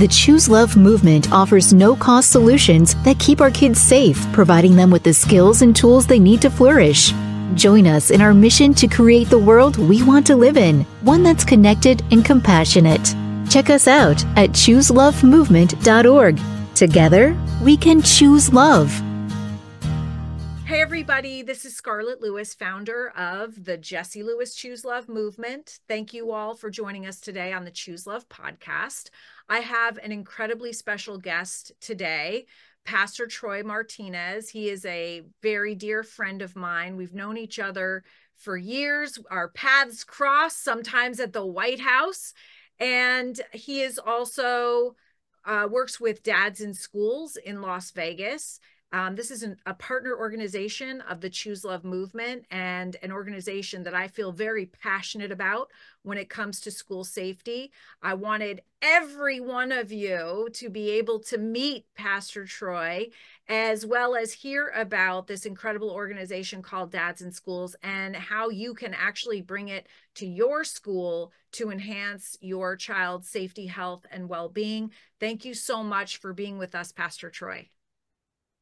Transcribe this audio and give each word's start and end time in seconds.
The 0.00 0.08
Choose 0.08 0.48
Love 0.48 0.78
movement 0.78 1.30
offers 1.30 1.74
no 1.74 1.94
cost 1.94 2.30
solutions 2.30 2.94
that 3.02 3.18
keep 3.18 3.42
our 3.42 3.50
kids 3.50 3.78
safe, 3.78 4.16
providing 4.32 4.74
them 4.74 4.90
with 4.90 5.02
the 5.02 5.12
skills 5.12 5.60
and 5.60 5.76
tools 5.76 6.06
they 6.06 6.18
need 6.18 6.40
to 6.40 6.48
flourish. 6.48 7.12
Join 7.52 7.86
us 7.86 8.10
in 8.10 8.22
our 8.22 8.32
mission 8.32 8.72
to 8.76 8.88
create 8.88 9.28
the 9.28 9.38
world 9.38 9.76
we 9.76 10.02
want 10.02 10.26
to 10.28 10.36
live 10.36 10.56
in, 10.56 10.84
one 11.02 11.22
that's 11.22 11.44
connected 11.44 12.02
and 12.12 12.24
compassionate. 12.24 13.14
Check 13.50 13.68
us 13.68 13.86
out 13.86 14.24
at 14.38 14.52
chooselovemovement.org. 14.52 16.40
Together, 16.74 17.36
we 17.62 17.76
can 17.76 18.00
choose 18.00 18.54
love. 18.54 19.02
Hey, 20.70 20.82
everybody, 20.82 21.42
this 21.42 21.64
is 21.64 21.74
Scarlett 21.74 22.20
Lewis, 22.20 22.54
founder 22.54 23.10
of 23.16 23.64
the 23.64 23.76
Jesse 23.76 24.22
Lewis 24.22 24.54
Choose 24.54 24.84
Love 24.84 25.08
movement. 25.08 25.80
Thank 25.88 26.14
you 26.14 26.30
all 26.30 26.54
for 26.54 26.70
joining 26.70 27.06
us 27.06 27.18
today 27.18 27.52
on 27.52 27.64
the 27.64 27.72
Choose 27.72 28.06
Love 28.06 28.28
podcast. 28.28 29.10
I 29.50 29.58
have 29.58 29.98
an 29.98 30.12
incredibly 30.12 30.72
special 30.72 31.18
guest 31.18 31.72
today, 31.80 32.46
Pastor 32.84 33.26
Troy 33.26 33.64
Martinez. 33.64 34.48
He 34.48 34.68
is 34.68 34.86
a 34.86 35.22
very 35.42 35.74
dear 35.74 36.04
friend 36.04 36.40
of 36.40 36.54
mine. 36.54 36.96
We've 36.96 37.12
known 37.12 37.36
each 37.36 37.58
other 37.58 38.04
for 38.36 38.56
years. 38.56 39.18
Our 39.28 39.48
paths 39.48 40.04
cross 40.04 40.54
sometimes 40.54 41.18
at 41.18 41.32
the 41.32 41.44
White 41.44 41.80
House. 41.80 42.32
And 42.78 43.38
he 43.52 43.82
is 43.82 43.98
also 43.98 44.94
uh, 45.44 45.66
works 45.68 46.00
with 46.00 46.22
dads 46.22 46.60
in 46.60 46.72
schools 46.72 47.36
in 47.36 47.60
Las 47.60 47.90
Vegas. 47.90 48.60
Um, 48.92 49.14
this 49.14 49.30
is 49.30 49.44
an, 49.44 49.56
a 49.66 49.74
partner 49.74 50.16
organization 50.16 51.00
of 51.02 51.20
the 51.20 51.30
Choose 51.30 51.64
Love 51.64 51.84
movement 51.84 52.44
and 52.50 52.96
an 53.02 53.12
organization 53.12 53.84
that 53.84 53.94
I 53.94 54.08
feel 54.08 54.32
very 54.32 54.66
passionate 54.66 55.30
about 55.30 55.70
when 56.02 56.18
it 56.18 56.28
comes 56.28 56.60
to 56.60 56.72
school 56.72 57.04
safety. 57.04 57.70
I 58.02 58.14
wanted 58.14 58.62
every 58.82 59.38
one 59.38 59.70
of 59.70 59.92
you 59.92 60.48
to 60.54 60.68
be 60.68 60.90
able 60.90 61.20
to 61.20 61.38
meet 61.38 61.86
Pastor 61.94 62.46
Troy 62.46 63.08
as 63.48 63.86
well 63.86 64.16
as 64.16 64.32
hear 64.32 64.72
about 64.74 65.28
this 65.28 65.46
incredible 65.46 65.90
organization 65.90 66.60
called 66.60 66.90
Dads 66.90 67.22
in 67.22 67.30
Schools 67.30 67.76
and 67.82 68.16
how 68.16 68.48
you 68.48 68.74
can 68.74 68.94
actually 68.94 69.40
bring 69.40 69.68
it 69.68 69.86
to 70.16 70.26
your 70.26 70.64
school 70.64 71.32
to 71.52 71.70
enhance 71.70 72.36
your 72.40 72.74
child's 72.74 73.28
safety, 73.28 73.66
health, 73.66 74.04
and 74.10 74.28
well 74.28 74.48
being. 74.48 74.90
Thank 75.20 75.44
you 75.44 75.54
so 75.54 75.84
much 75.84 76.16
for 76.16 76.32
being 76.32 76.58
with 76.58 76.74
us, 76.74 76.90
Pastor 76.90 77.30
Troy. 77.30 77.68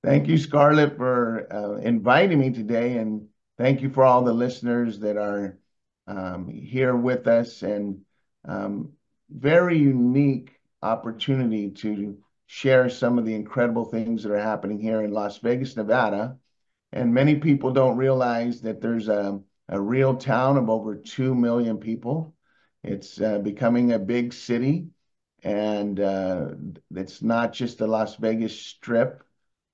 Thank 0.09 0.27
you, 0.27 0.39
Scarlett, 0.39 0.97
for 0.97 1.47
uh, 1.53 1.75
inviting 1.83 2.39
me 2.39 2.51
today, 2.51 2.97
and 2.97 3.28
thank 3.59 3.83
you 3.83 3.91
for 3.91 4.05
all 4.05 4.25
the 4.25 4.33
listeners 4.33 4.98
that 5.01 5.19
are 5.19 5.59
um, 6.06 6.48
here 6.48 6.97
with 6.97 7.27
us. 7.27 7.62
And 7.62 8.01
um, 8.47 8.92
very 9.29 9.77
unique 9.77 10.59
opportunity 10.83 11.69
to 11.73 12.17
share 12.47 12.89
some 12.89 13.19
of 13.19 13.27
the 13.27 13.34
incredible 13.34 13.84
things 13.84 14.23
that 14.23 14.33
are 14.33 14.41
happening 14.41 14.81
here 14.81 15.03
in 15.03 15.12
Las 15.12 15.36
Vegas, 15.41 15.77
Nevada. 15.77 16.39
And 16.91 17.12
many 17.12 17.34
people 17.36 17.70
don't 17.73 17.98
realize 17.98 18.62
that 18.62 18.81
there's 18.81 19.09
a, 19.09 19.39
a 19.69 19.79
real 19.79 20.17
town 20.17 20.56
of 20.56 20.70
over 20.70 20.97
2 20.97 21.34
million 21.34 21.77
people. 21.77 22.34
It's 22.83 23.20
uh, 23.20 23.41
becoming 23.41 23.92
a 23.92 23.98
big 23.98 24.33
city, 24.33 24.86
and 25.42 26.01
uh, 26.01 26.47
it's 26.95 27.20
not 27.20 27.53
just 27.53 27.77
the 27.77 27.86
Las 27.86 28.17
Vegas 28.17 28.59
Strip 28.59 29.23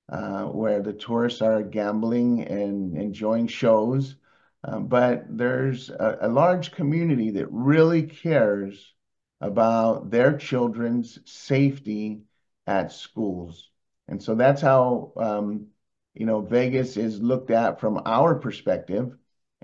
uh, 0.09 0.43
where 0.43 0.81
the 0.81 0.93
tourists 0.93 1.41
are 1.41 1.63
gambling 1.63 2.43
and 2.43 2.95
enjoying 2.95 3.47
shows. 3.47 4.15
Uh, 4.63 4.79
but 4.79 5.25
there's 5.29 5.89
a, 5.89 6.17
a, 6.21 6.27
large 6.27 6.71
community 6.71 7.31
that 7.31 7.51
really 7.51 8.03
cares 8.03 8.93
about 9.41 10.09
their 10.09 10.37
children's 10.37 11.19
safety 11.25 12.23
at 12.65 12.91
schools. 12.91 13.69
And 14.07 14.21
so 14.21 14.35
that's 14.35 14.61
how, 14.61 15.13
um, 15.17 15.67
you 16.13 16.25
know, 16.25 16.41
Vegas 16.41 16.97
is 16.97 17.21
looked 17.21 17.51
at 17.51 17.79
from 17.79 18.01
our 18.05 18.35
perspective. 18.35 19.15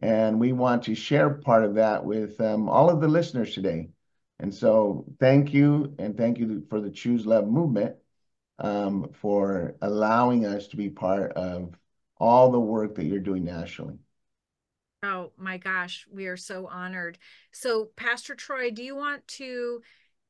And 0.04 0.40
we 0.40 0.52
want 0.52 0.84
to 0.84 0.96
share 0.96 1.30
part 1.30 1.64
of 1.64 1.76
that 1.76 2.04
with 2.06 2.40
um, 2.42 2.70
all 2.70 2.90
of 2.90 3.02
the 3.02 3.08
listeners 3.08 3.54
today. 3.54 3.90
And 4.40 4.54
so 4.54 5.06
thank 5.20 5.54
you. 5.54 5.96
And 6.00 6.18
thank 6.18 6.38
you 6.40 6.64
for 6.70 6.82
the 6.82 6.90
Choose 6.90 7.26
Love 7.26 7.48
movement 7.48 7.96
um, 8.62 9.10
for 9.14 9.76
allowing 9.82 10.46
us 10.46 10.68
to 10.68 10.78
be 10.78 10.90
part 10.90 11.34
of 11.34 11.76
all 12.18 12.52
the 12.52 12.60
work 12.60 12.96
that 12.96 13.06
you're 13.06 13.20
doing 13.20 13.44
nationally. 13.44 13.98
Oh 15.04 15.32
my 15.36 15.58
gosh, 15.58 16.06
we 16.12 16.28
are 16.28 16.38
so 16.38 16.68
honored. 16.68 17.18
So, 17.52 17.90
Pastor 17.96 18.36
Troy, 18.36 18.70
do 18.70 18.84
you 18.84 18.96
want 18.96 19.28
to 19.30 19.82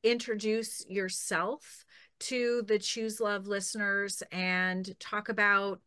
introduce 0.02 0.84
yourself 0.88 1.84
to 2.20 2.62
the 2.66 2.78
Choose 2.78 3.20
Love 3.20 3.46
listeners 3.46 4.22
and 4.32 4.98
talk 4.98 5.28
about, 5.28 5.80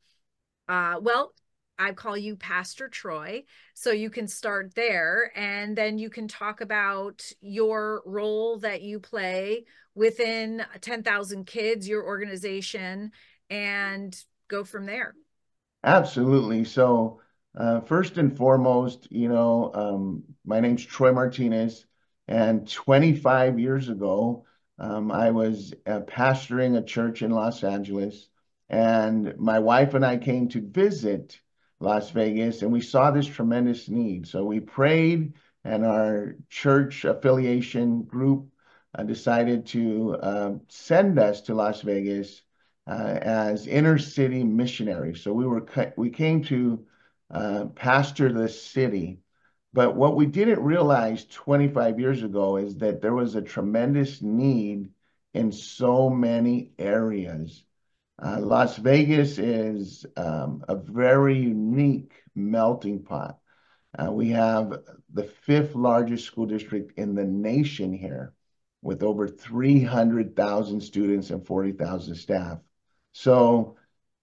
uh, 0.69 0.99
well, 1.01 1.33
I 1.77 1.91
call 1.91 2.17
you 2.17 2.35
Pastor 2.35 2.87
Troy. 2.87 3.43
So 3.73 3.91
you 3.91 4.09
can 4.09 4.27
start 4.27 4.75
there 4.75 5.31
and 5.35 5.77
then 5.77 5.97
you 5.97 6.09
can 6.09 6.27
talk 6.27 6.61
about 6.61 7.23
your 7.41 8.01
role 8.05 8.57
that 8.59 8.81
you 8.81 8.99
play 8.99 9.65
within 9.93 10.65
10,000 10.81 11.45
kids, 11.45 11.87
your 11.87 12.05
organization, 12.05 13.11
and 13.49 14.17
go 14.47 14.63
from 14.63 14.85
there. 14.85 15.15
Absolutely. 15.83 16.63
So, 16.65 17.21
uh, 17.55 17.79
first 17.81 18.17
and 18.17 18.35
foremost, 18.35 19.07
you 19.11 19.29
know, 19.29 19.71
um, 19.73 20.23
my 20.45 20.59
name's 20.59 20.85
Troy 20.85 21.13
Martinez, 21.13 21.85
and 22.27 22.69
25 22.69 23.59
years 23.59 23.87
ago, 23.87 24.45
um, 24.79 25.11
I 25.11 25.31
was 25.31 25.73
uh, 25.85 26.01
pastoring 26.01 26.77
a 26.77 26.83
church 26.83 27.21
in 27.21 27.31
Los 27.31 27.63
Angeles, 27.63 28.27
and 28.69 29.37
my 29.37 29.59
wife 29.59 29.93
and 29.93 30.05
I 30.05 30.17
came 30.17 30.49
to 30.49 30.61
visit 30.61 31.39
Las 31.85 32.11
Vegas, 32.11 32.61
and 32.63 32.71
we 32.71 32.81
saw 32.81 33.11
this 33.11 33.27
tremendous 33.27 33.89
need. 33.89 34.27
So 34.27 34.43
we 34.43 34.59
prayed, 34.59 35.33
and 35.63 35.85
our 35.85 36.35
church 36.49 37.05
affiliation 37.05 38.03
group 38.03 38.49
uh, 38.97 39.03
decided 39.03 39.67
to 39.67 40.15
uh, 40.15 40.51
send 40.67 41.19
us 41.19 41.41
to 41.41 41.55
Las 41.55 41.81
Vegas 41.81 42.41
uh, 42.87 43.19
as 43.21 43.67
inner 43.67 43.97
city 43.97 44.43
missionaries. 44.43 45.21
So 45.21 45.33
we 45.33 45.45
were 45.45 45.65
we 45.97 46.09
came 46.09 46.43
to 46.45 46.85
uh, 47.31 47.65
pastor 47.75 48.31
the 48.31 48.49
city. 48.49 49.19
But 49.73 49.95
what 49.95 50.15
we 50.15 50.25
didn't 50.25 50.61
realize 50.63 51.25
25 51.25 51.99
years 51.99 52.23
ago 52.23 52.57
is 52.57 52.77
that 52.77 53.01
there 53.01 53.13
was 53.13 53.35
a 53.35 53.41
tremendous 53.41 54.21
need 54.21 54.89
in 55.33 55.51
so 55.51 56.09
many 56.09 56.71
areas. 56.79 57.64
Uh, 58.21 58.39
Las 58.39 58.77
Vegas 58.77 59.37
is 59.37 60.05
um, 60.15 60.63
a 60.67 60.75
very 60.75 61.37
unique 61.37 62.13
melting 62.33 63.03
pot. 63.03 63.39
Uh, 63.97 64.11
we 64.11 64.29
have 64.29 64.73
the 65.13 65.23
fifth 65.23 65.75
largest 65.75 66.25
school 66.25 66.45
district 66.45 66.97
in 66.97 67.15
the 67.15 67.25
nation 67.25 67.93
here 67.93 68.33
with 68.81 69.03
over 69.03 69.27
300,000 69.27 70.81
students 70.81 71.29
and 71.29 71.45
40,000 71.45 72.15
staff. 72.15 72.59
So, 73.13 73.77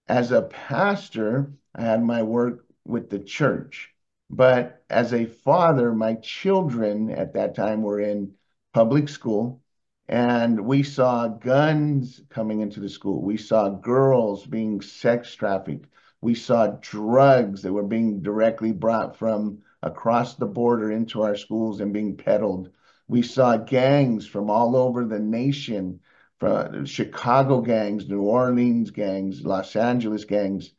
as 0.07 0.31
a 0.31 0.43
pastor, 0.43 1.51
I 1.75 1.81
had 1.81 2.03
my 2.03 2.23
work 2.23 2.65
with 2.85 3.09
the 3.09 3.19
church. 3.19 3.93
But 4.29 4.83
as 4.89 5.13
a 5.13 5.25
father, 5.25 5.93
my 5.93 6.15
children 6.15 7.09
at 7.09 7.33
that 7.33 7.55
time 7.55 7.81
were 7.81 7.99
in 7.99 8.33
public 8.73 9.09
school 9.09 9.62
and 10.09 10.65
we 10.65 10.83
saw 10.83 11.27
guns 11.27 12.21
coming 12.29 12.59
into 12.59 12.79
the 12.79 12.89
school. 12.89 13.21
We 13.21 13.37
saw 13.37 13.69
girls 13.69 14.45
being 14.45 14.81
sex 14.81 15.33
trafficked. 15.33 15.87
We 16.21 16.35
saw 16.35 16.77
drugs 16.81 17.61
that 17.61 17.73
were 17.73 17.83
being 17.83 18.21
directly 18.21 18.71
brought 18.71 19.17
from 19.17 19.59
across 19.81 20.35
the 20.35 20.45
border 20.45 20.91
into 20.91 21.21
our 21.21 21.35
schools 21.35 21.79
and 21.79 21.93
being 21.93 22.17
peddled. 22.17 22.69
We 23.07 23.21
saw 23.21 23.57
gangs 23.57 24.25
from 24.25 24.49
all 24.49 24.75
over 24.75 25.05
the 25.05 25.19
nation, 25.19 25.99
from 26.39 26.85
Chicago 26.85 27.61
gangs, 27.61 28.07
New 28.07 28.21
Orleans 28.21 28.91
gangs, 28.91 29.45
Los 29.45 29.75
Angeles 29.75 30.25
gangs, 30.25 30.73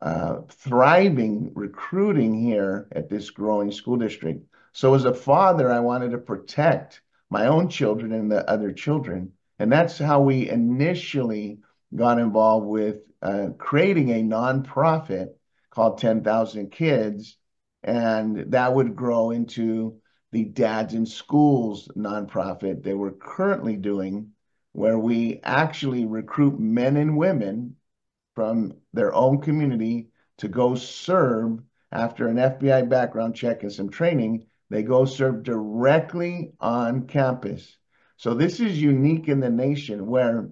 uh, 0.00 0.40
thriving, 0.48 1.52
recruiting 1.54 2.34
here 2.34 2.88
at 2.92 3.08
this 3.08 3.30
growing 3.30 3.72
school 3.72 3.96
district. 3.96 4.46
So 4.72 4.94
as 4.94 5.04
a 5.04 5.14
father, 5.14 5.70
I 5.70 5.80
wanted 5.80 6.12
to 6.12 6.18
protect 6.18 7.02
my 7.30 7.46
own 7.46 7.68
children 7.68 8.12
and 8.12 8.30
the 8.30 8.48
other 8.50 8.72
children. 8.72 9.32
And 9.58 9.70
that's 9.72 9.98
how 9.98 10.20
we 10.20 10.48
initially 10.48 11.60
got 11.94 12.18
involved 12.18 12.66
with 12.66 12.96
uh, 13.22 13.48
creating 13.58 14.10
a 14.10 14.22
nonprofit 14.22 15.28
called 15.70 15.98
10,000 15.98 16.70
Kids. 16.70 17.36
And 17.82 18.52
that 18.52 18.74
would 18.74 18.96
grow 18.96 19.30
into 19.30 20.00
the 20.32 20.44
Dads 20.44 20.94
in 20.94 21.06
Schools 21.06 21.88
nonprofit 21.96 22.82
that 22.82 22.96
we're 22.96 23.12
currently 23.12 23.76
doing, 23.76 24.30
where 24.72 24.98
we 24.98 25.40
actually 25.42 26.04
recruit 26.06 26.58
men 26.58 26.96
and 26.96 27.16
women 27.16 27.76
from 28.34 28.74
their 28.92 29.12
own 29.14 29.40
community 29.40 30.08
to 30.38 30.48
go 30.48 30.74
serve 30.74 31.60
after 31.92 32.28
an 32.28 32.36
FBI 32.36 32.88
background 32.88 33.34
check 33.34 33.62
and 33.62 33.72
some 33.72 33.90
training 33.90 34.46
they 34.70 34.82
go 34.82 35.04
serve 35.04 35.42
directly 35.42 36.52
on 36.60 37.06
campus. 37.06 37.76
So 38.16 38.34
this 38.34 38.60
is 38.60 38.80
unique 38.80 39.28
in 39.28 39.40
the 39.40 39.50
nation 39.50 40.06
where 40.06 40.50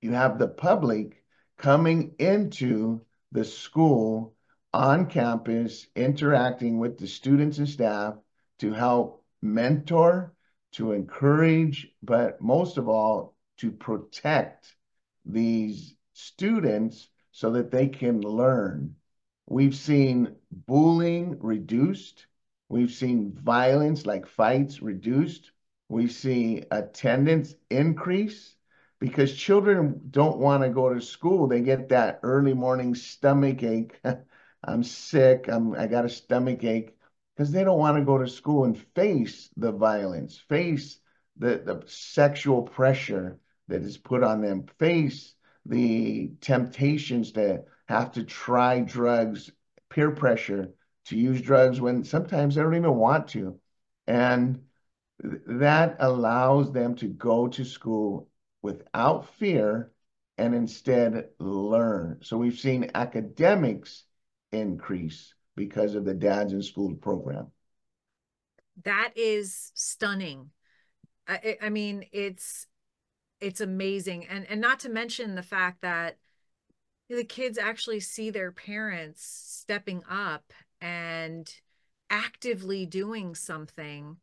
you 0.00 0.12
have 0.12 0.38
the 0.38 0.48
public 0.48 1.24
coming 1.56 2.14
into 2.18 3.00
the 3.32 3.44
school 3.44 4.34
on 4.72 5.06
campus, 5.06 5.86
interacting 5.96 6.78
with 6.78 6.98
the 6.98 7.06
students 7.06 7.58
and 7.58 7.68
staff 7.68 8.14
to 8.58 8.72
help 8.72 9.24
mentor, 9.40 10.34
to 10.72 10.92
encourage, 10.92 11.88
but 12.02 12.40
most 12.40 12.76
of 12.76 12.88
all, 12.88 13.34
to 13.58 13.70
protect 13.70 14.74
these 15.24 15.94
students 16.12 17.08
so 17.32 17.52
that 17.52 17.70
they 17.70 17.88
can 17.88 18.20
learn. 18.20 18.94
We've 19.46 19.74
seen 19.74 20.36
bullying 20.50 21.38
reduced. 21.40 22.26
We've 22.68 22.90
seen 22.90 23.32
violence 23.32 24.04
like 24.04 24.26
fights 24.26 24.82
reduced. 24.82 25.52
We 25.88 26.08
see 26.08 26.64
attendance 26.70 27.54
increase 27.70 28.56
because 29.00 29.34
children 29.34 30.00
don't 30.10 30.38
want 30.38 30.62
to 30.62 30.68
go 30.68 30.92
to 30.92 31.00
school. 31.00 31.46
They 31.46 31.60
get 31.62 31.88
that 31.88 32.20
early 32.22 32.52
morning 32.54 32.94
stomach 32.94 33.62
ache. 33.62 34.00
I'm 34.64 34.82
sick. 34.82 35.46
I'm, 35.48 35.74
I 35.74 35.86
got 35.86 36.04
a 36.04 36.10
stomach 36.10 36.64
ache 36.64 36.94
because 37.36 37.52
they 37.52 37.64
don't 37.64 37.78
want 37.78 37.96
to 37.96 38.04
go 38.04 38.18
to 38.18 38.28
school 38.28 38.64
and 38.64 38.76
face 38.94 39.48
the 39.56 39.72
violence, 39.72 40.36
face 40.36 40.98
the, 41.38 41.62
the 41.64 41.82
sexual 41.86 42.62
pressure 42.62 43.38
that 43.68 43.82
is 43.82 43.96
put 43.96 44.22
on 44.22 44.42
them, 44.42 44.66
face 44.78 45.34
the 45.64 46.32
temptations 46.40 47.32
to 47.32 47.62
have 47.86 48.12
to 48.12 48.24
try 48.24 48.80
drugs, 48.80 49.50
peer 49.88 50.10
pressure 50.10 50.70
to 51.08 51.16
use 51.16 51.40
drugs 51.40 51.80
when 51.80 52.04
sometimes 52.04 52.54
they 52.54 52.62
don't 52.62 52.74
even 52.74 52.94
want 52.94 53.28
to. 53.28 53.58
And 54.06 54.62
that 55.20 55.96
allows 56.00 56.72
them 56.72 56.94
to 56.96 57.06
go 57.06 57.48
to 57.48 57.64
school 57.64 58.28
without 58.62 59.28
fear 59.34 59.92
and 60.36 60.54
instead 60.54 61.28
learn. 61.38 62.18
So 62.22 62.36
we've 62.36 62.58
seen 62.58 62.90
academics 62.94 64.04
increase 64.52 65.34
because 65.56 65.94
of 65.94 66.04
the 66.04 66.14
Dads 66.14 66.52
in 66.52 66.62
School 66.62 66.94
program. 66.94 67.48
That 68.84 69.12
is 69.16 69.72
stunning. 69.74 70.50
I, 71.26 71.58
I 71.60 71.68
mean, 71.68 72.06
it's 72.12 72.66
it's 73.40 73.60
amazing, 73.60 74.26
and 74.26 74.46
and 74.48 74.60
not 74.60 74.80
to 74.80 74.88
mention 74.88 75.34
the 75.34 75.42
fact 75.42 75.82
that 75.82 76.16
the 77.08 77.24
kids 77.24 77.58
actually 77.58 78.00
see 78.00 78.30
their 78.30 78.52
parents 78.52 79.22
stepping 79.22 80.02
up 80.08 80.52
and 80.80 81.50
actively 82.10 82.86
doing 82.86 83.34
something 83.34 84.16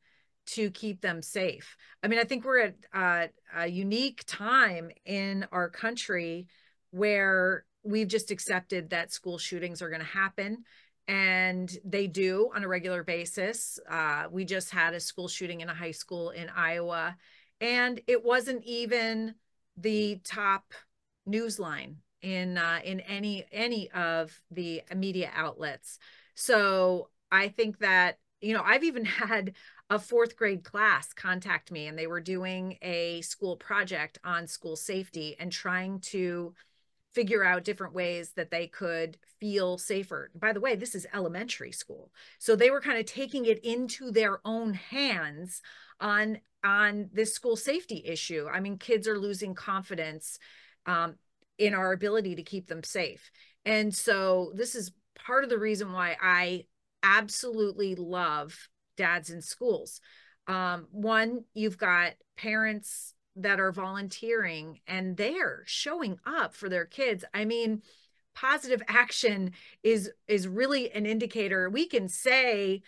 to 0.48 0.69
keep 0.72 1.02
them 1.02 1.22
safe. 1.22 1.75
I 2.04 2.07
mean, 2.07 2.19
I 2.19 2.24
think 2.24 2.46
we're 2.46 2.60
at 2.60 2.75
uh, 2.94 3.28
a 3.56 3.68
unique 3.68 4.24
time 4.28 4.92
in 5.06 5.46
our 5.52 5.69
country 5.69 6.48
where 6.92 7.66
we've 7.84 8.07
just 8.07 8.31
accepted 8.31 8.90
that 8.90 9.12
school 9.12 9.38
shootings 9.38 9.81
are 9.81 9.90
going 9.90 10.02
to 10.02 10.07
happen 10.07 10.63
and 11.07 11.72
they 11.84 12.07
do 12.07 12.50
on 12.56 12.63
a 12.63 12.68
regular 12.68 13.04
basis. 13.04 13.80
Uh, 13.90 14.25
we 14.31 14.46
just 14.46 14.72
had 14.72 14.94
a 14.94 15.00
school 15.00 15.28
shooting 15.28 15.62
in 15.62 15.69
a 15.69 15.74
high 15.74 15.92
school 15.92 16.31
in 16.31 16.50
Iowa, 16.50 17.16
and 17.62 18.01
it 18.08 18.24
wasn't 18.24 18.63
even 18.63 19.36
the 19.78 20.19
top 20.24 20.74
news 21.25 21.60
line 21.60 21.98
in 22.22 22.58
uh, 22.58 22.80
in 22.84 23.01
any 23.01 23.46
any 23.51 23.92
of 23.92 24.40
the 24.50 24.81
media 24.96 25.30
outlets. 25.36 26.00
So 26.36 27.10
I 27.32 27.48
think 27.48 27.80
that 27.80 28.20
you 28.42 28.54
know 28.54 28.62
I've 28.64 28.84
even 28.84 29.06
had 29.06 29.54
a 29.90 30.00
fourth 30.00 30.36
grade 30.36 30.64
class 30.64 31.14
contact 31.14 31.72
me, 31.72 31.88
and 31.88 31.98
they 31.98 32.08
were 32.08 32.22
doing 32.22 32.78
a 32.82 33.22
school 33.22 33.56
project 33.56 34.18
on 34.24 34.48
school 34.48 34.76
safety 34.76 35.36
and 35.40 35.52
trying 35.52 36.00
to 36.00 36.54
figure 37.14 37.46
out 37.46 37.64
different 37.64 37.94
ways 37.94 38.32
that 38.36 38.52
they 38.52 38.68
could 38.68 39.18
feel 39.40 39.78
safer. 39.78 40.30
By 40.36 40.52
the 40.52 40.60
way, 40.60 40.76
this 40.76 40.96
is 40.96 41.08
elementary 41.14 41.72
school. 41.72 42.12
So 42.40 42.56
they 42.56 42.70
were 42.70 42.82
kind 42.82 43.00
of 43.00 43.06
taking 43.06 43.46
it 43.46 43.64
into 43.64 44.12
their 44.12 44.40
own 44.46 44.74
hands 44.74 45.62
on 46.00 46.40
on 46.64 47.10
this 47.14 47.34
school 47.34 47.56
safety 47.56 48.04
issue. 48.06 48.48
I 48.52 48.60
mean, 48.60 48.78
kids 48.78 49.08
are 49.08 49.20
losing 49.20 49.54
confidence 49.54 50.40
um, 50.88 51.16
in 51.58 51.74
our 51.74 51.94
ability 51.94 52.36
to 52.36 52.44
keep 52.44 52.68
them 52.68 52.84
safe. 52.84 53.32
And 53.66 53.94
so 53.94 54.52
this 54.56 54.76
is 54.76 54.92
part 55.15 55.44
of 55.44 55.50
the 55.50 55.59
reason 55.59 55.91
why 55.91 56.17
I 56.21 56.65
absolutely 57.03 57.95
love 57.95 58.69
dads 58.97 59.29
in 59.29 59.41
schools. 59.41 60.01
Um, 60.47 60.88
one, 60.91 61.44
you've 61.53 61.77
got 61.77 62.13
parents 62.38 63.13
that 63.38 63.59
are 63.59 63.71
volunteering 63.71 64.79
and 64.88 65.17
they're 65.17 65.63
showing 65.65 66.17
up 66.25 66.56
for 66.56 66.69
their 66.69 66.85
kids. 66.85 67.25
I 67.33 67.45
mean, 67.45 67.81
positive 68.33 68.81
action 68.88 69.51
is 69.83 70.12
is 70.27 70.47
really 70.47 70.91
an 70.91 71.06
indicator. 71.06 71.69
We 71.69 71.88
can 71.88 72.07
say 72.07 72.81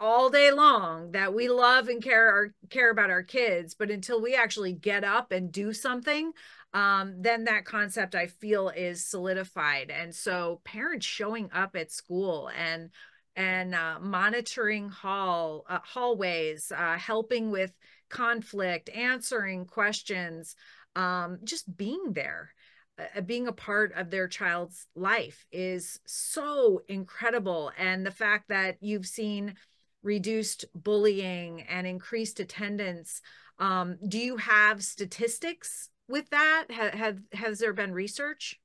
all 0.00 0.30
day 0.30 0.52
long 0.52 1.12
that 1.12 1.34
we 1.34 1.48
love 1.48 1.88
and 1.88 2.02
care 2.02 2.30
our, 2.30 2.54
care 2.70 2.90
about 2.90 3.10
our 3.10 3.22
kids, 3.22 3.74
but 3.74 3.90
until 3.90 4.22
we 4.22 4.34
actually 4.34 4.72
get 4.72 5.02
up 5.02 5.32
and 5.32 5.50
do 5.50 5.72
something, 5.72 6.32
um, 6.74 7.14
then 7.20 7.44
that 7.44 7.64
concept 7.64 8.14
I 8.14 8.26
feel 8.26 8.68
is 8.68 9.06
solidified. 9.06 9.90
And 9.90 10.14
so 10.14 10.60
parents 10.64 11.06
showing 11.06 11.50
up 11.52 11.76
at 11.76 11.92
school 11.92 12.50
and 12.56 12.90
and 13.36 13.72
uh, 13.72 13.98
monitoring 14.00 14.88
hall 14.88 15.64
uh, 15.68 15.78
hallways, 15.84 16.72
uh, 16.76 16.98
helping 16.98 17.50
with 17.50 17.72
conflict, 18.08 18.90
answering 18.90 19.64
questions, 19.64 20.56
um, 20.96 21.38
just 21.44 21.76
being 21.76 22.12
there, 22.12 22.52
uh, 22.98 23.20
being 23.20 23.46
a 23.46 23.52
part 23.52 23.92
of 23.94 24.10
their 24.10 24.26
child's 24.26 24.86
life 24.96 25.46
is 25.52 26.00
so 26.04 26.82
incredible. 26.88 27.70
And 27.78 28.04
the 28.04 28.10
fact 28.10 28.48
that 28.48 28.78
you've 28.80 29.06
seen 29.06 29.54
reduced 30.02 30.64
bullying 30.74 31.62
and 31.62 31.86
increased 31.86 32.40
attendance, 32.40 33.20
um, 33.58 33.98
do 34.06 34.18
you 34.18 34.36
have 34.36 34.82
statistics 34.82 35.90
with 36.08 36.28
that? 36.30 36.66
Have, 36.70 36.94
have 36.94 37.18
has 37.32 37.58
there 37.58 37.72
been 37.72 37.92
research? 37.92 38.58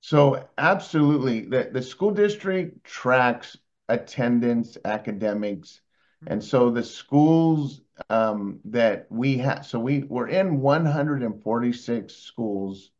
So 0.00 0.48
absolutely, 0.58 1.42
the, 1.42 1.70
the 1.72 1.82
school 1.82 2.10
district 2.10 2.84
tracks 2.84 3.56
attendance, 3.88 4.76
academics, 4.84 5.80
and 6.26 6.42
so 6.42 6.70
the 6.70 6.82
schools 6.82 7.80
um, 8.10 8.60
that 8.64 9.06
we 9.10 9.38
have, 9.38 9.66
so 9.66 9.78
we 9.78 10.04
we're 10.04 10.28
in 10.28 10.60
146 10.60 12.14
schools, 12.14 12.90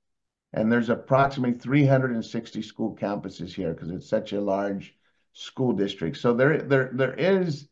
and 0.53 0.71
there's 0.71 0.91
approximately 0.91 1.59
360 1.59 2.63
school 2.63 2.97
campuses 2.97 3.53
here 3.53 3.73
because 3.73 3.91
it's 3.91 4.09
such 4.09 4.33
a 4.33 4.41
large 4.41 4.95
school 5.33 5.73
district. 5.73 6.17
So 6.17 6.35
there 6.35 6.59
there 6.63 6.91
there 6.93 7.15
is 7.15 7.69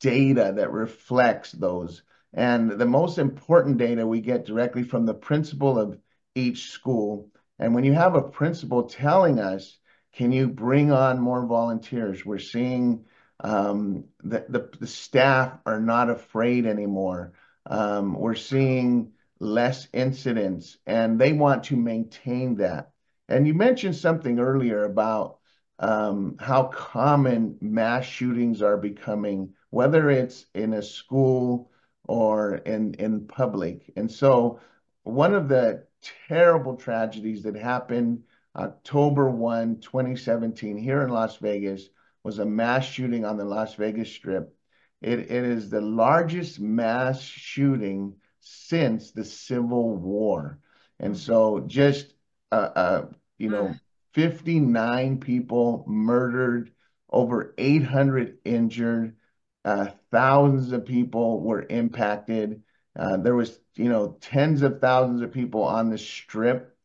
data 0.00 0.52
that 0.56 0.72
reflects 0.72 1.52
those. 1.52 2.02
And 2.32 2.70
the 2.70 2.86
most 2.86 3.18
important 3.18 3.76
data 3.76 4.06
we 4.06 4.20
get 4.20 4.46
directly 4.46 4.82
from 4.82 5.06
the 5.06 5.14
principal 5.14 5.78
of 5.78 5.98
each 6.34 6.70
school. 6.70 7.30
And 7.58 7.74
when 7.74 7.84
you 7.84 7.92
have 7.92 8.14
a 8.14 8.22
principal 8.22 8.84
telling 8.84 9.38
us, 9.38 9.78
can 10.14 10.32
you 10.32 10.48
bring 10.48 10.92
on 10.92 11.20
more 11.20 11.46
volunteers? 11.46 12.24
We're 12.24 12.38
seeing 12.38 13.04
um, 13.40 14.04
the, 14.22 14.44
the, 14.48 14.70
the 14.78 14.86
staff 14.86 15.58
are 15.66 15.80
not 15.80 16.10
afraid 16.10 16.66
anymore. 16.66 17.32
Um, 17.66 18.14
we're 18.14 18.34
seeing 18.34 19.12
less 19.40 19.88
incidents, 19.92 20.78
and 20.86 21.18
they 21.18 21.32
want 21.32 21.64
to 21.64 21.76
maintain 21.76 22.56
that. 22.56 22.92
And 23.28 23.46
you 23.46 23.54
mentioned 23.54 23.96
something 23.96 24.38
earlier 24.38 24.84
about 24.84 25.38
um, 25.78 26.36
how 26.38 26.64
common 26.64 27.58
mass 27.60 28.04
shootings 28.04 28.62
are 28.62 28.76
becoming, 28.76 29.54
whether 29.70 30.10
it's 30.10 30.46
in 30.54 30.74
a 30.74 30.82
school 30.82 31.71
or 32.04 32.56
in 32.56 32.94
in 32.94 33.26
public. 33.26 33.92
And 33.96 34.10
so, 34.10 34.60
one 35.02 35.34
of 35.34 35.48
the 35.48 35.86
terrible 36.28 36.76
tragedies 36.76 37.42
that 37.44 37.56
happened 37.56 38.22
October 38.56 39.30
1, 39.30 39.80
2017, 39.80 40.76
here 40.76 41.02
in 41.02 41.08
Las 41.08 41.36
Vegas 41.36 41.88
was 42.22 42.38
a 42.38 42.44
mass 42.44 42.84
shooting 42.84 43.24
on 43.24 43.36
the 43.36 43.44
Las 43.44 43.74
Vegas 43.74 44.10
Strip. 44.10 44.54
It, 45.00 45.18
it 45.18 45.30
is 45.30 45.70
the 45.70 45.80
largest 45.80 46.60
mass 46.60 47.20
shooting 47.20 48.14
since 48.40 49.10
the 49.10 49.24
Civil 49.24 49.96
War. 49.96 50.58
And 51.00 51.16
so 51.16 51.64
just, 51.66 52.14
uh, 52.52 52.70
uh, 52.76 53.06
you 53.38 53.48
know, 53.48 53.74
59 54.14 55.18
people 55.18 55.84
murdered, 55.88 56.70
over 57.10 57.54
800 57.58 58.38
injured, 58.44 59.16
uh, 59.64 59.86
thousands 60.10 60.72
of 60.72 60.84
people 60.84 61.40
were 61.40 61.64
impacted. 61.68 62.62
Uh, 62.98 63.16
there 63.16 63.34
was, 63.34 63.58
you 63.74 63.88
know, 63.88 64.16
tens 64.20 64.62
of 64.62 64.80
thousands 64.80 65.22
of 65.22 65.32
people 65.32 65.62
on 65.62 65.90
the 65.90 65.98
strip 65.98 66.76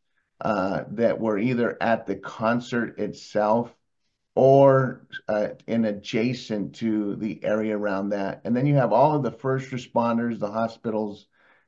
uh, 0.41 0.83
that 0.91 1.19
were 1.19 1.37
either 1.37 1.77
at 1.81 2.05
the 2.05 2.15
concert 2.15 2.99
itself 2.99 3.73
or 4.35 5.07
uh, 5.27 5.47
in 5.65 5.85
adjacent 5.85 6.75
to 6.75 7.15
the 7.15 7.43
area 7.43 7.75
around 7.75 8.09
that. 8.09 8.41
And 8.45 8.55
then 8.55 8.67
you 8.67 8.75
have 8.75 8.93
all 8.93 9.15
of 9.15 9.23
the 9.23 9.31
first 9.31 9.71
responders, 9.71 10.37
the 10.37 10.51
hospitals, 10.51 11.25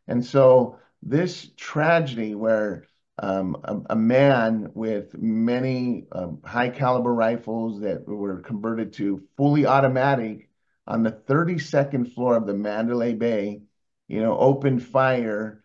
And 0.08 0.24
so 0.24 0.78
this 1.02 1.50
tragedy 1.58 2.36
where 2.36 2.86
um, 3.18 3.58
a, 3.64 3.94
a, 3.94 3.96
man 3.96 4.70
with 4.76 5.18
many 5.18 6.06
um, 6.12 6.40
high 6.46 6.70
caliber 6.70 7.14
rifles 7.14 7.82
that 7.82 8.08
were 8.08 8.40
converted 8.40 8.94
to 8.94 9.24
fully 9.36 9.66
automatic 9.66 10.49
on 10.90 11.04
the 11.04 11.12
32nd 11.12 12.14
floor 12.14 12.36
of 12.36 12.48
the 12.48 12.54
Mandalay 12.54 13.14
Bay, 13.14 13.62
you 14.08 14.22
know, 14.22 14.36
opened 14.38 14.84
fire 14.84 15.64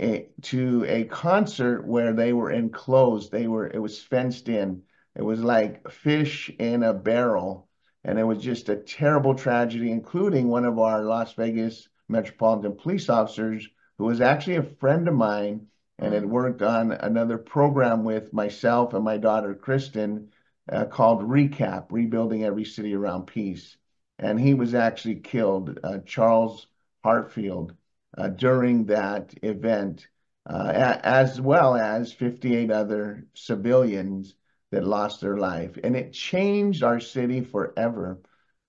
a, 0.00 0.28
to 0.40 0.84
a 0.88 1.04
concert 1.04 1.86
where 1.86 2.14
they 2.14 2.32
were 2.32 2.50
enclosed. 2.50 3.30
They 3.30 3.46
were, 3.46 3.66
it 3.66 3.78
was 3.78 4.00
fenced 4.00 4.48
in. 4.48 4.82
It 5.14 5.22
was 5.22 5.44
like 5.44 5.90
fish 5.90 6.50
in 6.58 6.82
a 6.82 6.94
barrel. 6.94 7.68
And 8.02 8.18
it 8.18 8.24
was 8.24 8.42
just 8.42 8.70
a 8.70 8.76
terrible 8.76 9.34
tragedy, 9.34 9.92
including 9.92 10.48
one 10.48 10.64
of 10.64 10.78
our 10.78 11.04
Las 11.04 11.34
Vegas 11.34 11.88
Metropolitan 12.08 12.74
police 12.74 13.10
officers 13.10 13.68
who 13.98 14.04
was 14.04 14.22
actually 14.22 14.56
a 14.56 14.62
friend 14.62 15.06
of 15.06 15.14
mine 15.14 15.66
and 15.98 16.14
had 16.14 16.24
worked 16.24 16.62
on 16.62 16.92
another 16.92 17.36
program 17.36 18.04
with 18.04 18.32
myself 18.32 18.94
and 18.94 19.04
my 19.04 19.18
daughter 19.18 19.54
Kristen 19.54 20.30
uh, 20.70 20.86
called 20.86 21.22
Recap 21.22 21.86
Rebuilding 21.90 22.42
Every 22.42 22.64
City 22.64 22.94
Around 22.94 23.26
Peace. 23.26 23.76
And 24.22 24.40
he 24.40 24.54
was 24.54 24.74
actually 24.74 25.16
killed, 25.16 25.78
uh, 25.84 25.98
Charles 26.06 26.66
Hartfield, 27.04 27.74
uh, 28.16 28.28
during 28.28 28.86
that 28.86 29.34
event, 29.42 30.08
uh, 30.46 30.72
as 31.02 31.40
well 31.40 31.76
as 31.76 32.12
58 32.12 32.70
other 32.70 33.26
civilians 33.34 34.34
that 34.70 34.84
lost 34.84 35.20
their 35.20 35.36
life. 35.36 35.78
And 35.82 35.96
it 35.96 36.12
changed 36.12 36.82
our 36.82 37.00
city 37.00 37.42
forever. 37.42 38.20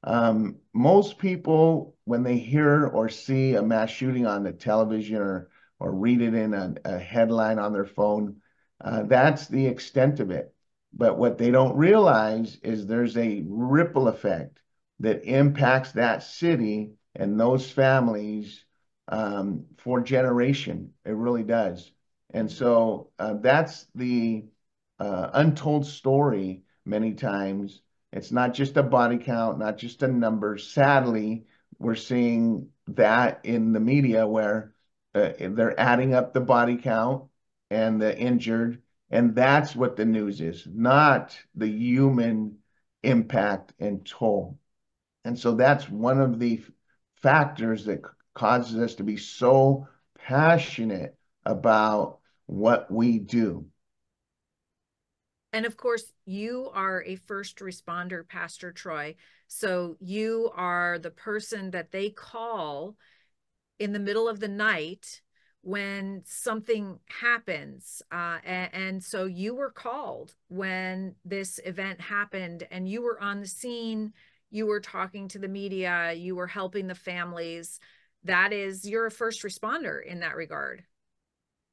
Um, 0.04 0.58
most 0.74 1.18
people, 1.18 1.96
when 2.06 2.24
they 2.24 2.38
hear 2.38 2.88
or 2.88 3.08
see 3.10 3.56
a 3.56 3.62
mass 3.62 3.90
shooting 3.90 4.26
on 4.26 4.44
the 4.44 4.52
television 4.52 5.18
or 5.22 5.50
or 5.80 5.92
read 5.92 6.22
it 6.22 6.34
in 6.34 6.54
a, 6.54 6.74
a 6.86 6.98
headline 6.98 7.60
on 7.60 7.74
their 7.74 7.86
phone. 7.86 8.38
Uh, 8.80 9.04
that's 9.04 9.48
the 9.48 9.68
extent 9.68 10.22
of 10.22 10.32
it. 10.32 10.54
But 10.94 11.18
what 11.18 11.38
they 11.38 11.52
don't 11.52 11.76
realize 11.76 12.58
is 12.64 12.88
there's 12.88 13.18
a 13.18 13.44
ripple 13.46 14.08
effect 14.08 14.62
that 15.00 15.26
impacts 15.26 15.94
that 15.94 16.24
city 16.24 16.94
and 17.16 17.40
those 17.40 17.70
families 17.70 18.64
um, 19.08 19.66
for 19.78 20.02
generation. 20.02 20.94
It 21.06 21.12
really 21.12 21.44
does. 21.44 21.92
And 22.34 22.52
so 22.52 23.10
uh, 23.20 23.36
that's 23.36 23.86
the 23.96 24.46
uh, 25.00 25.30
untold 25.34 25.86
story 25.86 26.64
many 26.86 27.14
times. 27.14 27.82
It's 28.12 28.32
not 28.32 28.54
just 28.54 28.78
a 28.78 28.84
body 28.84 29.18
count, 29.18 29.60
not 29.60 29.78
just 29.78 30.04
a 30.04 30.08
number. 30.08 30.58
Sadly, 30.58 31.46
we're 31.80 31.96
seeing 31.96 32.70
that 32.88 33.42
in 33.44 33.74
the 33.74 33.80
media 33.80 34.28
where 34.28 34.74
uh, 35.16 35.32
they're 35.40 35.80
adding 35.80 36.14
up 36.14 36.34
the 36.34 36.42
body 36.42 36.78
count 36.78 37.26
and 37.70 38.02
the 38.02 38.18
injured, 38.18 38.82
and 39.10 39.36
that's 39.36 39.76
what 39.76 39.96
the 39.96 40.06
news 40.06 40.42
is, 40.42 40.68
not 40.72 41.38
the 41.56 41.68
human 41.68 42.58
impact 43.04 43.74
and 43.80 44.06
toll. 44.06 44.58
And 45.26 45.38
so 45.38 45.56
that's 45.56 45.90
one 45.90 46.20
of 46.20 46.40
the 46.40 46.64
factors 47.22 47.86
that 47.86 48.02
causes 48.34 48.78
us 48.78 48.96
to 48.96 49.04
be 49.04 49.18
so 49.18 49.88
passionate 50.18 51.16
about 51.46 52.20
what 52.46 52.92
we 52.92 53.20
do. 53.20 53.66
And 55.54 55.66
of 55.68 55.78
course, 55.78 56.12
you 56.26 56.72
are 56.74 57.04
a 57.06 57.16
first 57.16 57.60
responder, 57.60 58.28
Pastor 58.28 58.72
Troy. 58.72 59.16
So 59.48 59.98
you 60.00 60.52
are 60.56 60.98
the 60.98 61.12
person 61.12 61.72
that 61.72 61.92
they 61.92 62.10
call 62.10 62.96
in 63.78 63.94
the 63.94 64.00
middle 64.00 64.28
of 64.28 64.40
the 64.40 64.48
night 64.48 65.22
when 65.62 66.24
something 66.26 67.00
happens. 67.22 68.02
Uh, 68.12 68.40
and, 68.44 68.74
and, 68.74 69.04
so 69.04 69.26
you 69.26 69.56
were 69.56 69.72
called 69.72 70.34
when 70.50 71.16
this 71.24 71.60
event 71.66 72.02
happened 72.02 72.68
and 72.70 72.90
you 72.90 73.02
were 73.02 73.22
on 73.22 73.40
the 73.40 73.48
scene, 73.48 74.12
you 74.54 74.66
were 74.66 74.80
talking 74.80 75.28
to 75.30 75.40
the 75.40 75.48
media, 75.48 76.14
you 76.14 76.36
were 76.36 76.48
helping 76.48 76.88
the 76.88 76.96
families. 76.96 77.80
That 78.24 78.54
is, 78.54 78.88
you're 78.88 79.08
a 79.08 79.12
first 79.12 79.44
responder 79.44 80.04
in 80.06 80.20
that 80.20 80.36
regard. 80.36 80.84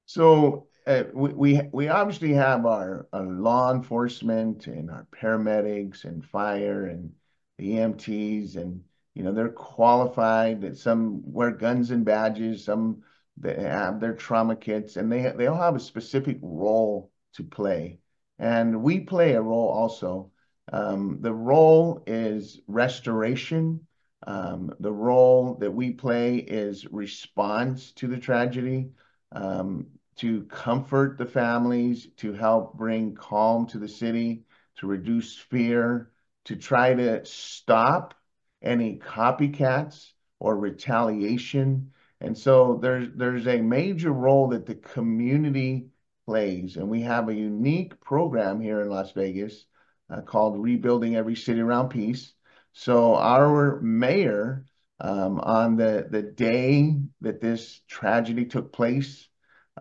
So 0.06 0.66
uh, 0.86 1.04
we, 1.12 1.32
we, 1.32 1.60
we 1.72 1.88
obviously 1.88 2.32
have 2.32 2.66
our, 2.66 3.06
our 3.12 3.24
law 3.26 3.72
enforcement 3.72 4.66
and 4.66 4.90
our 4.90 5.06
paramedics 5.12 6.04
and 6.04 6.24
fire 6.24 6.86
and 6.86 7.12
the 7.58 7.72
EMTs 7.74 8.56
and 8.56 8.82
you 9.14 9.24
know, 9.24 9.32
they're 9.32 9.48
qualified. 9.48 10.60
That 10.62 10.78
some 10.78 11.20
wear 11.24 11.50
guns 11.50 11.90
and 11.90 12.04
badges. 12.04 12.64
Some 12.64 13.02
they 13.36 13.54
have 13.54 14.00
their 14.00 14.14
trauma 14.14 14.56
kits, 14.56 14.96
and 14.96 15.10
they 15.10 15.32
they 15.36 15.46
all 15.46 15.60
have 15.60 15.76
a 15.76 15.80
specific 15.80 16.38
role 16.40 17.10
to 17.34 17.44
play. 17.44 17.98
And 18.38 18.82
we 18.82 19.00
play 19.00 19.32
a 19.34 19.42
role 19.42 19.68
also. 19.68 20.30
Um, 20.72 21.18
the 21.20 21.34
role 21.34 22.02
is 22.06 22.60
restoration. 22.68 23.86
Um, 24.26 24.72
the 24.78 24.92
role 24.92 25.56
that 25.56 25.72
we 25.72 25.92
play 25.92 26.36
is 26.36 26.86
response 26.92 27.92
to 27.92 28.06
the 28.06 28.18
tragedy, 28.18 28.90
um, 29.32 29.86
to 30.16 30.44
comfort 30.44 31.18
the 31.18 31.26
families, 31.26 32.08
to 32.18 32.32
help 32.34 32.76
bring 32.76 33.14
calm 33.14 33.66
to 33.68 33.78
the 33.78 33.88
city, 33.88 34.44
to 34.76 34.86
reduce 34.86 35.36
fear, 35.36 36.10
to 36.44 36.56
try 36.56 36.94
to 36.94 37.24
stop 37.24 38.14
any 38.62 38.98
copycats 38.98 40.12
or 40.38 40.56
retaliation. 40.56 41.90
And 42.20 42.36
so 42.36 42.78
there's 42.80 43.08
there's 43.14 43.46
a 43.46 43.60
major 43.60 44.12
role 44.12 44.48
that 44.48 44.66
the 44.66 44.74
community 44.74 45.88
plays, 46.26 46.76
and 46.76 46.88
we 46.88 47.00
have 47.00 47.28
a 47.28 47.34
unique 47.34 47.98
program 48.00 48.60
here 48.60 48.82
in 48.82 48.90
Las 48.90 49.12
Vegas 49.12 49.64
uh, 50.10 50.22
called 50.22 50.62
Rebuilding 50.62 51.16
Every 51.16 51.36
City 51.36 51.60
Around 51.60 51.90
Peace. 51.90 52.32
So 52.72 53.16
our 53.16 53.80
mayor, 53.80 54.64
um, 55.00 55.40
on 55.40 55.76
the 55.76 56.06
the 56.10 56.22
day 56.22 56.96
that 57.20 57.40
this 57.40 57.80
tragedy 57.88 58.44
took 58.44 58.72
place, 58.72 59.28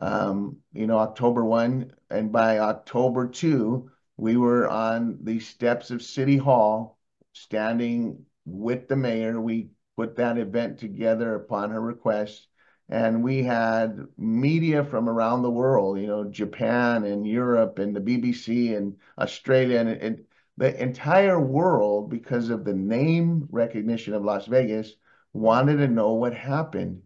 um, 0.02 0.58
you 0.74 0.88
know, 0.88 0.98
October 0.98 1.44
one, 1.44 1.92
and 2.10 2.32
by 2.32 2.60
October 2.60 3.28
two, 3.28 3.90
we 4.18 4.38
were 4.38 4.68
on 4.68 5.20
the 5.24 5.40
steps 5.40 5.92
of 5.92 6.02
City 6.02 6.38
Hall, 6.38 7.00
standing 7.34 8.26
with 8.46 8.88
the 8.88 8.96
mayor. 8.96 9.40
We 9.40 9.70
put 9.96 10.16
that 10.18 10.38
event 10.38 10.80
together 10.80 11.36
upon 11.36 11.72
her 11.72 11.82
request. 11.82 12.48
And 12.90 13.24
we 13.24 13.44
had 13.44 14.08
media 14.18 14.84
from 14.84 15.08
around 15.08 15.44
the 15.44 15.52
world, 15.52 16.00
you 16.00 16.08
know, 16.08 16.24
Japan 16.24 17.04
and 17.04 17.26
Europe 17.26 17.78
and 17.78 17.96
the 17.96 18.02
BBC 18.02 18.76
and 18.76 18.98
Australia 19.18 19.80
and, 19.80 19.90
and 19.90 20.26
the 20.58 20.82
entire 20.82 21.40
world, 21.40 22.10
because 22.10 22.50
of 22.50 22.66
the 22.66 22.74
name 22.74 23.48
recognition 23.52 24.14
of 24.14 24.26
Las 24.26 24.48
Vegas, 24.48 24.96
wanted 25.34 25.78
to 25.78 25.88
know 25.88 26.14
what 26.14 26.34
happened. 26.34 27.04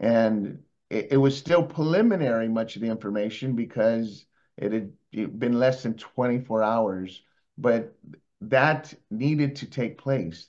And 0.00 0.60
it, 0.90 1.08
it 1.12 1.16
was 1.18 1.36
still 1.36 1.62
preliminary, 1.62 2.48
much 2.48 2.76
of 2.76 2.82
the 2.82 2.88
information, 2.88 3.54
because 3.54 4.24
it 4.56 4.72
had 4.72 4.92
been 5.38 5.58
less 5.58 5.82
than 5.82 5.94
24 5.94 6.62
hours. 6.62 7.22
But 7.58 7.94
that 8.40 8.94
needed 9.10 9.56
to 9.56 9.66
take 9.66 9.98
place 9.98 10.48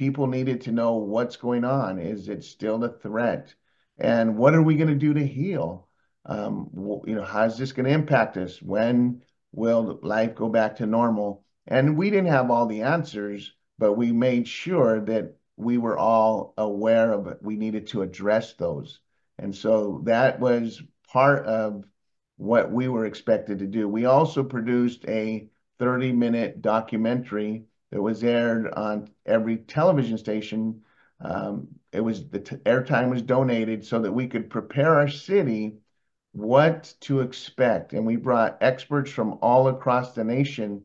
people 0.00 0.26
needed 0.26 0.62
to 0.62 0.72
know 0.72 0.94
what's 0.94 1.36
going 1.36 1.62
on. 1.62 1.98
Is 1.98 2.30
it 2.30 2.42
still 2.42 2.82
a 2.84 2.88
threat? 2.88 3.54
And 4.00 4.36
what 4.36 4.54
are 4.54 4.62
we 4.62 4.76
going 4.76 4.88
to 4.88 4.94
do 4.94 5.14
to 5.14 5.26
heal? 5.26 5.88
Um, 6.24 6.70
you 7.06 7.14
know, 7.14 7.24
how's 7.24 7.58
this 7.58 7.72
going 7.72 7.86
to 7.86 7.92
impact 7.92 8.36
us? 8.36 8.60
When 8.62 9.22
will 9.52 9.98
life 10.02 10.34
go 10.34 10.48
back 10.48 10.76
to 10.76 10.86
normal? 10.86 11.44
And 11.66 11.96
we 11.96 12.10
didn't 12.10 12.30
have 12.30 12.50
all 12.50 12.66
the 12.66 12.82
answers, 12.82 13.52
but 13.78 13.94
we 13.94 14.12
made 14.12 14.48
sure 14.48 15.00
that 15.02 15.36
we 15.56 15.78
were 15.78 15.98
all 15.98 16.54
aware 16.56 17.12
of 17.12 17.26
it. 17.26 17.38
We 17.42 17.56
needed 17.56 17.88
to 17.88 18.02
address 18.02 18.54
those. 18.54 19.00
And 19.38 19.54
so 19.54 20.02
that 20.04 20.40
was 20.40 20.82
part 21.12 21.46
of 21.46 21.84
what 22.36 22.70
we 22.70 22.88
were 22.88 23.04
expected 23.04 23.58
to 23.58 23.66
do. 23.66 23.88
We 23.88 24.06
also 24.06 24.42
produced 24.42 25.04
a 25.06 25.48
30 25.78 26.12
minute 26.12 26.62
documentary 26.62 27.64
that 27.90 28.00
was 28.00 28.24
aired 28.24 28.72
on 28.72 29.08
every 29.26 29.58
television 29.58 30.16
station. 30.16 30.82
Um, 31.20 31.68
it 31.92 32.00
was 32.00 32.28
the 32.28 32.40
airtime 32.40 33.10
was 33.10 33.22
donated 33.22 33.84
so 33.84 34.00
that 34.00 34.12
we 34.12 34.28
could 34.28 34.50
prepare 34.50 34.94
our 34.96 35.08
city 35.08 35.78
what 36.32 36.94
to 37.00 37.20
expect. 37.20 37.92
And 37.92 38.06
we 38.06 38.16
brought 38.16 38.58
experts 38.60 39.10
from 39.10 39.38
all 39.42 39.68
across 39.68 40.14
the 40.14 40.24
nation 40.24 40.84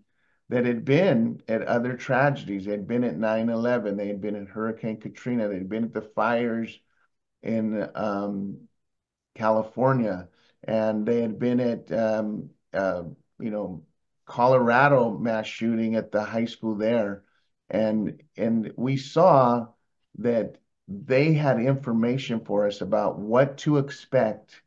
that 0.50 0.66
had 0.66 0.86
been 0.86 1.42
at 1.48 1.62
other 1.64 1.96
tragedies. 1.96 2.66
They 2.66 2.72
had 2.72 2.88
been 2.88 3.04
at 3.04 3.18
9 3.18 3.50
11, 3.50 3.98
they 3.98 4.08
had 4.08 4.22
been 4.22 4.36
at 4.36 4.48
Hurricane 4.48 5.00
Katrina, 5.00 5.48
they 5.48 5.56
had 5.56 5.70
been 5.70 5.84
at 5.86 5.94
the 5.94 6.02
fires 6.02 6.80
in 7.44 7.88
um, 7.96 8.68
California, 9.36 10.30
and 10.64 11.06
they 11.06 11.22
had 11.22 11.38
been 11.38 11.60
at, 11.60 11.92
um, 11.92 12.50
uh, 12.74 13.04
you 13.40 13.52
know, 13.52 13.84
Colorado 14.26 15.16
mass 15.18 15.46
shooting 15.46 15.96
at 15.96 16.12
the 16.12 16.24
high 16.24 16.46
school 16.46 16.76
there. 16.76 17.24
And, 17.70 18.24
and 18.38 18.72
we 18.76 18.98
saw 18.98 19.68
that 20.18 20.58
they 20.88 21.34
had 21.34 21.60
information 21.60 22.40
for 22.46 22.68
us 22.68 22.82
about 22.82 23.18
what 23.20 23.58
to 23.60 23.78
expect 23.78 24.62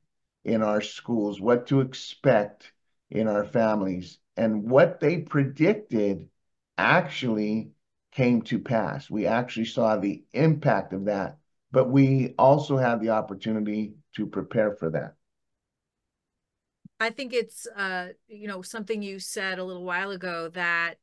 in 0.44 0.62
our 0.62 0.80
schools, 0.80 1.40
what 1.40 1.66
to 1.68 1.80
expect 1.80 2.72
in 3.10 3.28
our 3.28 3.44
families, 3.44 4.18
and 4.37 4.68
what 4.70 5.00
they 5.00 5.18
predicted 5.18 6.28
actually 6.76 7.70
came 8.12 8.42
to 8.42 8.58
pass. 8.58 9.10
We 9.10 9.26
actually 9.26 9.66
saw 9.66 9.96
the 9.96 10.22
impact 10.32 10.92
of 10.92 11.04
that, 11.06 11.38
but 11.70 11.90
we 11.90 12.34
also 12.38 12.76
had 12.76 13.00
the 13.00 13.10
opportunity 13.10 13.94
to 14.16 14.26
prepare 14.26 14.75
for 14.75 14.90
that. 14.90 15.14
I 17.00 17.10
think 17.10 17.32
it's 17.32 17.66
uh, 17.76 18.08
you 18.26 18.48
know 18.48 18.62
something 18.62 19.02
you 19.02 19.20
said 19.20 19.58
a 19.58 19.64
little 19.64 19.84
while 19.84 20.10
ago 20.10 20.48
that 20.50 20.94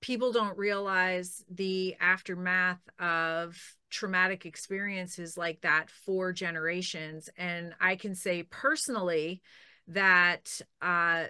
people 0.00 0.32
don't 0.32 0.56
realize 0.56 1.44
the 1.50 1.96
aftermath 2.00 2.80
of 2.98 3.58
traumatic 3.94 4.44
experiences 4.44 5.38
like 5.38 5.60
that 5.60 5.88
for 5.88 6.32
generations. 6.32 7.30
And 7.38 7.74
I 7.80 7.96
can 7.96 8.14
say 8.14 8.42
personally 8.42 9.40
that 9.88 10.60
uh, 10.82 11.24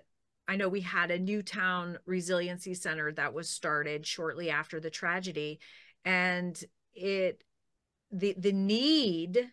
I 0.49 0.56
know 0.56 0.68
we 0.68 0.80
had 0.80 1.11
a 1.11 1.18
Newtown 1.18 1.99
Resiliency 2.06 2.75
Center 2.75 3.12
that 3.12 3.35
was 3.35 3.50
started 3.50 4.06
shortly 4.06 4.50
after 4.50 4.80
the 4.80 4.90
tragedy, 4.90 5.61
and 6.04 6.59
it 6.94 7.44
the 8.11 8.35
the 8.38 8.52
need 8.52 9.50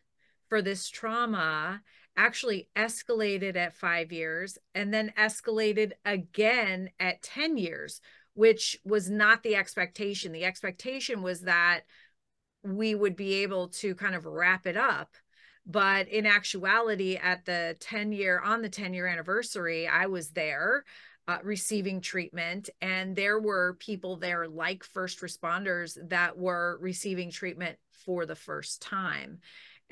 for 0.47 0.61
this 0.61 0.89
trauma 0.89 1.81
actually 2.17 2.67
escalated 2.75 3.55
at 3.55 3.73
five 3.73 4.11
years 4.11 4.57
and 4.75 4.93
then 4.93 5.13
escalated 5.17 5.93
again 6.05 6.89
at 6.99 7.21
10 7.21 7.57
years, 7.57 8.01
which 8.33 8.77
was 8.83 9.09
not 9.09 9.43
the 9.43 9.55
expectation. 9.55 10.31
The 10.31 10.45
expectation 10.45 11.21
was 11.21 11.41
that 11.41 11.81
we 12.63 12.95
would 12.95 13.15
be 13.15 13.35
able 13.43 13.69
to 13.69 13.95
kind 13.95 14.15
of 14.15 14.25
wrap 14.25 14.67
it 14.67 14.77
up. 14.77 15.15
But 15.65 16.07
in 16.07 16.25
actuality, 16.25 17.17
at 17.17 17.45
the 17.45 17.75
10 17.79 18.11
year, 18.11 18.39
on 18.39 18.61
the 18.61 18.69
10 18.69 18.93
year 18.93 19.07
anniversary, 19.07 19.87
I 19.87 20.07
was 20.07 20.29
there. 20.29 20.85
Uh, 21.27 21.37
receiving 21.43 22.01
treatment. 22.01 22.71
And 22.81 23.15
there 23.15 23.39
were 23.39 23.77
people 23.79 24.17
there, 24.17 24.47
like 24.47 24.83
first 24.83 25.21
responders, 25.21 25.95
that 26.09 26.35
were 26.35 26.79
receiving 26.81 27.29
treatment 27.29 27.77
for 27.91 28.25
the 28.25 28.35
first 28.35 28.81
time. 28.81 29.39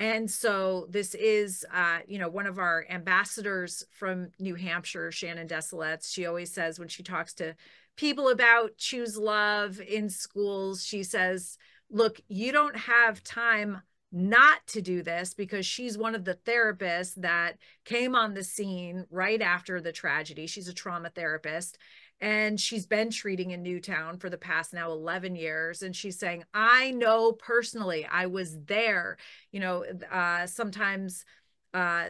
And 0.00 0.30
so 0.30 0.86
this 0.88 1.14
is, 1.14 1.64
uh, 1.72 1.98
you 2.08 2.18
know, 2.18 2.30
one 2.30 2.46
of 2.46 2.58
our 2.58 2.86
ambassadors 2.88 3.84
from 3.90 4.30
New 4.38 4.54
Hampshire, 4.54 5.12
Shannon 5.12 5.46
Desilets. 5.46 6.12
She 6.12 6.24
always 6.24 6.52
says 6.52 6.78
when 6.78 6.88
she 6.88 7.02
talks 7.02 7.34
to 7.34 7.54
people 7.96 8.30
about 8.30 8.78
choose 8.78 9.18
love 9.18 9.78
in 9.78 10.08
schools, 10.08 10.82
she 10.84 11.02
says, 11.02 11.58
look, 11.90 12.20
you 12.28 12.52
don't 12.52 12.76
have 12.76 13.22
time 13.22 13.82
not 14.12 14.66
to 14.66 14.82
do 14.82 15.02
this 15.02 15.34
because 15.34 15.64
she's 15.64 15.96
one 15.96 16.14
of 16.14 16.24
the 16.24 16.34
therapists 16.34 17.14
that 17.14 17.58
came 17.84 18.16
on 18.16 18.34
the 18.34 18.42
scene 18.42 19.06
right 19.10 19.40
after 19.40 19.80
the 19.80 19.92
tragedy. 19.92 20.46
She's 20.46 20.68
a 20.68 20.74
trauma 20.74 21.10
therapist 21.10 21.78
and 22.20 22.60
she's 22.60 22.86
been 22.86 23.10
treating 23.10 23.52
in 23.52 23.62
Newtown 23.62 24.18
for 24.18 24.28
the 24.28 24.36
past 24.36 24.74
now 24.74 24.90
11 24.90 25.36
years 25.36 25.82
and 25.82 25.94
she's 25.94 26.18
saying 26.18 26.44
I 26.52 26.90
know 26.90 27.32
personally 27.32 28.06
I 28.10 28.26
was 28.26 28.58
there. 28.64 29.16
You 29.52 29.60
know 29.60 29.84
uh, 30.10 30.46
sometimes 30.46 31.24
uh, 31.72 32.06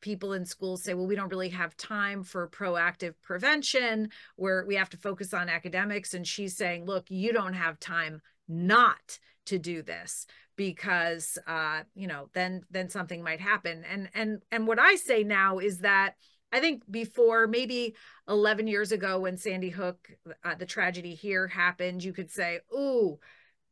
people 0.00 0.32
in 0.32 0.44
schools 0.44 0.82
say 0.82 0.92
well 0.92 1.06
we 1.06 1.14
don't 1.14 1.30
really 1.30 1.50
have 1.50 1.76
time 1.76 2.24
for 2.24 2.48
proactive 2.48 3.14
prevention. 3.22 4.10
Where 4.34 4.64
we 4.66 4.74
have 4.74 4.90
to 4.90 4.96
focus 4.96 5.32
on 5.32 5.48
academics. 5.48 6.14
And 6.14 6.26
she's 6.26 6.56
saying 6.56 6.84
look 6.84 7.10
you 7.10 7.32
don't 7.32 7.54
have 7.54 7.78
time 7.78 8.20
not 8.48 9.18
to 9.46 9.58
do 9.58 9.82
this 9.82 10.26
because 10.56 11.38
uh 11.46 11.82
you 11.94 12.06
know 12.06 12.28
then 12.32 12.62
then 12.70 12.88
something 12.88 13.22
might 13.22 13.40
happen 13.40 13.84
and 13.90 14.08
and 14.14 14.40
and 14.52 14.66
what 14.66 14.78
i 14.78 14.94
say 14.94 15.24
now 15.24 15.58
is 15.58 15.78
that 15.78 16.14
I 16.54 16.60
think 16.60 16.88
before 16.88 17.48
maybe 17.48 17.96
11 18.28 18.68
years 18.68 18.92
ago 18.92 19.18
when 19.18 19.36
Sandy 19.36 19.70
Hook, 19.70 20.08
uh, 20.44 20.54
the 20.54 20.64
tragedy 20.64 21.16
here 21.16 21.48
happened, 21.48 22.04
you 22.04 22.12
could 22.12 22.30
say, 22.30 22.60
"Ooh, 22.72 23.18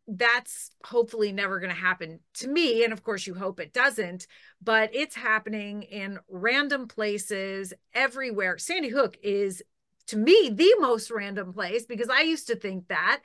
that's 0.09 0.73
hopefully 0.85 1.31
never 1.31 1.61
going 1.61 1.71
to 1.73 1.81
happen 1.81 2.19
to 2.35 2.49
me." 2.49 2.83
And 2.83 2.93
of 2.93 3.05
course, 3.05 3.25
you 3.25 3.35
hope 3.35 3.61
it 3.61 3.73
doesn't, 3.73 4.27
but 4.61 4.93
it's 4.93 5.15
happening 5.15 5.85
in 5.85 6.19
random 6.29 6.89
places 6.89 7.73
everywhere. 7.95 8.59
Sandy 8.59 8.89
Hook 8.89 9.17
is 9.23 9.63
to 10.09 10.17
me 10.17 10.51
the 10.53 10.75
most 10.81 11.09
random 11.13 11.53
place 11.53 11.87
because 11.87 12.09
I 12.09 12.23
used 12.23 12.49
to 12.49 12.57
think 12.57 12.89
that 12.89 13.23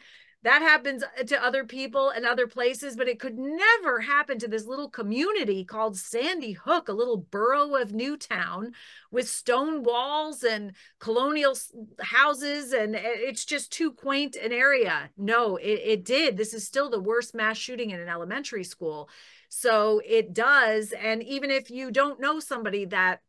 that 0.48 0.62
happens 0.62 1.04
uh, 1.04 1.24
to 1.24 1.44
other 1.44 1.66
people 1.66 2.10
and 2.10 2.26
other 2.26 2.48
places, 2.48 2.96
but 2.96 3.10
it 3.10 3.20
could 3.20 3.38
never 3.38 4.00
happen 4.00 4.40
to 4.40 4.48
this 4.48 4.66
little 4.66 4.90
community 4.90 5.66
called 5.66 5.98
Sandy 5.98 6.54
Hook, 6.54 6.88
a 6.88 6.94
little 6.94 7.18
borough 7.18 7.76
of 7.76 7.92
Newtown 7.94 8.72
with 9.12 9.28
stone 9.28 9.84
walls 9.84 10.44
and 10.44 10.72
colonial 11.00 11.58
houses. 12.00 12.72
And 12.72 12.96
it's 12.96 13.44
just 13.44 13.74
too 13.74 13.92
quaint 13.92 14.38
an 14.38 14.54
area. 14.54 15.10
No, 15.18 15.58
it, 15.58 15.82
it 15.84 16.06
did. 16.06 16.38
This 16.38 16.54
is 16.54 16.66
still 16.66 16.90
the 16.90 16.98
worst 16.98 17.36
mass 17.36 17.58
shooting 17.58 17.90
in 17.90 18.00
an 18.00 18.08
elementary 18.08 18.64
school. 18.64 19.10
So 19.50 20.02
it 20.06 20.34
does. 20.34 20.94
And 20.94 21.22
even 21.24 21.52
if 21.52 21.70
you 21.70 21.92
don't 21.92 22.22
know 22.22 22.40
somebody 22.40 22.86
that 22.86 23.22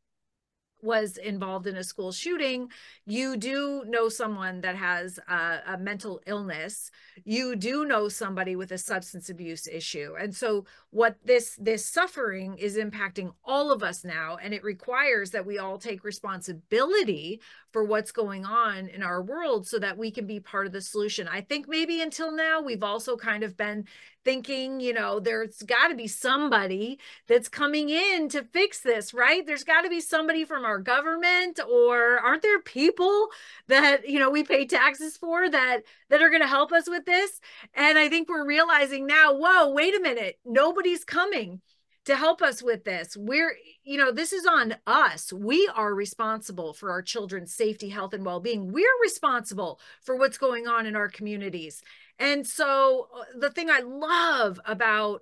was 0.83 1.17
involved 1.17 1.67
in 1.67 1.77
a 1.77 1.85
school 1.85 2.13
shooting, 2.13 2.71
you 3.07 3.37
do 3.37 3.85
know 3.87 4.09
someone 4.09 4.61
that 4.61 4.77
has 4.77 5.19
a, 5.29 5.61
a, 5.67 5.79
mental 5.79 6.21
illness. 6.27 6.91
You 7.25 7.57
do 7.57 7.85
know 7.85 8.09
somebody 8.09 8.57
with 8.57 8.73
a 8.73 8.79
substance 8.79 9.31
abuse 9.31 9.67
issue. 9.67 10.15
And 10.19 10.35
so 10.35 10.67
what 10.91 11.17
this 11.25 11.57
this 11.61 11.85
suffering 11.85 12.57
is 12.59 12.77
impacting 12.77 13.33
all 13.45 13.71
of 13.73 13.83
us 13.83 14.05
now 14.05 14.39
and 14.43 14.55
it 14.55 14.65
requires 14.65 15.31
that 15.31 15.47
we 15.47 15.59
all 15.59 15.79
take 15.79 16.05
responsibility 16.05 17.41
for 17.73 17.85
what's 17.85 18.13
going 18.13 18.45
on 18.45 18.89
in 18.89 19.03
our 19.03 19.23
world 19.23 19.67
so 19.67 19.79
that 19.79 19.99
we 19.99 20.11
can 20.11 20.27
be 20.27 20.41
part 20.41 20.67
of 20.67 20.73
the 20.73 20.81
solution. 20.81 21.29
I 21.29 21.41
think 21.41 21.69
maybe 21.69 22.01
until 22.01 22.33
now 22.33 22.61
we've 22.61 22.83
also 22.83 23.17
kind 23.17 23.43
of 23.43 23.57
been 23.57 23.87
thinking, 24.29 24.79
you 24.79 24.93
know, 24.93 25.19
there's 25.19 25.63
got 25.63 25.89
to 25.89 25.95
be 25.95 26.07
somebody 26.07 26.99
that's 27.29 27.49
coming 27.49 27.89
in 27.89 28.29
to 28.29 28.45
fix 28.45 28.81
this, 28.81 29.15
right? 29.15 29.47
There's 29.47 29.65
got 29.65 29.83
to 29.83 29.89
be 29.89 30.03
somebody 30.03 30.45
from 30.45 30.67
our 30.67 30.79
government 30.79 31.59
or 31.67 32.19
aren't 32.19 32.43
there 32.43 32.61
people 32.61 33.29
that, 33.69 34.07
you 34.07 34.19
know, 34.19 34.29
we 34.29 34.45
pay 34.45 34.67
taxes 34.67 35.17
for 35.17 35.49
that 35.49 35.81
that 36.11 36.21
are 36.21 36.29
going 36.29 36.43
to 36.43 36.47
help 36.47 36.73
us 36.73 36.91
with 36.91 37.07
this? 37.07 37.41
And 37.73 37.97
I 37.97 38.11
think 38.11 38.29
we're 38.29 38.47
realizing 38.47 39.07
now, 39.07 39.33
whoa, 39.33 39.73
wait 39.73 39.97
a 39.97 40.01
minute, 40.03 40.39
nobody's 40.45 41.05
coming 41.05 41.63
to 42.09 42.17
help 42.17 42.41
us 42.41 42.63
with 42.63 42.85
this. 42.85 43.15
We're, 43.19 43.55
you 43.85 43.99
know, 43.99 44.11
this 44.11 44.33
is 44.33 44.47
on 44.47 44.77
us. 44.87 45.31
We 45.31 45.71
are 45.75 45.95
responsible 45.95 46.73
for 46.73 46.91
our 46.91 47.03
children's 47.03 47.53
safety, 47.53 47.91
health, 47.91 48.15
and 48.15 48.25
well 48.25 48.41
being. 48.41 48.73
We're 48.73 48.87
responsible 49.03 49.79
for 50.01 50.17
what's 50.17 50.39
going 50.39 50.67
on 50.67 50.87
in 50.87 50.97
our 50.97 51.11
communities. 51.11 51.83
And 52.19 52.47
so, 52.47 53.09
uh, 53.15 53.25
the 53.39 53.51
thing 53.51 53.69
I 53.69 53.81
love 53.81 54.59
about 54.65 55.21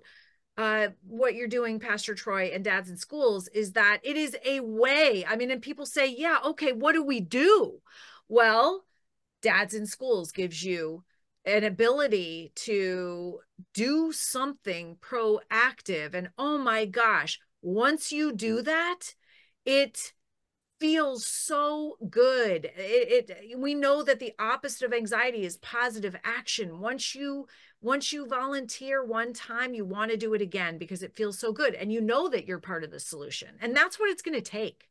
uh, 0.55 0.87
what 1.05 1.35
you're 1.35 1.49
doing, 1.49 1.77
Pastor 1.81 2.15
Troy, 2.15 2.51
and 2.53 2.63
dads 2.63 2.89
in 2.89 2.95
schools 2.95 3.49
is 3.49 3.73
that 3.73 3.99
it 4.03 4.15
is 4.15 4.37
a 4.45 4.61
way. 4.61 5.25
I 5.27 5.35
mean, 5.35 5.51
and 5.51 5.61
people 5.61 5.85
say, 5.85 6.07
yeah, 6.07 6.37
okay, 6.45 6.71
what 6.71 6.93
do 6.93 7.03
we 7.03 7.19
do? 7.19 7.81
Well, 8.29 8.85
dads 9.41 9.73
in 9.73 9.87
schools 9.87 10.31
gives 10.31 10.63
you 10.63 11.03
an 11.47 11.63
ability 11.63 12.51
to 12.53 13.39
do 13.73 14.11
something 14.11 14.97
proactive. 15.01 16.13
And 16.13 16.29
oh 16.37 16.57
my 16.57 16.85
gosh, 16.85 17.39
once 17.61 18.11
you 18.11 18.33
do 18.33 18.61
that, 18.61 19.15
it 19.65 20.13
feels 20.79 21.25
so 21.25 21.97
good. 22.09 22.69
It, 22.75 23.29
it 23.29 23.59
we 23.59 23.73
know 23.73 24.03
that 24.03 24.19
the 24.19 24.33
opposite 24.37 24.85
of 24.85 24.93
anxiety 24.93 25.45
is 25.45 25.57
positive 25.57 26.15
action. 26.23 26.79
Once 26.79 27.15
you 27.15 27.47
once 27.81 28.11
you 28.11 28.27
volunteer 28.27 29.03
one 29.03 29.31
time, 29.31 29.73
you 29.73 29.85
want 29.85 30.11
to 30.11 30.17
do 30.17 30.33
it 30.33 30.41
again 30.41 30.77
because 30.77 31.01
it 31.01 31.15
feels 31.15 31.39
so 31.39 31.53
good 31.53 31.75
and 31.75 31.91
you 31.91 32.01
know 32.01 32.27
that 32.27 32.45
you're 32.45 32.59
part 32.59 32.83
of 32.83 32.91
the 32.91 32.99
solution. 32.99 33.49
And 33.61 33.75
that's 33.75 33.99
what 33.99 34.09
it's 34.09 34.21
going 34.21 34.35
to 34.35 34.41
take. 34.41 34.89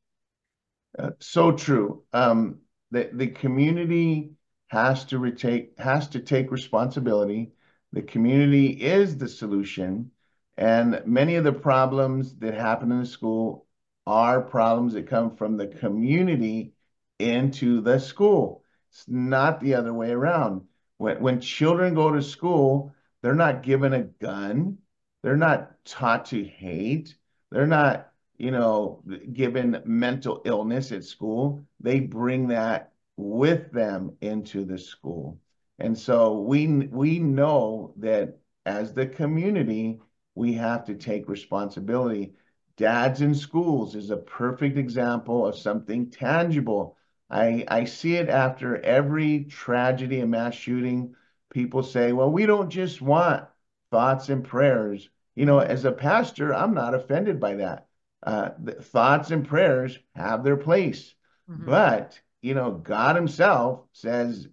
Uh, 0.99 1.11
so 1.21 1.53
true. 1.53 2.03
Um, 2.15 2.61
the 2.91 3.11
the 3.13 3.27
community 3.27 4.31
has 4.69 5.05
to 5.07 5.19
retake 5.19 5.79
has 5.79 6.09
to 6.09 6.21
take 6.21 6.51
responsibility. 6.51 7.53
The 7.93 8.03
community 8.03 8.69
is 8.69 9.17
the 9.17 9.29
solution, 9.29 10.11
and 10.57 11.03
many 11.07 11.37
of 11.37 11.45
the 11.45 11.53
problems 11.53 12.35
that 12.37 12.55
happen 12.55 12.93
in 12.93 13.01
the 13.01 13.07
school 13.07 13.67
are 14.07 14.41
problems 14.41 14.95
that 14.95 15.09
come 15.09 15.37
from 15.37 15.57
the 15.57 15.67
community 15.67 16.75
into 17.19 17.81
the 17.81 17.99
school. 17.99 18.65
It's 18.91 19.09
not 19.09 19.61
the 19.61 19.75
other 19.75 19.93
way 19.93 20.11
around. 20.11 20.63
When 20.99 21.21
when 21.23 21.41
children 21.41 21.95
go 21.95 22.13
to 22.13 22.23
school, 22.23 22.95
they're 23.23 23.35
not 23.35 23.63
given 23.63 23.93
a 23.93 24.03
gun. 24.05 24.79
They're 25.23 25.37
not 25.37 25.85
taught 25.85 26.27
to 26.27 26.45
hate. 26.45 27.17
They're 27.51 27.67
not, 27.67 28.11
you 28.39 28.51
know, 28.51 29.03
given 29.33 29.83
mental 29.85 30.43
illness 30.45 30.93
at 30.93 31.05
school. 31.05 31.65
They 31.81 32.01
bring 32.01 32.49
that 32.49 32.93
with 33.17 33.73
them 33.73 34.17
into 34.21 34.65
the 34.65 34.79
school. 34.79 35.41
And 35.79 35.97
so 35.97 36.41
we 36.41 36.67
we 36.67 37.19
know 37.19 37.95
that 37.99 38.39
as 38.65 38.93
the 38.93 39.07
community, 39.07 40.01
we 40.35 40.55
have 40.55 40.85
to 40.87 40.95
take 40.95 41.29
responsibility. 41.29 42.35
Dads 42.77 43.23
in 43.23 43.35
schools 43.35 43.95
is 43.95 44.11
a 44.11 44.17
perfect 44.17 44.77
example 44.77 45.47
of 45.47 45.57
something 45.57 46.11
tangible. 46.11 46.97
I, 47.31 47.65
I 47.69 47.85
see 47.85 48.17
it 48.17 48.29
after 48.29 48.81
every 48.83 49.45
tragedy 49.45 50.21
and 50.21 50.31
mass 50.31 50.55
shooting. 50.55 51.15
People 51.51 51.83
say, 51.83 52.13
well, 52.13 52.31
we 52.31 52.45
don't 52.45 52.71
just 52.71 53.01
want 53.01 53.47
thoughts 53.91 54.29
and 54.29 54.45
prayers. 54.45 55.09
You 55.35 55.47
know, 55.47 55.59
as 55.59 55.85
a 55.85 55.93
pastor, 55.93 56.55
I'm 56.55 56.75
not 56.75 56.95
offended 56.95 57.41
by 57.41 57.55
that. 57.57 57.87
Uh, 58.23 58.51
thoughts 58.83 59.31
and 59.31 59.47
prayers 59.47 59.99
have 60.15 60.45
their 60.45 60.57
place. 60.57 61.15
Mm-hmm. 61.51 61.67
But, 61.67 62.21
you 62.47 62.55
know, 62.55 62.71
God 62.71 63.17
Himself 63.17 63.81
says 63.93 64.47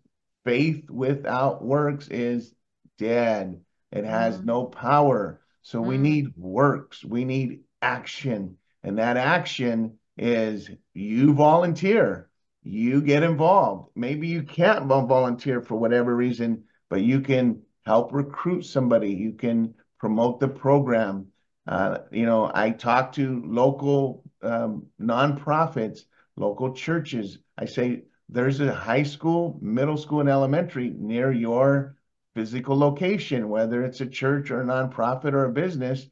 faith 0.46 0.90
without 0.90 1.64
works 1.64 2.08
is 2.08 2.52
dead, 2.98 3.62
it 3.92 4.04
has 4.04 4.38
mm-hmm. 4.38 4.46
no 4.48 4.64
power. 4.66 5.42
So 5.62 5.80
mm-hmm. 5.80 5.90
we 5.90 5.98
need 6.00 6.34
works, 6.36 7.06
we 7.06 7.24
need 7.24 7.60
action. 7.84 8.58
And 8.82 8.98
that 8.98 9.18
action 9.18 10.00
is 10.18 10.72
you 10.96 11.36
volunteer, 11.36 12.32
you 12.64 13.00
get 13.02 13.22
involved. 13.22 13.92
Maybe 13.96 14.28
you 14.28 14.42
can't 14.42 14.88
volunteer 14.88 15.62
for 15.62 15.76
whatever 15.76 16.16
reason, 16.16 16.64
but 16.90 17.02
you 17.02 17.22
can 17.22 17.62
help 17.86 18.12
recruit 18.12 18.64
somebody, 18.64 19.12
you 19.12 19.34
can 19.34 19.76
promote 20.00 20.40
the 20.40 20.48
program. 20.48 21.28
Uh, 21.68 22.00
you 22.12 22.26
know, 22.26 22.52
I 22.52 22.72
talk 22.72 23.14
to 23.14 23.44
local 23.46 24.24
um, 24.42 24.88
nonprofits, 25.00 26.00
local 26.36 26.74
churches. 26.74 27.38
I 27.58 27.66
say, 27.66 28.04
there's 28.30 28.60
a 28.60 28.74
high 28.74 29.04
school, 29.04 29.60
middle 29.62 29.98
school, 29.98 30.20
and 30.22 30.30
elementary 30.30 30.90
near 30.90 31.32
your 31.32 31.96
physical 32.34 32.78
location, 32.78 33.50
whether 33.50 33.84
it's 33.84 34.02
a 34.02 34.08
church 34.08 34.50
or 34.50 34.62
a 34.62 34.66
nonprofit 34.66 35.34
or 35.34 35.46
a 35.46 35.52
business, 35.52 36.08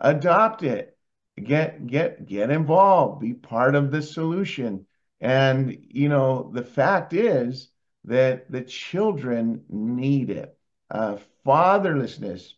adopt 0.00 0.62
it. 0.62 0.96
Get 1.42 1.86
get 1.86 2.26
get 2.26 2.50
involved, 2.50 3.20
be 3.20 3.32
part 3.34 3.76
of 3.76 3.90
the 3.92 4.02
solution. 4.02 4.86
And 5.20 5.78
you 5.88 6.08
know, 6.08 6.50
the 6.52 6.64
fact 6.64 7.12
is 7.12 7.68
that 8.04 8.50
the 8.50 8.62
children 8.62 9.64
need 9.68 10.30
it. 10.30 10.56
Uh, 10.90 11.18
fatherlessness 11.46 12.54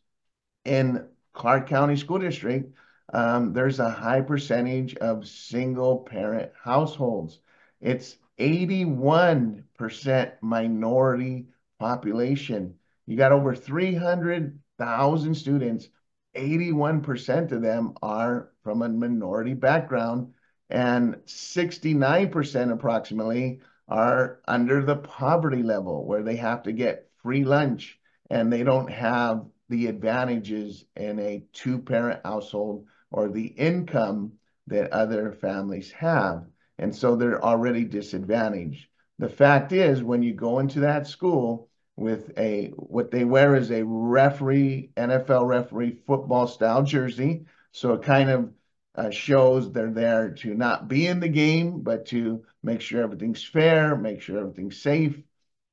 in 0.65 1.07
Clark 1.33 1.69
County 1.69 1.97
School 1.97 2.19
District, 2.19 2.73
um, 3.13 3.53
there's 3.53 3.81
a 3.81 3.91
high 3.91 4.21
percentage 4.21 4.95
of 4.97 5.27
single 5.27 5.99
parent 5.99 6.53
households. 6.63 7.41
It's 7.81 8.17
81% 8.39 10.33
minority 10.41 11.47
population. 11.79 12.75
You 13.07 13.17
got 13.17 13.33
over 13.33 13.55
300,000 13.55 15.35
students. 15.35 15.89
81% 16.37 17.53
of 17.53 17.63
them 17.63 17.95
are 18.03 18.53
from 18.63 18.83
a 18.83 18.89
minority 18.89 19.55
background, 19.55 20.33
and 20.69 21.17
69% 21.27 22.73
approximately 22.73 23.61
are 23.89 24.41
under 24.47 24.85
the 24.85 24.97
poverty 24.97 25.65
level 25.65 26.07
where 26.07 26.23
they 26.23 26.37
have 26.37 26.63
to 26.63 26.73
get 26.73 27.11
free 27.23 27.45
lunch 27.45 27.99
and 28.31 28.53
they 28.53 28.63
don't 28.63 28.91
have 28.91 29.45
the 29.69 29.89
advantages 29.89 30.85
in 30.97 31.19
a 31.19 31.43
two 31.53 31.79
parent 31.79 32.21
household 32.25 32.87
or 33.11 33.29
the 33.29 33.47
income 33.47 34.33
that 34.67 34.93
other 34.93 35.33
families 35.33 35.91
have. 35.93 36.45
And 36.79 36.95
so 36.95 37.17
they're 37.17 37.45
already 37.45 37.85
disadvantaged. 37.85 38.89
The 39.19 39.29
fact 39.29 39.73
is, 39.73 40.03
when 40.03 40.23
you 40.23 40.33
go 40.33 40.61
into 40.61 40.81
that 40.81 41.07
school 41.07 41.69
with 41.97 42.33
a 42.39 42.69
what 42.77 43.11
they 43.11 43.25
wear 43.25 43.55
is 43.55 43.71
a 43.71 43.85
referee, 43.85 44.91
NFL 44.97 45.47
referee 45.47 46.01
football 46.07 46.47
style 46.47 46.83
jersey. 46.83 47.45
So 47.73 47.93
it 47.93 48.03
kind 48.03 48.31
of 48.31 48.53
uh, 48.95 49.11
shows 49.11 49.71
they're 49.71 49.91
there 49.91 50.31
to 50.31 50.55
not 50.55 50.89
be 50.89 51.07
in 51.07 51.21
the 51.21 51.29
game, 51.29 51.81
but 51.83 52.07
to 52.07 52.45
make 52.63 52.81
sure 52.81 53.03
everything's 53.03 53.45
fair, 53.45 53.97
make 53.97 54.23
sure 54.23 54.39
everything's 54.39 54.81
safe, 54.81 55.21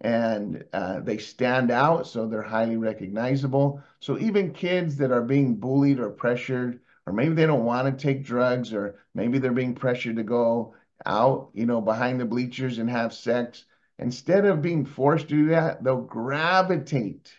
and 0.02 0.64
uh, 0.74 1.00
they 1.00 1.18
stand 1.18 1.72
out, 1.72 2.08
so 2.08 2.28
they're 2.28 2.42
highly 2.42 2.78
recognizable. 2.78 3.82
So 4.00 4.18
even 4.20 4.54
kids 4.54 4.98
that 4.98 5.12
are 5.12 5.24
being 5.24 5.56
bullied 5.56 6.00
or 6.00 6.10
pressured, 6.10 6.82
or 7.08 7.14
maybe 7.14 7.34
they 7.36 7.46
don't 7.46 7.64
want 7.64 7.88
to 7.88 8.04
take 8.04 8.26
drugs, 8.26 8.74
or 8.74 9.00
maybe 9.16 9.40
they're 9.40 9.54
being 9.54 9.76
pressured 9.76 10.18
to 10.18 10.24
go 10.24 10.76
out, 11.06 11.52
you 11.54 11.66
know, 11.66 11.80
behind 11.80 12.20
the 12.20 12.26
bleachers 12.26 12.80
and 12.80 12.90
have 12.90 13.14
sex. 13.14 13.64
Instead 13.98 14.44
of 14.44 14.62
being 14.62 14.86
forced 14.86 15.30
to 15.30 15.36
do 15.36 15.46
that, 15.52 15.82
they'll 15.82 16.02
gravitate 16.02 17.32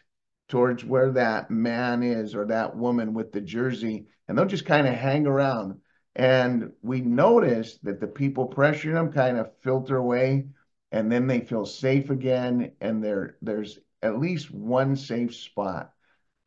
towards 0.48 0.82
where 0.86 1.12
that 1.12 1.50
man 1.50 2.02
is 2.02 2.34
or 2.34 2.46
that 2.46 2.74
woman 2.74 3.12
with 3.12 3.30
the 3.30 3.42
jersey, 3.42 4.06
and 4.26 4.38
they'll 4.38 4.46
just 4.46 4.64
kind 4.64 4.86
of 4.88 4.94
hang 4.94 5.26
around. 5.26 5.78
And 6.16 6.72
we 6.80 7.02
notice 7.02 7.78
that 7.82 8.00
the 8.00 8.06
people 8.06 8.48
pressuring 8.48 8.94
them 8.94 9.12
kind 9.12 9.36
of 9.36 9.54
filter 9.60 9.98
away, 9.98 10.46
and 10.90 11.12
then 11.12 11.26
they 11.26 11.40
feel 11.40 11.66
safe 11.66 12.08
again, 12.08 12.72
and 12.80 13.04
there 13.04 13.36
there's 13.42 13.78
at 14.02 14.18
least 14.18 14.50
one 14.50 14.96
safe 14.96 15.34
spot. 15.34 15.92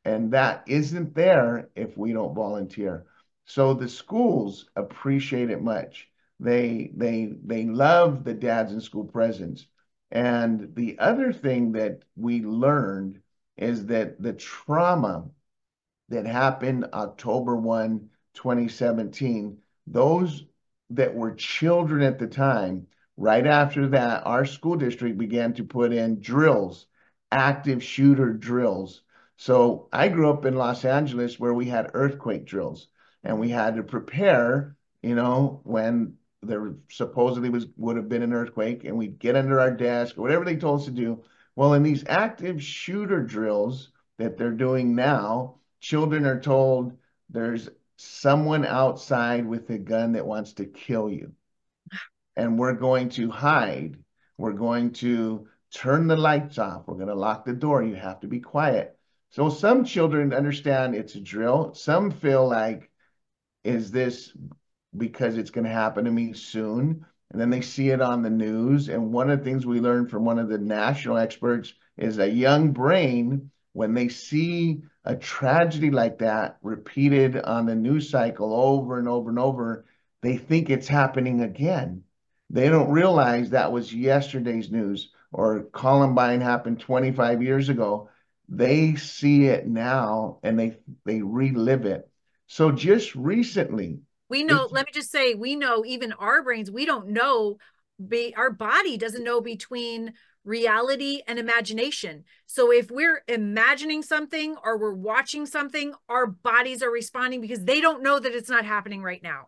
And 0.03 0.31
that 0.33 0.63
isn't 0.65 1.13
there 1.13 1.69
if 1.75 1.95
we 1.95 2.13
don't 2.13 2.33
volunteer. 2.33 3.05
So 3.45 3.73
the 3.75 3.87
schools 3.89 4.69
appreciate 4.75 5.49
it 5.51 5.61
much. 5.61 6.09
They 6.39 6.91
they 6.95 7.27
they 7.43 7.65
love 7.65 8.23
the 8.23 8.33
dads 8.33 8.73
in 8.73 8.81
school 8.81 9.05
presence. 9.05 9.67
And 10.09 10.73
the 10.75 10.97
other 10.99 11.31
thing 11.31 11.73
that 11.73 12.03
we 12.15 12.41
learned 12.41 13.21
is 13.57 13.85
that 13.87 14.21
the 14.21 14.33
trauma 14.33 15.29
that 16.09 16.25
happened 16.25 16.85
October 16.93 17.55
1, 17.55 18.09
2017, 18.33 19.59
those 19.87 20.45
that 20.89 21.13
were 21.15 21.33
children 21.35 22.01
at 22.01 22.19
the 22.19 22.27
time, 22.27 22.87
right 23.17 23.45
after 23.47 23.87
that, 23.89 24.25
our 24.25 24.45
school 24.45 24.75
district 24.75 25.17
began 25.17 25.53
to 25.53 25.63
put 25.63 25.93
in 25.93 26.19
drills, 26.21 26.87
active 27.31 27.83
shooter 27.83 28.33
drills. 28.33 29.03
So 29.37 29.87
I 29.93 30.09
grew 30.09 30.29
up 30.31 30.45
in 30.45 30.55
Los 30.55 30.85
Angeles 30.85 31.39
where 31.39 31.53
we 31.53 31.65
had 31.67 31.91
earthquake 31.93 32.45
drills 32.45 32.87
and 33.23 33.39
we 33.39 33.49
had 33.49 33.75
to 33.75 33.83
prepare, 33.83 34.75
you 35.01 35.15
know, 35.15 35.61
when 35.63 36.15
there 36.41 36.73
supposedly 36.89 37.49
was 37.49 37.67
would 37.77 37.97
have 37.97 38.09
been 38.09 38.23
an 38.23 38.33
earthquake 38.33 38.83
and 38.83 38.97
we'd 38.97 39.19
get 39.19 39.35
under 39.35 39.59
our 39.59 39.71
desk 39.71 40.17
or 40.17 40.21
whatever 40.21 40.45
they 40.45 40.55
told 40.55 40.79
us 40.79 40.85
to 40.85 40.91
do. 40.91 41.23
Well, 41.55 41.73
in 41.73 41.83
these 41.83 42.03
active 42.07 42.63
shooter 42.63 43.21
drills 43.21 43.91
that 44.17 44.37
they're 44.37 44.51
doing 44.51 44.95
now, 44.95 45.55
children 45.79 46.25
are 46.25 46.39
told 46.39 46.97
there's 47.29 47.69
someone 47.97 48.65
outside 48.65 49.45
with 49.45 49.69
a 49.69 49.77
gun 49.77 50.13
that 50.13 50.25
wants 50.25 50.53
to 50.53 50.65
kill 50.65 51.09
you. 51.09 51.33
And 52.35 52.57
we're 52.57 52.73
going 52.73 53.09
to 53.09 53.29
hide. 53.29 53.97
We're 54.37 54.53
going 54.53 54.93
to 54.93 55.47
turn 55.71 56.07
the 56.07 56.17
lights 56.17 56.57
off. 56.57 56.87
We're 56.87 56.95
going 56.95 57.07
to 57.07 57.15
lock 57.15 57.45
the 57.45 57.53
door. 57.53 57.83
You 57.83 57.95
have 57.95 58.19
to 58.21 58.27
be 58.27 58.39
quiet. 58.39 58.97
So 59.29 59.49
some 59.49 59.85
children 59.85 60.33
understand 60.33 60.95
it's 60.95 61.15
a 61.15 61.21
drill. 61.21 61.73
Some 61.73 62.11
feel 62.11 62.47
like, 62.47 62.90
is 63.63 63.91
this 63.91 64.33
because 64.95 65.37
it's 65.37 65.51
going 65.51 65.65
to 65.65 65.71
happen 65.71 66.05
to 66.05 66.11
me 66.11 66.33
soon. 66.33 67.05
And 67.31 67.39
then 67.39 67.49
they 67.49 67.61
see 67.61 67.89
it 67.89 68.01
on 68.01 68.21
the 68.21 68.29
news. 68.29 68.89
And 68.89 69.13
one 69.13 69.29
of 69.29 69.39
the 69.39 69.45
things 69.45 69.65
we 69.65 69.79
learned 69.79 70.09
from 70.09 70.25
one 70.25 70.39
of 70.39 70.49
the 70.49 70.57
national 70.57 71.17
experts 71.17 71.73
is 71.97 72.19
a 72.19 72.29
young 72.29 72.71
brain, 72.71 73.51
when 73.73 73.93
they 73.93 74.09
see 74.09 74.81
a 75.05 75.15
tragedy 75.15 75.91
like 75.91 76.19
that 76.19 76.57
repeated 76.61 77.37
on 77.37 77.65
the 77.65 77.75
news 77.75 78.09
cycle 78.09 78.53
over 78.53 78.99
and 78.99 79.07
over 79.07 79.29
and 79.29 79.39
over, 79.39 79.85
they 80.21 80.37
think 80.37 80.69
it's 80.69 80.87
happening 80.87 81.41
again. 81.41 82.03
They 82.49 82.67
don't 82.67 82.91
realize 82.91 83.49
that 83.51 83.71
was 83.71 83.93
yesterday's 83.93 84.69
news 84.69 85.11
or 85.31 85.63
Columbine 85.71 86.41
happened 86.41 86.81
25 86.81 87.41
years 87.41 87.69
ago. 87.69 88.09
They 88.49 88.95
see 88.95 89.45
it 89.45 89.65
now 89.67 90.39
and 90.43 90.59
they 90.59 90.77
they 91.05 91.21
relive 91.21 91.85
it. 91.85 92.10
So 92.51 92.69
just 92.69 93.15
recently, 93.15 93.99
we 94.27 94.43
know, 94.43 94.67
let 94.69 94.85
me 94.85 94.91
just 94.93 95.09
say, 95.09 95.35
we 95.35 95.55
know 95.55 95.85
even 95.85 96.11
our 96.11 96.43
brains, 96.43 96.69
we 96.69 96.85
don't 96.85 97.07
know, 97.07 97.59
be, 98.09 98.35
our 98.35 98.51
body 98.51 98.97
doesn't 98.97 99.23
know 99.23 99.39
between 99.39 100.11
reality 100.43 101.21
and 101.29 101.39
imagination. 101.39 102.25
So 102.47 102.73
if 102.73 102.91
we're 102.91 103.23
imagining 103.29 104.03
something 104.03 104.57
or 104.65 104.77
we're 104.77 104.93
watching 104.93 105.45
something, 105.45 105.93
our 106.09 106.27
bodies 106.27 106.83
are 106.83 106.91
responding 106.91 107.39
because 107.39 107.63
they 107.63 107.79
don't 107.79 108.03
know 108.03 108.19
that 108.19 108.33
it's 108.33 108.49
not 108.49 108.65
happening 108.65 109.01
right 109.01 109.23
now. 109.23 109.47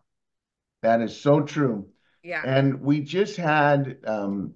That 0.80 1.02
is 1.02 1.14
so 1.14 1.42
true. 1.42 1.88
Yeah. 2.22 2.40
And 2.42 2.80
we 2.80 3.00
just 3.00 3.36
had 3.36 3.98
um, 4.06 4.54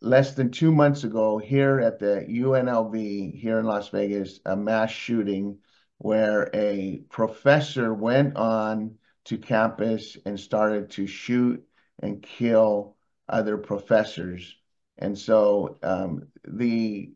less 0.00 0.32
than 0.32 0.50
two 0.50 0.72
months 0.72 1.04
ago 1.04 1.36
here 1.36 1.78
at 1.78 1.98
the 1.98 2.24
UNLV 2.26 3.38
here 3.38 3.58
in 3.58 3.66
Las 3.66 3.90
Vegas 3.90 4.40
a 4.46 4.56
mass 4.56 4.90
shooting 4.90 5.58
where 6.00 6.48
a 6.54 7.02
professor 7.10 7.92
went 7.92 8.34
on 8.36 8.96
to 9.26 9.36
campus 9.36 10.16
and 10.24 10.40
started 10.40 10.90
to 10.90 11.06
shoot 11.06 11.62
and 12.02 12.22
kill 12.22 12.96
other 13.28 13.58
professors. 13.58 14.56
And 14.96 15.18
so 15.18 15.78
um, 15.82 16.28
the 16.48 17.12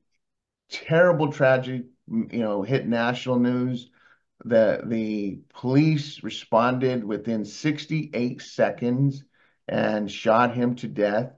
terrible 0.70 1.32
tragedy, 1.32 1.86
you 2.08 2.40
know, 2.40 2.62
hit 2.62 2.86
national 2.86 3.38
news. 3.38 3.88
the 4.44 4.82
the 4.86 5.40
police 5.54 6.22
responded 6.22 7.04
within 7.04 7.44
68 7.46 8.42
seconds 8.42 9.24
and 9.68 10.10
shot 10.10 10.54
him 10.54 10.74
to 10.76 10.88
death. 10.88 11.32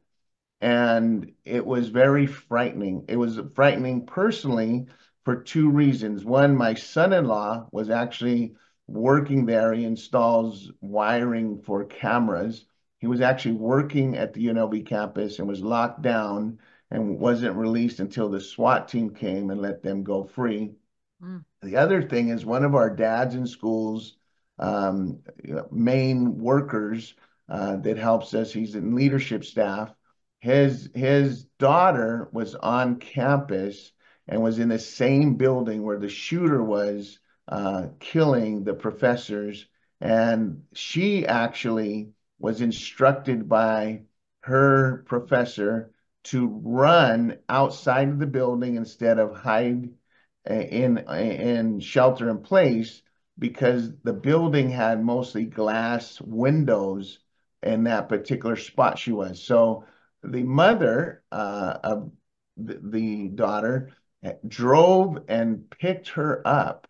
And 0.61 1.33
it 1.45 1.65
was 1.65 1.89
very 1.91 2.27
frightening. 2.27 3.05
It 3.09 3.17
was 3.17 3.39
frightening 3.55 4.07
personally 4.07 4.87
for 5.27 5.35
two 5.35 5.69
reasons. 5.69 6.25
One, 6.25 6.55
my 6.55 6.75
son-in-law 6.75 7.71
was 7.73 7.91
actually 7.91 8.55
working 8.87 9.45
there. 9.45 9.73
He 9.73 9.85
installs 9.85 10.71
wiring 10.81 11.59
for 11.63 11.85
cameras. 11.85 12.65
He 13.01 13.09
was 13.09 13.21
actually 13.21 13.57
working 13.57 14.17
at 14.17 14.33
the 14.33 14.47
UNLV 14.47 14.87
campus 14.87 15.41
and 15.41 15.49
was 15.49 15.61
locked 15.61 16.01
down 16.01 16.61
and 16.93 17.19
wasn't 17.19 17.57
released 17.57 17.99
until 17.99 18.29
the 18.29 18.41
SWAT 18.41 18.87
team 18.87 19.11
came 19.13 19.51
and 19.51 19.61
let 19.61 19.83
them 19.83 20.05
go 20.05 20.23
free. 20.23 20.77
Mm. 21.21 21.45
The 21.61 21.75
other 21.75 22.03
thing 22.03 22.29
is 22.29 22.47
one 22.47 22.65
of 22.65 22.77
our 22.77 22.89
dads 22.89 23.35
in 23.35 23.49
schools, 23.49 24.19
um, 24.61 25.19
main 25.73 26.39
workers 26.39 27.15
uh, 27.49 27.75
that 27.79 27.99
helps 27.99 28.33
us. 28.33 28.53
He's 28.53 28.77
in 28.77 28.95
leadership 28.95 29.45
staff. 29.45 29.93
His 30.39 30.89
his 30.95 31.47
daughter 31.59 32.29
was 32.31 32.55
on 32.55 33.01
campus 33.01 33.91
and 34.29 34.43
was 34.43 34.59
in 34.59 34.69
the 34.69 34.79
same 34.79 35.35
building 35.35 35.83
where 35.83 35.99
the 35.99 36.09
shooter 36.09 36.63
was 36.63 37.19
uh, 37.49 37.87
killing 38.01 38.65
the 38.65 38.75
professors, 38.75 39.67
and 40.01 40.65
she 40.75 41.27
actually 41.27 42.11
was 42.39 42.61
instructed 42.61 43.49
by 43.49 44.03
her 44.41 45.05
professor 45.07 45.93
to 46.25 46.49
run 46.65 47.39
outside 47.49 48.09
of 48.09 48.19
the 48.19 48.27
building 48.27 48.77
instead 48.77 49.19
of 49.19 49.37
hide 49.37 49.91
uh, 50.51 50.55
in 50.55 50.99
in 50.99 51.81
shelter 51.81 52.31
in 52.31 52.39
place 52.39 53.03
because 53.39 53.93
the 54.03 54.13
building 54.13 54.71
had 54.71 55.05
mostly 55.05 55.45
glass 55.45 56.21
windows 56.21 57.19
in 57.63 57.85
that 57.85 58.09
particular 58.09 58.57
spot 58.57 58.99
she 58.99 59.13
was. 59.13 59.43
So 59.43 59.85
the 60.23 60.43
mother 60.43 61.23
uh, 61.31 61.79
of 61.83 62.11
the, 62.57 62.81
the, 62.83 63.29
daughter 63.29 63.93
drove 64.47 65.19
and 65.29 65.69
picked 65.71 66.09
her 66.11 66.47
up 66.47 66.87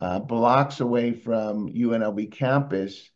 uh, 0.00 0.20
blocks 0.20 0.80
away 0.80 1.12
from 1.12 1.68
UNLV 1.72 2.30
campus 2.32 3.10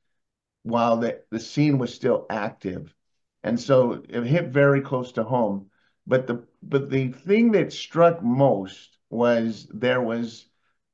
while 0.62 0.96
the, 0.98 1.22
the 1.30 1.40
scene 1.40 1.78
was 1.78 1.94
still 1.94 2.26
active. 2.30 2.94
And 3.42 3.60
so 3.60 4.02
it 4.08 4.24
hit 4.24 4.48
very 4.48 4.80
close 4.80 5.12
to 5.12 5.24
home. 5.24 5.70
But 6.06 6.26
the 6.26 6.44
but 6.62 6.90
the 6.90 7.08
thing 7.08 7.52
that 7.52 7.72
struck 7.72 8.22
most 8.22 8.98
was 9.10 9.68
there 9.72 10.00
was 10.00 10.46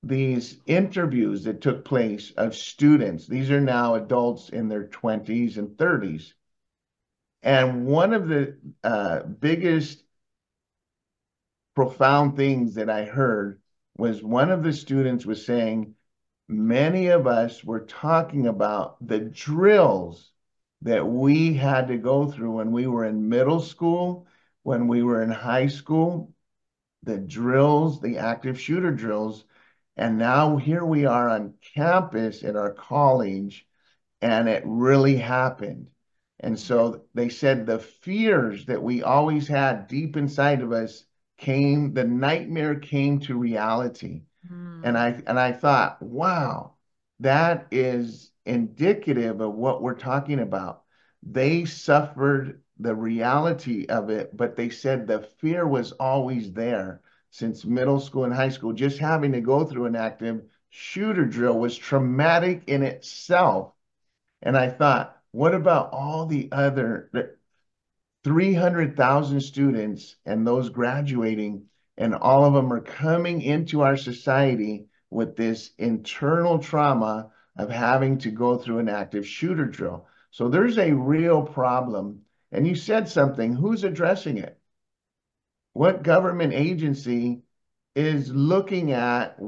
these 0.02 0.58
interviews 0.66 1.44
that 1.44 1.60
took 1.60 1.84
place 1.84 2.30
of 2.32 2.54
students. 2.54 3.26
These 3.26 3.50
are 3.50 3.60
now 3.60 3.94
adults 3.94 4.48
in 4.50 4.68
their 4.68 4.84
20s 4.84 5.56
and 5.56 5.68
30s. 5.76 6.32
And 7.42 7.86
one 7.86 8.12
of 8.12 8.28
the 8.28 8.58
uh, 8.84 9.22
biggest 9.22 10.02
profound 11.78 12.36
things 12.36 12.74
that 12.74 12.90
I 12.90 13.04
heard 13.04 13.60
was 13.96 14.20
one 14.20 14.50
of 14.50 14.64
the 14.64 14.72
students 14.72 15.24
was 15.24 15.46
saying, 15.46 15.94
many 16.48 17.06
of 17.06 17.28
us 17.28 17.62
were 17.62 17.86
talking 17.86 18.48
about 18.48 18.96
the 19.06 19.20
drills 19.20 20.32
that 20.82 21.06
we 21.06 21.54
had 21.54 21.86
to 21.86 21.96
go 21.96 22.28
through 22.28 22.56
when 22.56 22.72
we 22.72 22.88
were 22.88 23.04
in 23.04 23.28
middle 23.28 23.60
school, 23.60 24.26
when 24.64 24.88
we 24.88 25.04
were 25.04 25.22
in 25.22 25.30
high 25.30 25.68
school, 25.68 26.32
the 27.04 27.16
drills, 27.16 28.00
the 28.00 28.18
active 28.18 28.60
shooter 28.60 28.90
drills 28.90 29.44
and 29.96 30.18
now 30.18 30.56
here 30.56 30.84
we 30.84 31.06
are 31.06 31.28
on 31.28 31.54
campus 31.74 32.42
at 32.42 32.56
our 32.56 32.72
college, 32.72 33.68
and 34.20 34.48
it 34.48 34.64
really 34.66 35.14
happened. 35.14 35.90
And 36.40 36.58
so 36.58 37.02
they 37.14 37.28
said 37.28 37.66
the 37.66 37.78
fears 37.78 38.66
that 38.66 38.82
we 38.82 39.04
always 39.04 39.46
had 39.46 39.86
deep 39.86 40.16
inside 40.16 40.62
of 40.62 40.72
us 40.72 41.04
came, 41.38 41.94
the 41.94 42.04
nightmare 42.04 42.74
came 42.74 43.20
to 43.20 43.38
reality. 43.38 44.22
Mm. 44.50 44.82
And 44.84 44.98
I 44.98 45.22
and 45.26 45.38
I 45.38 45.52
thought, 45.52 46.02
wow, 46.02 46.74
that 47.20 47.66
is 47.70 48.30
indicative 48.44 49.40
of 49.40 49.54
what 49.54 49.82
we're 49.82 49.94
talking 49.94 50.40
about. 50.40 50.82
They 51.22 51.64
suffered 51.64 52.62
the 52.78 52.94
reality 52.94 53.86
of 53.86 54.10
it, 54.10 54.36
but 54.36 54.56
they 54.56 54.68
said 54.68 55.06
the 55.06 55.20
fear 55.38 55.66
was 55.66 55.92
always 55.92 56.52
there 56.52 57.02
since 57.30 57.64
middle 57.64 58.00
school 58.00 58.24
and 58.24 58.32
high 58.32 58.48
school, 58.48 58.72
just 58.72 58.98
having 58.98 59.32
to 59.32 59.40
go 59.40 59.64
through 59.64 59.86
an 59.86 59.96
active 59.96 60.42
shooter 60.70 61.24
drill 61.24 61.58
was 61.58 61.76
traumatic 61.76 62.62
in 62.66 62.82
itself. 62.82 63.72
And 64.42 64.56
I 64.56 64.68
thought, 64.70 65.20
what 65.32 65.54
about 65.54 65.92
all 65.92 66.26
the 66.26 66.48
other 66.52 67.10
300,000 68.28 69.40
students 69.40 70.16
and 70.26 70.46
those 70.46 70.68
graduating, 70.70 71.64
and 71.96 72.14
all 72.14 72.44
of 72.44 72.54
them 72.54 72.72
are 72.72 72.80
coming 72.80 73.42
into 73.42 73.82
our 73.82 73.96
society 73.96 74.86
with 75.10 75.36
this 75.36 75.70
internal 75.78 76.58
trauma 76.58 77.30
of 77.56 77.70
having 77.70 78.18
to 78.18 78.30
go 78.30 78.58
through 78.58 78.78
an 78.78 78.88
active 78.88 79.26
shooter 79.26 79.64
drill. 79.64 80.06
So 80.30 80.48
there's 80.48 80.78
a 80.78 80.92
real 80.92 81.42
problem. 81.42 82.22
And 82.52 82.66
you 82.66 82.74
said 82.74 83.08
something, 83.08 83.54
who's 83.54 83.84
addressing 83.84 84.38
it? 84.38 84.58
what 85.78 86.02
government 86.02 86.52
agency 86.52 87.40
is 87.94 88.32
looking 88.32 88.90
at 88.90 89.38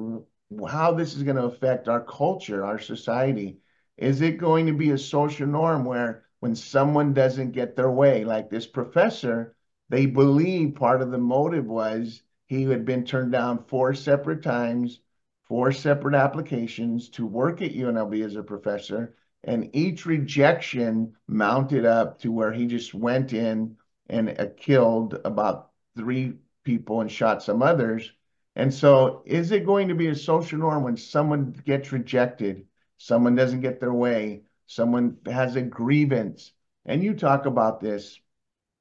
how 0.68 0.94
this 0.94 1.16
is 1.16 1.24
going 1.24 1.34
to 1.34 1.42
affect 1.42 1.88
our 1.88 2.04
culture, 2.04 2.64
our 2.64 2.78
society? 2.78 3.58
Is 3.96 4.20
it 4.20 4.38
going 4.38 4.66
to 4.66 4.72
be 4.72 4.90
a 4.90 4.98
social 4.98 5.48
norm 5.48 5.84
where 5.84 6.24
when 6.40 6.54
someone 6.54 7.14
doesn't 7.14 7.52
get 7.52 7.76
their 7.76 7.90
way, 7.90 8.24
like 8.24 8.50
this 8.50 8.66
professor, 8.66 9.54
they 9.90 10.06
believe 10.06 10.74
part 10.74 11.02
of 11.02 11.10
the 11.10 11.18
motive 11.18 11.66
was 11.66 12.22
he 12.46 12.64
had 12.64 12.84
been 12.84 13.04
turned 13.04 13.32
down 13.32 13.64
four 13.64 13.94
separate 13.94 14.42
times, 14.42 15.00
four 15.42 15.72
separate 15.72 16.14
applications 16.14 17.08
to 17.10 17.26
work 17.26 17.62
at 17.62 17.72
UNLV 17.72 18.24
as 18.24 18.36
a 18.36 18.42
professor, 18.42 19.14
and 19.44 19.70
each 19.74 20.06
rejection 20.06 21.14
mounted 21.28 21.84
up 21.84 22.18
to 22.20 22.32
where 22.32 22.52
he 22.52 22.66
just 22.66 22.94
went 22.94 23.32
in 23.32 23.76
and 24.08 24.30
uh, 24.40 24.46
killed 24.56 25.20
about 25.24 25.70
three 25.96 26.34
people 26.64 27.00
and 27.00 27.10
shot 27.10 27.42
some 27.42 27.62
others. 27.62 28.12
And 28.56 28.72
so, 28.72 29.22
is 29.26 29.52
it 29.52 29.64
going 29.64 29.88
to 29.88 29.94
be 29.94 30.08
a 30.08 30.14
social 30.14 30.58
norm 30.58 30.82
when 30.82 30.96
someone 30.96 31.52
gets 31.64 31.92
rejected, 31.92 32.66
someone 32.98 33.34
doesn't 33.34 33.60
get 33.60 33.80
their 33.80 33.94
way, 33.94 34.42
someone 34.70 35.16
has 35.26 35.56
a 35.56 35.62
grievance? 35.62 36.52
And 36.86 37.02
you 37.02 37.14
talk 37.14 37.46
about 37.46 37.80
this 37.80 38.18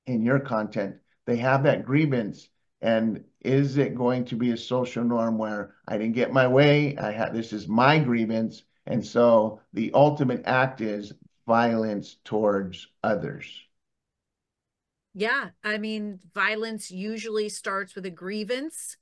in 0.06 0.21
your 0.21 0.39
content. 0.39 0.97
They 1.25 1.38
have 1.38 1.63
that 1.63 1.84
grievance. 1.84 2.47
And 2.82 3.23
is 3.41 3.78
it 3.78 3.95
going 3.95 4.25
to 4.25 4.36
be 4.36 4.52
a 4.52 4.58
social 4.58 5.04
norm 5.04 5.38
where 5.38 5.75
I 5.88 5.97
didn't 5.97 6.13
get 6.13 6.32
my 6.32 6.47
way? 6.47 6.95
I 6.97 7.12
had 7.12 7.34
this 7.34 7.52
is 7.54 7.67
my 7.67 7.97
grievance. 7.97 8.63
And 8.86 9.06
so 9.06 9.62
the 9.73 9.91
ultimate 9.93 10.43
act 10.45 10.80
is 10.80 11.12
violence 11.47 12.17
towards 12.23 12.88
others. 13.04 13.49
Yeah. 15.15 15.49
I 15.63 15.80
mean, 15.80 16.19
violence 16.36 16.91
usually 16.91 17.49
starts 17.49 17.95
with 17.95 18.06
a 18.06 18.12
grievance 18.12 18.95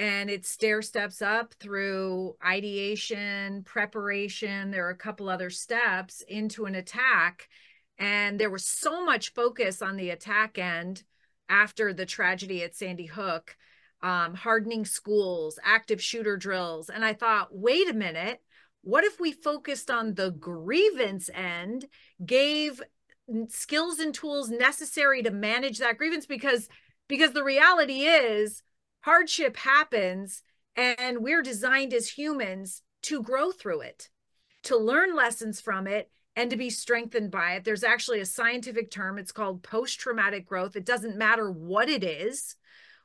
and 0.00 0.30
it 0.30 0.46
stair 0.46 0.80
steps 0.80 1.20
up 1.20 1.52
through 1.60 2.34
ideation, 2.42 3.62
preparation. 3.64 4.70
There 4.70 4.86
are 4.86 4.92
a 4.92 4.96
couple 4.96 5.28
other 5.28 5.50
steps 5.50 6.22
into 6.26 6.64
an 6.64 6.74
attack. 6.74 7.50
And 7.98 8.40
there 8.40 8.48
was 8.48 8.64
so 8.64 9.04
much 9.04 9.34
focus 9.34 9.82
on 9.82 9.98
the 9.98 10.08
attack 10.08 10.56
end 10.56 11.02
after 11.50 11.92
the 11.92 12.06
tragedy 12.06 12.62
at 12.62 12.74
Sandy 12.74 13.04
Hook, 13.04 13.58
um, 14.02 14.32
hardening 14.32 14.86
schools, 14.86 15.58
active 15.62 16.02
shooter 16.02 16.38
drills. 16.38 16.88
And 16.88 17.04
I 17.04 17.12
thought, 17.12 17.54
wait 17.54 17.90
a 17.90 17.92
minute, 17.92 18.40
what 18.80 19.04
if 19.04 19.20
we 19.20 19.32
focused 19.32 19.90
on 19.90 20.14
the 20.14 20.30
grievance 20.30 21.28
end, 21.34 21.84
gave 22.24 22.80
skills 23.48 23.98
and 23.98 24.14
tools 24.14 24.48
necessary 24.48 25.22
to 25.24 25.30
manage 25.30 25.76
that 25.76 25.98
grievance 25.98 26.24
because 26.24 26.70
because 27.06 27.32
the 27.32 27.44
reality 27.44 28.04
is 28.04 28.62
hardship 29.00 29.56
happens 29.56 30.42
and 30.76 31.18
we're 31.20 31.42
designed 31.42 31.92
as 31.92 32.08
humans 32.08 32.82
to 33.02 33.22
grow 33.22 33.50
through 33.50 33.80
it 33.80 34.08
to 34.62 34.76
learn 34.76 35.16
lessons 35.16 35.60
from 35.60 35.86
it 35.86 36.10
and 36.36 36.50
to 36.50 36.56
be 36.56 36.70
strengthened 36.70 37.30
by 37.30 37.54
it. 37.54 37.64
There's 37.64 37.84
actually 37.84 38.20
a 38.20 38.26
scientific 38.26 38.90
term. 38.90 39.18
It's 39.18 39.32
called 39.32 39.62
post 39.62 39.98
traumatic 39.98 40.46
growth. 40.46 40.76
It 40.76 40.86
doesn't 40.86 41.16
matter 41.16 41.50
what 41.50 41.88
it 41.88 42.04
is. 42.04 42.56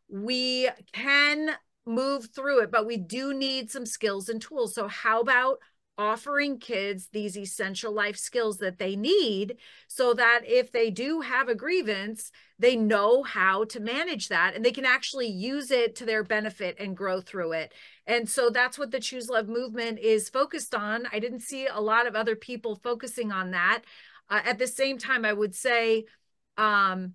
We 0.09 0.69
can 0.93 1.51
move 1.87 2.29
through 2.33 2.61
it 2.61 2.71
but 2.71 2.87
we 2.87 2.97
do 2.97 3.31
need 3.31 3.69
some 3.69 3.85
skills 3.85 4.29
and 4.29 4.41
tools. 4.41 4.73
So 4.75 4.87
how 4.87 5.21
about 5.21 5.59
offering 5.97 6.59
kids 6.59 7.07
these 7.07 7.37
essential 7.37 7.91
life 7.91 8.17
skills 8.17 8.57
that 8.57 8.77
they 8.79 8.95
need 8.95 9.57
so 9.87 10.13
that 10.13 10.41
if 10.45 10.71
they 10.71 10.89
do 10.89 11.21
have 11.21 11.47
a 11.47 11.55
grievance, 11.55 12.31
they 12.59 12.75
know 12.75 13.23
how 13.23 13.63
to 13.65 13.79
manage 13.79 14.27
that 14.29 14.53
and 14.55 14.63
they 14.63 14.71
can 14.71 14.85
actually 14.85 15.27
use 15.27 15.71
it 15.71 15.95
to 15.95 16.05
their 16.05 16.23
benefit 16.23 16.75
and 16.79 16.97
grow 16.97 17.21
through 17.21 17.53
it. 17.53 17.73
And 18.05 18.29
so 18.29 18.49
that's 18.49 18.77
what 18.77 18.91
the 18.91 18.99
Choose 18.99 19.29
Love 19.29 19.47
movement 19.47 19.99
is 19.99 20.29
focused 20.29 20.75
on. 20.75 21.07
I 21.11 21.19
didn't 21.19 21.41
see 21.41 21.67
a 21.67 21.81
lot 21.81 22.07
of 22.07 22.15
other 22.15 22.35
people 22.35 22.75
focusing 22.75 23.31
on 23.31 23.51
that. 23.51 23.83
Uh, 24.29 24.41
at 24.43 24.59
the 24.59 24.67
same 24.67 24.97
time, 24.97 25.23
I 25.23 25.33
would 25.33 25.55
say, 25.55 26.05
um, 26.57 27.13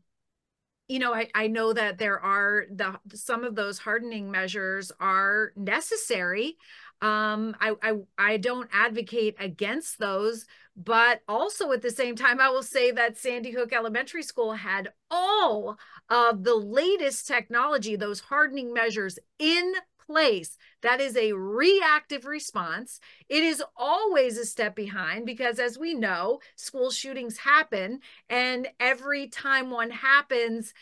you 0.88 0.98
know, 0.98 1.14
I, 1.14 1.28
I 1.34 1.46
know 1.46 1.72
that 1.72 1.98
there 1.98 2.18
are 2.18 2.64
the 2.68 2.98
some 3.14 3.44
of 3.44 3.54
those 3.54 3.78
hardening 3.78 4.30
measures 4.30 4.90
are 4.98 5.52
necessary 5.56 6.56
um 7.02 7.56
I, 7.60 7.74
I 7.82 7.94
i 8.18 8.36
don't 8.36 8.68
advocate 8.72 9.36
against 9.38 9.98
those 9.98 10.46
but 10.76 11.20
also 11.28 11.72
at 11.72 11.82
the 11.82 11.90
same 11.90 12.16
time 12.16 12.40
i 12.40 12.50
will 12.50 12.62
say 12.62 12.90
that 12.90 13.16
sandy 13.16 13.50
hook 13.52 13.72
elementary 13.72 14.22
school 14.22 14.52
had 14.52 14.92
all 15.10 15.78
of 16.08 16.44
the 16.44 16.54
latest 16.54 17.26
technology 17.26 17.96
those 17.96 18.20
hardening 18.20 18.72
measures 18.72 19.18
in 19.38 19.74
place. 20.10 20.58
That 20.82 21.00
is 21.00 21.16
a 21.16 21.32
reactive 21.32 22.24
response. 22.24 23.00
It 23.28 23.42
is 23.42 23.62
always 23.76 24.38
a 24.38 24.44
step 24.44 24.74
behind 24.74 25.24
because 25.24 25.58
as 25.58 25.78
we 25.78 25.94
know 25.94 26.40
school 26.56 26.90
shootings 26.90 27.38
happen 27.38 28.00
and 28.28 28.68
every 28.80 29.28
time 29.28 29.70
one 29.70 29.90
happens 29.90 30.74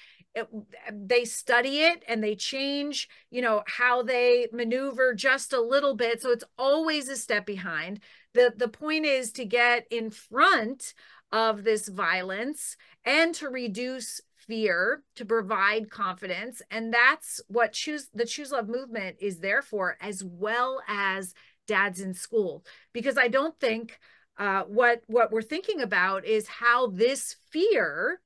they 0.92 1.24
study 1.24 1.80
it 1.80 2.02
and 2.08 2.22
they 2.22 2.34
change 2.34 3.08
you 3.30 3.42
know 3.42 3.62
how 3.66 4.02
they 4.02 4.48
maneuver 4.52 5.14
just 5.14 5.52
a 5.52 5.60
little 5.60 5.94
bit 5.94 6.22
so 6.22 6.30
it's 6.30 6.44
always 6.58 7.08
a 7.08 7.16
step 7.16 7.46
behind. 7.46 8.00
The 8.34 8.52
the 8.56 8.68
point 8.68 9.04
is 9.04 9.32
to 9.32 9.44
get 9.44 9.86
in 9.90 10.10
front 10.10 10.94
of 11.32 11.64
this 11.64 11.88
violence 11.88 12.76
and 13.04 13.34
to 13.34 13.48
reduce 13.48 14.20
fear 14.36 15.02
to 15.14 15.26
provide 15.26 15.90
confidence 15.90 16.62
and 16.70 16.92
that's 16.92 17.40
what 17.48 17.72
choose 17.72 18.08
the 18.14 18.24
choose 18.24 18.50
love 18.50 18.68
movement 18.68 19.16
is 19.20 19.40
there 19.40 19.60
for 19.60 19.98
as 20.00 20.24
well 20.24 20.80
as 20.88 21.34
dads 21.66 22.00
in 22.00 22.14
school. 22.14 22.64
Because 22.92 23.18
i 23.18 23.28
don't 23.28 23.58
think 23.58 23.98
uh, 24.38 24.62
what 24.62 25.02
what 25.06 25.32
we're 25.32 25.42
thinking 25.42 25.80
about 25.80 26.24
is 26.24 26.46
how 26.46 26.86
this 26.86 27.36
fear 27.50 28.20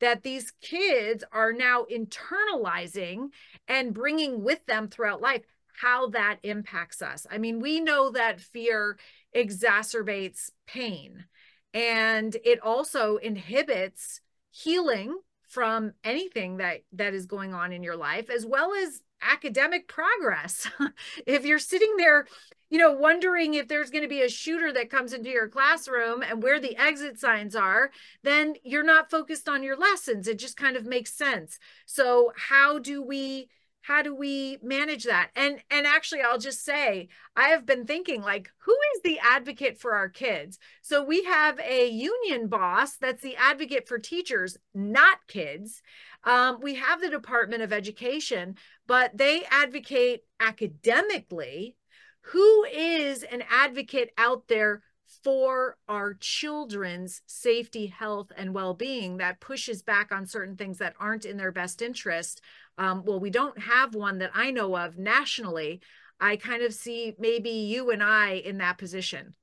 that 0.00 0.22
these 0.22 0.52
kids 0.60 1.24
are 1.32 1.52
now 1.52 1.86
internalizing 1.90 3.28
and 3.68 3.94
bringing 3.94 4.42
with 4.42 4.64
them 4.66 4.88
throughout 4.88 5.20
life 5.20 5.42
how 5.80 6.08
that 6.10 6.38
impacts 6.42 7.02
us. 7.02 7.26
I 7.30 7.38
mean, 7.38 7.60
we 7.60 7.80
know 7.80 8.10
that 8.12 8.40
fear 8.40 8.98
exacerbates 9.34 10.50
pain 10.66 11.24
and 11.74 12.36
it 12.44 12.60
also 12.60 13.16
inhibits 13.16 14.20
healing 14.50 15.18
from 15.48 15.92
anything 16.04 16.58
that 16.58 16.82
that 16.92 17.12
is 17.12 17.26
going 17.26 17.52
on 17.52 17.72
in 17.72 17.82
your 17.82 17.96
life 17.96 18.30
as 18.30 18.46
well 18.46 18.72
as 18.72 19.02
academic 19.20 19.88
progress. 19.88 20.68
if 21.26 21.44
you're 21.44 21.58
sitting 21.58 21.96
there 21.96 22.26
you 22.74 22.80
know, 22.80 22.90
wondering 22.90 23.54
if 23.54 23.68
there's 23.68 23.88
going 23.88 24.02
to 24.02 24.08
be 24.08 24.22
a 24.22 24.28
shooter 24.28 24.72
that 24.72 24.90
comes 24.90 25.12
into 25.12 25.30
your 25.30 25.46
classroom 25.46 26.24
and 26.24 26.42
where 26.42 26.58
the 26.58 26.76
exit 26.76 27.20
signs 27.20 27.54
are, 27.54 27.92
then 28.24 28.56
you're 28.64 28.82
not 28.82 29.12
focused 29.12 29.48
on 29.48 29.62
your 29.62 29.76
lessons. 29.76 30.26
It 30.26 30.40
just 30.40 30.56
kind 30.56 30.76
of 30.76 30.84
makes 30.84 31.12
sense. 31.12 31.60
So 31.86 32.32
how 32.36 32.80
do 32.80 33.00
we 33.00 33.48
how 33.82 34.02
do 34.02 34.12
we 34.12 34.58
manage 34.60 35.04
that? 35.04 35.30
And 35.36 35.62
and 35.70 35.86
actually 35.86 36.22
I'll 36.22 36.36
just 36.36 36.64
say 36.64 37.10
I 37.36 37.50
have 37.50 37.64
been 37.64 37.86
thinking 37.86 38.22
like 38.22 38.50
who 38.58 38.76
is 38.96 39.02
the 39.02 39.20
advocate 39.20 39.78
for 39.78 39.94
our 39.94 40.08
kids? 40.08 40.58
So 40.82 41.04
we 41.04 41.22
have 41.22 41.60
a 41.60 41.88
union 41.88 42.48
boss 42.48 42.96
that's 42.96 43.22
the 43.22 43.36
advocate 43.36 43.86
for 43.86 44.00
teachers, 44.00 44.56
not 44.74 45.18
kids. 45.28 45.80
Um, 46.24 46.58
we 46.60 46.74
have 46.74 47.00
the 47.00 47.10
Department 47.10 47.62
of 47.62 47.72
Education, 47.72 48.56
but 48.88 49.16
they 49.16 49.44
advocate 49.48 50.24
academically 50.40 51.76
who 52.32 52.64
is 52.64 53.22
an 53.24 53.42
advocate 53.50 54.12
out 54.16 54.48
there 54.48 54.82
for 55.22 55.76
our 55.88 56.14
children's 56.14 57.22
safety, 57.26 57.86
health, 57.86 58.32
and 58.36 58.54
well 58.54 58.74
being 58.74 59.18
that 59.18 59.40
pushes 59.40 59.82
back 59.82 60.10
on 60.10 60.26
certain 60.26 60.56
things 60.56 60.78
that 60.78 60.94
aren't 60.98 61.24
in 61.24 61.36
their 61.36 61.52
best 61.52 61.82
interest. 61.82 62.40
Um, 62.78 63.04
well, 63.04 63.20
we 63.20 63.30
don't 63.30 63.58
have 63.58 63.94
one 63.94 64.18
that 64.18 64.30
I 64.34 64.50
know 64.50 64.76
of 64.76 64.98
nationally. 64.98 65.80
I 66.20 66.36
kind 66.36 66.62
of 66.62 66.72
see 66.72 67.14
maybe 67.18 67.50
you 67.50 67.90
and 67.90 68.02
I 68.02 68.32
in 68.32 68.58
that 68.58 68.78
position. 68.78 69.34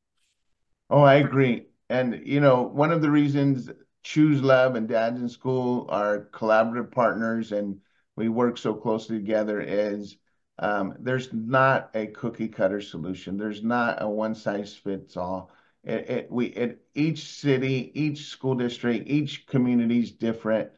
Oh, 0.90 1.02
I 1.02 1.16
agree. 1.16 1.68
And, 1.90 2.22
you 2.26 2.40
know, 2.40 2.64
one 2.64 2.92
of 2.92 3.02
the 3.02 3.12
reasons 3.12 3.70
Choose 4.04 4.42
Love 4.42 4.76
and 4.76 4.88
Dads 4.88 5.22
in 5.22 5.30
School 5.30 5.88
are 5.90 6.30
collaborative 6.34 6.92
partners 6.92 7.52
and 7.52 7.80
we 8.16 8.30
work 8.30 8.58
so 8.58 8.74
closely 8.74 9.18
together 9.18 9.62
is 9.62 10.18
um, 10.62 10.96
there's 11.00 11.34
not 11.34 11.90
a 11.96 12.08
cookie 12.08 12.48
cutter 12.48 12.82
solution. 12.82 13.38
There's 13.38 13.64
not 13.64 14.02
a 14.02 14.08
one 14.08 14.36
size 14.36 14.76
fits 14.76 15.18
all. 15.18 15.52
It, 15.84 16.10
it, 16.10 16.32
we, 16.32 16.48
it, 16.48 16.86
each 16.94 17.26
city, 17.26 17.92
each 17.96 18.28
school 18.28 18.56
district, 18.56 19.10
each 19.10 19.48
community 19.48 20.00
is 20.00 20.12
different 20.12 20.70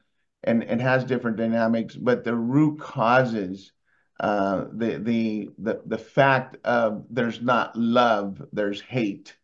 and 0.43 0.63
it 0.63 0.79
has 0.79 1.03
different 1.03 1.37
dynamics, 1.37 1.95
but 1.95 2.23
the 2.23 2.35
root 2.35 2.79
causes, 2.79 3.71
uh, 4.19 4.65
the, 4.73 4.99
the, 4.99 5.49
the, 5.57 5.81
the 5.85 5.97
fact 5.97 6.57
of 6.65 7.05
there's 7.09 7.41
not 7.41 7.75
love, 7.75 8.41
there's 8.53 8.81
hate. 8.81 9.35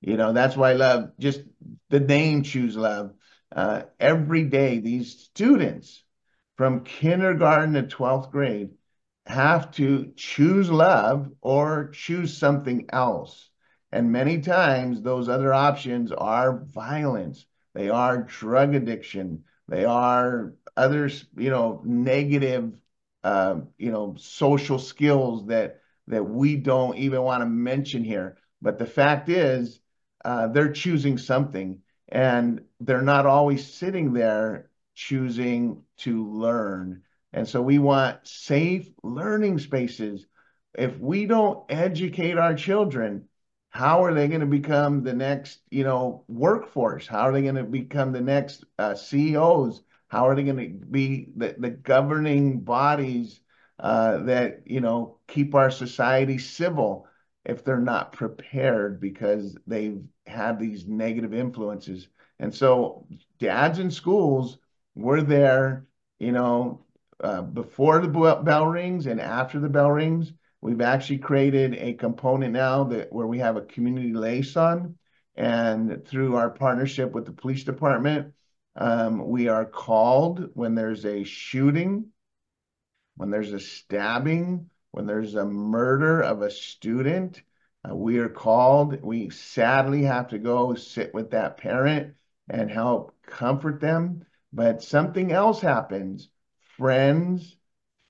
You 0.00 0.16
know, 0.16 0.32
that's 0.32 0.56
why 0.56 0.72
love, 0.74 1.12
just 1.18 1.42
the 1.90 2.00
name 2.00 2.42
choose 2.42 2.76
love. 2.76 3.12
Uh, 3.54 3.82
every 4.00 4.44
day, 4.44 4.78
these 4.80 5.18
students 5.18 6.02
from 6.56 6.84
kindergarten 6.84 7.74
to 7.74 7.82
12th 7.82 8.30
grade 8.30 8.70
have 9.26 9.70
to 9.72 10.12
choose 10.16 10.70
love 10.70 11.30
or 11.40 11.90
choose 11.92 12.36
something 12.36 12.86
else. 12.92 13.50
And 13.92 14.12
many 14.12 14.40
times 14.40 15.02
those 15.02 15.28
other 15.28 15.54
options 15.54 16.12
are 16.12 16.64
violence, 16.66 17.46
they 17.74 17.88
are 17.88 18.24
drug 18.24 18.74
addiction, 18.74 19.44
they 19.68 19.84
are 19.84 20.54
others, 20.76 21.26
you 21.36 21.50
know, 21.50 21.80
negative, 21.84 22.76
uh, 23.22 23.60
you 23.78 23.90
know, 23.92 24.14
social 24.18 24.78
skills 24.78 25.46
that 25.46 25.80
that 26.08 26.24
we 26.24 26.56
don't 26.56 26.98
even 26.98 27.22
want 27.22 27.40
to 27.40 27.46
mention 27.46 28.04
here. 28.04 28.36
But 28.60 28.78
the 28.78 28.86
fact 28.86 29.30
is, 29.30 29.80
uh, 30.24 30.48
they're 30.48 30.72
choosing 30.72 31.16
something, 31.16 31.80
and 32.08 32.62
they're 32.80 33.00
not 33.00 33.24
always 33.26 33.72
sitting 33.72 34.12
there 34.12 34.70
choosing 34.94 35.82
to 35.98 36.30
learn 36.30 37.03
and 37.34 37.48
so 37.48 37.60
we 37.60 37.80
want 37.80 38.26
safe 38.26 38.88
learning 39.02 39.58
spaces. 39.58 40.24
If 40.78 40.96
we 40.98 41.26
don't 41.26 41.64
educate 41.68 42.38
our 42.38 42.54
children, 42.54 43.28
how 43.70 44.04
are 44.04 44.14
they 44.14 44.28
going 44.28 44.40
to 44.40 44.46
become 44.46 45.02
the 45.02 45.14
next, 45.14 45.58
you 45.68 45.82
know, 45.82 46.24
workforce? 46.28 47.08
How 47.08 47.22
are 47.22 47.32
they 47.32 47.42
going 47.42 47.56
to 47.56 47.64
become 47.64 48.12
the 48.12 48.20
next 48.20 48.64
uh, 48.78 48.94
CEOs? 48.94 49.82
How 50.06 50.28
are 50.28 50.36
they 50.36 50.44
going 50.44 50.58
to 50.58 50.86
be 50.86 51.26
the, 51.36 51.56
the 51.58 51.70
governing 51.70 52.60
bodies 52.60 53.40
uh, 53.80 54.18
that, 54.18 54.62
you 54.66 54.80
know, 54.80 55.18
keep 55.26 55.56
our 55.56 55.72
society 55.72 56.38
civil 56.38 57.08
if 57.44 57.64
they're 57.64 57.80
not 57.80 58.12
prepared 58.12 59.00
because 59.00 59.56
they've 59.66 60.04
had 60.24 60.60
these 60.60 60.86
negative 60.86 61.34
influences? 61.34 62.06
And 62.38 62.54
so 62.54 63.08
dads 63.40 63.80
in 63.80 63.90
schools, 63.90 64.58
we're 64.94 65.22
there, 65.22 65.86
you 66.20 66.30
know, 66.30 66.83
uh, 67.20 67.42
before 67.42 68.00
the 68.00 68.08
bell 68.08 68.66
rings 68.66 69.06
and 69.06 69.20
after 69.20 69.60
the 69.60 69.68
bell 69.68 69.90
rings. 69.90 70.32
We've 70.60 70.80
actually 70.80 71.18
created 71.18 71.74
a 71.74 71.92
component 71.92 72.54
now 72.54 72.84
that 72.84 73.12
where 73.12 73.26
we 73.26 73.38
have 73.40 73.56
a 73.56 73.62
community 73.62 74.14
liaison, 74.14 74.96
and 75.36 76.06
through 76.06 76.36
our 76.36 76.48
partnership 76.48 77.12
with 77.12 77.26
the 77.26 77.32
police 77.32 77.64
department, 77.64 78.32
um, 78.76 79.28
we 79.28 79.48
are 79.48 79.66
called 79.66 80.50
when 80.54 80.74
there's 80.74 81.04
a 81.04 81.24
shooting, 81.24 82.06
when 83.16 83.30
there's 83.30 83.52
a 83.52 83.60
stabbing, 83.60 84.70
when 84.90 85.06
there's 85.06 85.34
a 85.34 85.44
murder 85.44 86.22
of 86.22 86.40
a 86.40 86.50
student. 86.50 87.42
Uh, 87.88 87.94
we 87.94 88.18
are 88.18 88.30
called. 88.30 89.02
We 89.02 89.28
sadly 89.30 90.04
have 90.04 90.28
to 90.28 90.38
go 90.38 90.74
sit 90.74 91.12
with 91.12 91.32
that 91.32 91.58
parent 91.58 92.14
and 92.48 92.70
help 92.70 93.14
comfort 93.26 93.80
them. 93.80 94.24
But 94.52 94.82
something 94.82 95.32
else 95.32 95.60
happens 95.60 96.28
friends, 96.76 97.56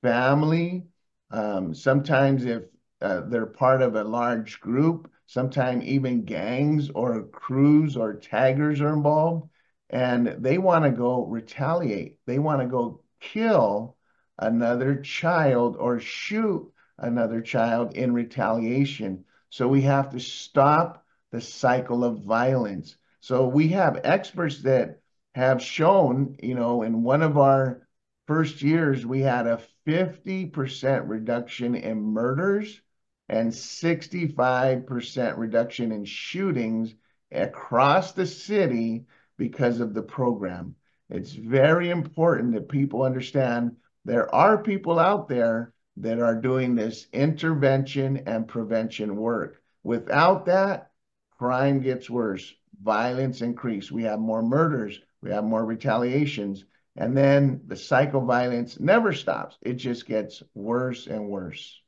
family. 0.03 0.87
Um, 1.31 1.75
sometimes 1.75 2.45
if 2.45 2.65
uh, 3.01 3.23
they're 3.23 3.47
part 3.47 3.83
of 3.83 3.95
a 3.97 4.05
large 4.05 4.61
group, 4.61 5.11
sometimes 5.27 5.85
even 5.85 6.25
gangs 6.25 6.91
or 6.91 7.25
crews 7.25 7.97
or 7.97 8.15
taggers 8.15 8.81
are 8.81 8.93
involved, 8.93 9.49
and 9.91 10.27
they 10.39 10.59
want 10.59 10.85
to 10.85 10.91
go 10.91 11.25
retaliate. 11.27 12.19
They 12.27 12.39
want 12.39 12.61
to 12.61 12.67
go 12.67 13.03
kill 13.21 13.97
another 14.39 14.97
child 14.97 15.77
or 15.79 16.01
shoot 16.01 16.71
another 16.99 17.41
child 17.41 17.97
in 17.97 18.13
retaliation. 18.13 19.25
So 19.51 19.69
we 19.69 19.83
have 19.83 20.11
to 20.11 20.21
stop 20.21 21.05
the 21.31 21.41
cycle 21.41 22.05
of 22.05 22.23
violence. 22.23 22.97
So 23.21 23.47
we 23.49 23.69
have 23.69 24.01
experts 24.05 24.63
that 24.63 25.01
have 25.35 25.63
shown, 25.63 26.37
you 26.43 26.55
know, 26.55 26.83
in 26.83 27.03
one 27.03 27.23
of 27.23 27.39
our 27.39 27.84
first 28.27 28.63
years, 28.63 29.05
we 29.05 29.21
had 29.21 29.47
a 29.47 29.61
50% 29.87 31.09
reduction 31.09 31.75
in 31.75 32.03
murders 32.03 32.81
and 33.29 33.51
65% 33.51 35.39
reduction 35.39 35.93
in 35.93 36.05
shootings 36.05 36.95
across 37.33 38.13
the 38.13 38.27
city 38.27 39.07
because 39.37 39.81
of 39.81 39.95
the 39.95 40.03
program. 40.03 40.75
It's 41.11 41.33
very 41.33 41.91
important 41.91 42.55
that 42.55 42.69
people 42.69 43.03
understand 43.03 43.77
there 44.05 44.33
are 44.35 44.63
people 44.63 44.99
out 44.99 45.29
there 45.29 45.73
that 45.97 46.19
are 46.19 46.35
doing 46.35 46.75
this 46.75 47.07
intervention 47.13 48.23
and 48.27 48.49
prevention 48.49 49.17
work. 49.17 49.63
Without 49.83 50.47
that, 50.47 50.91
crime 51.39 51.81
gets 51.81 52.11
worse, 52.11 52.53
violence 52.83 53.43
increase. 53.43 53.93
We 53.93 54.03
have 54.05 54.19
more 54.19 54.43
murders, 54.43 55.01
we 55.23 55.31
have 55.31 55.45
more 55.45 55.65
retaliations, 55.65 56.65
and 56.97 57.17
then 57.17 57.61
the 57.67 57.77
cycle 57.77 58.25
violence 58.25 58.79
never 58.79 59.13
stops. 59.13 59.57
It 59.63 59.75
just 59.75 60.07
gets 60.07 60.43
worse 60.55 61.07
and 61.07 61.29
worse. 61.29 61.81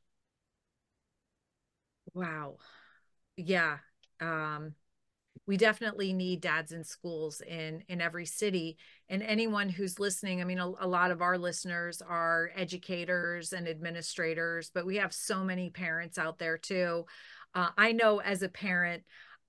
Wow. 2.15 2.57
Yeah. 3.37 3.79
Um, 4.21 4.75
we 5.47 5.57
definitely 5.57 6.13
need 6.13 6.41
dads 6.41 6.73
in 6.73 6.83
schools 6.83 7.41
in 7.41 7.83
in 7.89 8.01
every 8.01 8.27
city 8.27 8.77
and 9.09 9.23
anyone 9.23 9.69
who's 9.69 10.01
listening 10.01 10.41
i 10.41 10.45
mean 10.45 10.59
a, 10.59 10.67
a, 10.81 10.89
lot 10.89 11.11
of 11.11 11.23
our 11.23 11.39
listeners 11.39 12.03
are 12.03 12.51
educators 12.57 13.53
and 13.53 13.69
administrators 13.69 14.71
but 14.73 14.87
we 14.87 14.97
have 14.97 15.13
so 15.13 15.45
many 15.45 15.71
parents 15.71 16.19
out 16.19 16.39
there 16.39 16.59
too 16.59 17.05
uh, 17.55 17.69
i 17.77 17.93
know 17.93 18.21
as 18.21 18.43
a 18.43 18.49
parent 18.49 19.05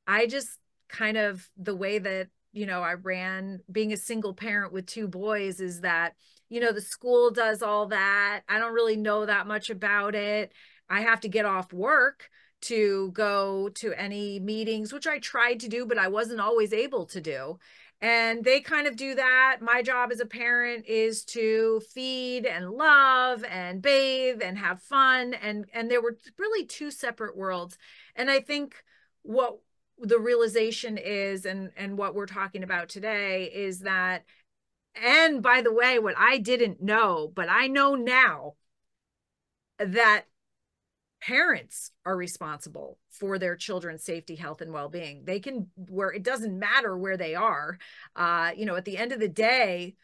i 0.06 0.28
just 0.28 0.60
kind 0.90 1.18
of 1.18 1.50
the 1.58 1.76
way 1.76 2.00
that 2.00 2.28
you 2.54 2.66
know 2.66 2.82
i 2.82 2.94
ran 2.94 3.60
being 3.72 3.94
a 3.94 3.98
single 3.98 4.34
parent 4.34 4.74
with 4.74 4.86
two 4.86 5.08
boys 5.08 5.60
is 5.60 5.82
that 5.82 6.14
you 6.50 6.60
know 6.60 6.72
the 6.72 6.82
school 6.82 7.32
does 7.32 7.62
all 7.62 7.88
that 7.88 8.42
i 8.48 8.58
don't 8.58 8.74
really 8.74 8.98
know 8.98 9.26
that 9.26 9.48
much 9.48 9.70
about 9.70 10.16
it 10.16 10.52
i 10.90 11.02
have 11.02 11.20
to 11.20 11.30
get 11.30 11.46
off 11.46 11.74
work 11.74 12.30
to 12.60 13.12
go 13.12 13.70
to 13.70 13.94
any 13.94 14.40
meetings, 14.40 14.92
which 14.92 15.08
I 15.08 15.20
tried 15.20 15.60
to 15.62 15.68
do, 15.68 15.86
but 15.86 15.98
I 15.98 16.08
wasn't 16.08 16.42
always 16.42 16.74
able 16.74 17.06
to 17.08 17.22
do. 17.22 17.60
And 18.00 18.44
they 18.44 18.62
kind 18.62 18.86
of 18.88 18.96
do 18.96 19.16
that. 19.16 19.58
My 19.62 19.82
job 19.82 20.12
as 20.12 20.20
a 20.20 20.26
parent 20.26 20.86
is 20.86 21.24
to 21.26 21.82
feed 21.92 22.46
and 22.46 22.70
love 22.70 23.44
and 23.44 23.82
bathe 23.82 24.42
and 24.44 24.58
have 24.58 24.82
fun. 24.82 25.34
And 25.34 25.66
and 25.74 25.90
there 25.90 26.02
were 26.02 26.18
really 26.38 26.66
two 26.66 26.92
separate 26.92 27.36
worlds. 27.36 27.78
And 28.16 28.30
I 28.30 28.40
think 28.40 28.84
what 29.24 29.58
the 30.00 30.20
realization 30.20 30.98
is 30.98 31.46
and 31.46 31.72
and 31.76 31.98
what 31.98 32.14
we're 32.14 32.26
talking 32.26 32.64
about 32.64 32.90
today 32.90 33.52
is 33.54 33.80
that 33.80 34.24
and 34.96 35.42
by 35.42 35.62
the 35.62 35.74
way 35.74 35.98
what 36.00 36.16
i 36.18 36.38
didn't 36.38 36.82
know 36.82 37.32
but 37.34 37.50
i 37.50 37.68
know 37.68 37.96
now 37.96 38.54
that 39.80 40.26
parents 41.22 41.92
are 42.06 42.16
responsible 42.16 43.00
for 43.10 43.40
their 43.40 43.56
children's 43.56 44.04
safety 44.04 44.36
health 44.36 44.62
and 44.62 44.72
well-being. 44.72 45.24
They 45.26 45.40
can 45.40 45.68
where 45.90 46.12
it 46.12 46.24
doesn't 46.24 46.58
matter 46.58 46.96
where 46.96 47.18
they 47.18 47.36
are. 47.36 47.80
Uh, 48.16 48.52
you 48.56 48.66
know 48.66 48.76
at 48.76 48.86
the 48.86 48.98
end 48.98 49.12
of 49.12 49.20
the 49.20 49.28
day 49.28 49.96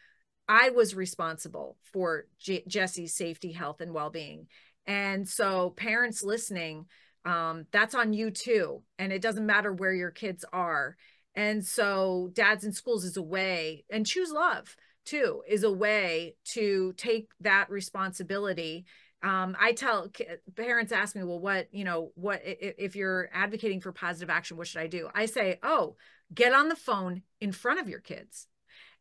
i 0.47 0.69
was 0.71 0.93
responsible 0.95 1.77
for 1.83 2.25
J- 2.39 2.65
jesse's 2.67 3.15
safety 3.15 3.51
health 3.51 3.81
and 3.81 3.93
well-being. 3.93 4.47
And 4.85 5.27
so 5.27 5.69
parents 5.71 6.23
listening 6.23 6.87
um, 7.25 7.65
that's 7.71 7.95
on 7.95 8.13
you 8.13 8.31
too 8.31 8.81
and 8.99 9.11
it 9.11 9.21
doesn't 9.21 9.45
matter 9.45 9.71
where 9.71 9.93
your 9.93 10.11
kids 10.11 10.45
are. 10.51 10.95
And 11.35 11.65
so 11.65 12.29
dads 12.33 12.63
in 12.63 12.73
schools 12.73 13.03
is 13.03 13.17
a 13.17 13.23
way 13.23 13.85
and 13.89 14.05
choose 14.05 14.31
love 14.31 14.75
too 15.05 15.41
is 15.47 15.63
a 15.63 15.71
way 15.71 16.35
to 16.53 16.93
take 16.97 17.29
that 17.41 17.69
responsibility. 17.69 18.85
Um, 19.21 19.55
I 19.59 19.71
tell 19.71 20.09
parents 20.55 20.91
ask 20.91 21.15
me, 21.15 21.23
well, 21.23 21.39
what, 21.39 21.67
you 21.71 21.85
know, 21.85 22.11
what 22.15 22.41
if 22.43 22.95
you're 22.95 23.29
advocating 23.33 23.79
for 23.79 23.91
positive 23.91 24.29
action, 24.29 24.57
what 24.57 24.67
should 24.67 24.81
I 24.81 24.87
do? 24.87 25.09
I 25.13 25.25
say, 25.25 25.59
oh, 25.63 25.95
get 26.33 26.53
on 26.53 26.67
the 26.67 26.75
phone 26.75 27.23
in 27.39 27.51
front 27.51 27.79
of 27.79 27.89
your 27.89 27.99
kids 27.99 28.47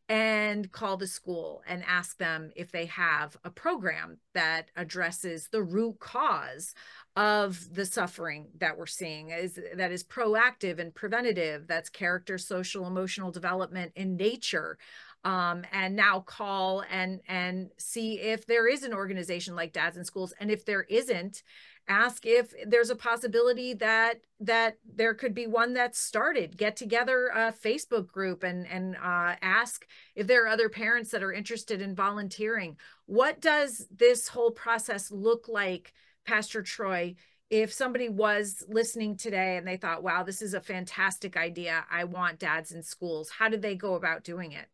and 0.09 0.71
call 0.71 0.97
the 0.97 1.07
school 1.07 1.63
and 1.65 1.83
ask 1.87 2.17
them 2.17 2.51
if 2.55 2.71
they 2.71 2.85
have 2.87 3.37
a 3.45 3.49
program 3.49 4.17
that 4.33 4.69
addresses 4.75 5.47
the 5.51 5.63
root 5.63 5.97
cause 5.99 6.75
of 7.15 7.73
the 7.73 7.85
suffering 7.85 8.47
that 8.57 8.77
we're 8.77 8.85
seeing 8.85 9.29
is 9.29 9.57
that 9.75 9.91
is 9.91 10.03
proactive 10.03 10.77
and 10.77 10.93
preventative 10.93 11.67
that's 11.67 11.89
character 11.89 12.37
social 12.37 12.85
emotional 12.85 13.31
development 13.31 13.93
in 13.95 14.17
nature 14.17 14.77
um, 15.23 15.63
and 15.71 15.95
now 15.95 16.19
call 16.19 16.83
and 16.91 17.21
and 17.27 17.69
see 17.77 18.19
if 18.19 18.45
there 18.45 18.67
is 18.67 18.83
an 18.83 18.93
organization 18.93 19.55
like 19.55 19.71
dads 19.71 19.95
in 19.95 20.03
schools 20.03 20.33
and 20.39 20.51
if 20.51 20.65
there 20.65 20.83
isn't 20.83 21.43
ask 21.87 22.25
if 22.25 22.53
there's 22.65 22.89
a 22.89 22.95
possibility 22.95 23.73
that 23.73 24.21
that 24.39 24.77
there 24.85 25.13
could 25.13 25.33
be 25.33 25.47
one 25.47 25.73
that's 25.73 25.99
started. 25.99 26.57
Get 26.57 26.75
together 26.75 27.27
a 27.27 27.51
facebook 27.51 28.07
group 28.07 28.43
and 28.43 28.67
and 28.67 28.95
uh, 28.95 29.35
ask 29.41 29.85
if 30.15 30.27
there 30.27 30.45
are 30.45 30.49
other 30.49 30.69
parents 30.69 31.11
that 31.11 31.23
are 31.23 31.33
interested 31.33 31.81
in 31.81 31.95
volunteering. 31.95 32.77
What 33.05 33.41
does 33.41 33.87
this 33.95 34.27
whole 34.27 34.51
process 34.51 35.11
look 35.11 35.47
like 35.47 35.93
pastor 36.25 36.61
troy 36.61 37.15
if 37.49 37.71
somebody 37.71 38.09
was 38.09 38.63
listening 38.67 39.17
today 39.17 39.57
and 39.57 39.67
they 39.67 39.77
thought 39.77 40.03
wow 40.03 40.23
this 40.23 40.41
is 40.41 40.53
a 40.53 40.61
fantastic 40.61 41.37
idea. 41.37 41.85
I 41.91 42.05
want 42.05 42.39
dads 42.39 42.71
in 42.71 42.83
schools. 42.83 43.29
How 43.29 43.49
do 43.49 43.57
they 43.57 43.75
go 43.75 43.95
about 43.95 44.23
doing 44.23 44.53
it? 44.53 44.67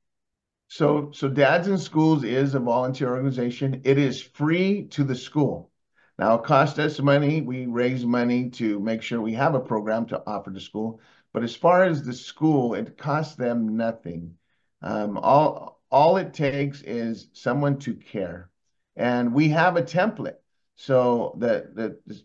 So, 0.72 1.10
so 1.12 1.28
Dads 1.28 1.68
in 1.68 1.80
Schools 1.80 2.24
is 2.24 2.54
a 2.54 2.60
volunteer 2.60 3.10
organization. 3.10 3.82
It 3.84 3.98
is 3.98 4.22
free 4.22 4.86
to 4.90 5.04
the 5.04 5.16
school. 5.16 5.72
Now, 6.20 6.36
it 6.36 6.44
costs 6.44 6.78
us 6.80 7.00
money. 7.00 7.40
We 7.40 7.66
raise 7.66 8.06
money 8.06 8.50
to 8.50 8.78
make 8.82 9.02
sure 9.02 9.22
we 9.22 9.36
have 9.36 9.56
a 9.56 9.60
program 9.62 10.06
to 10.08 10.22
offer 10.28 10.52
to 10.52 10.60
school. 10.60 11.00
But 11.32 11.44
as 11.44 11.56
far 11.56 11.86
as 11.86 12.04
the 12.04 12.12
school, 12.12 12.74
it 12.74 12.98
costs 12.98 13.36
them 13.36 13.78
nothing. 13.78 14.36
Um, 14.82 15.18
all, 15.18 15.82
all 15.90 16.18
it 16.18 16.34
takes 16.34 16.82
is 16.82 17.30
someone 17.32 17.80
to 17.80 17.94
care. 17.96 18.50
And 18.98 19.34
we 19.34 19.48
have 19.48 19.78
a 19.78 19.82
template. 19.82 20.36
So 20.76 21.38
the, 21.38 21.72
the, 21.74 22.00
the 22.06 22.22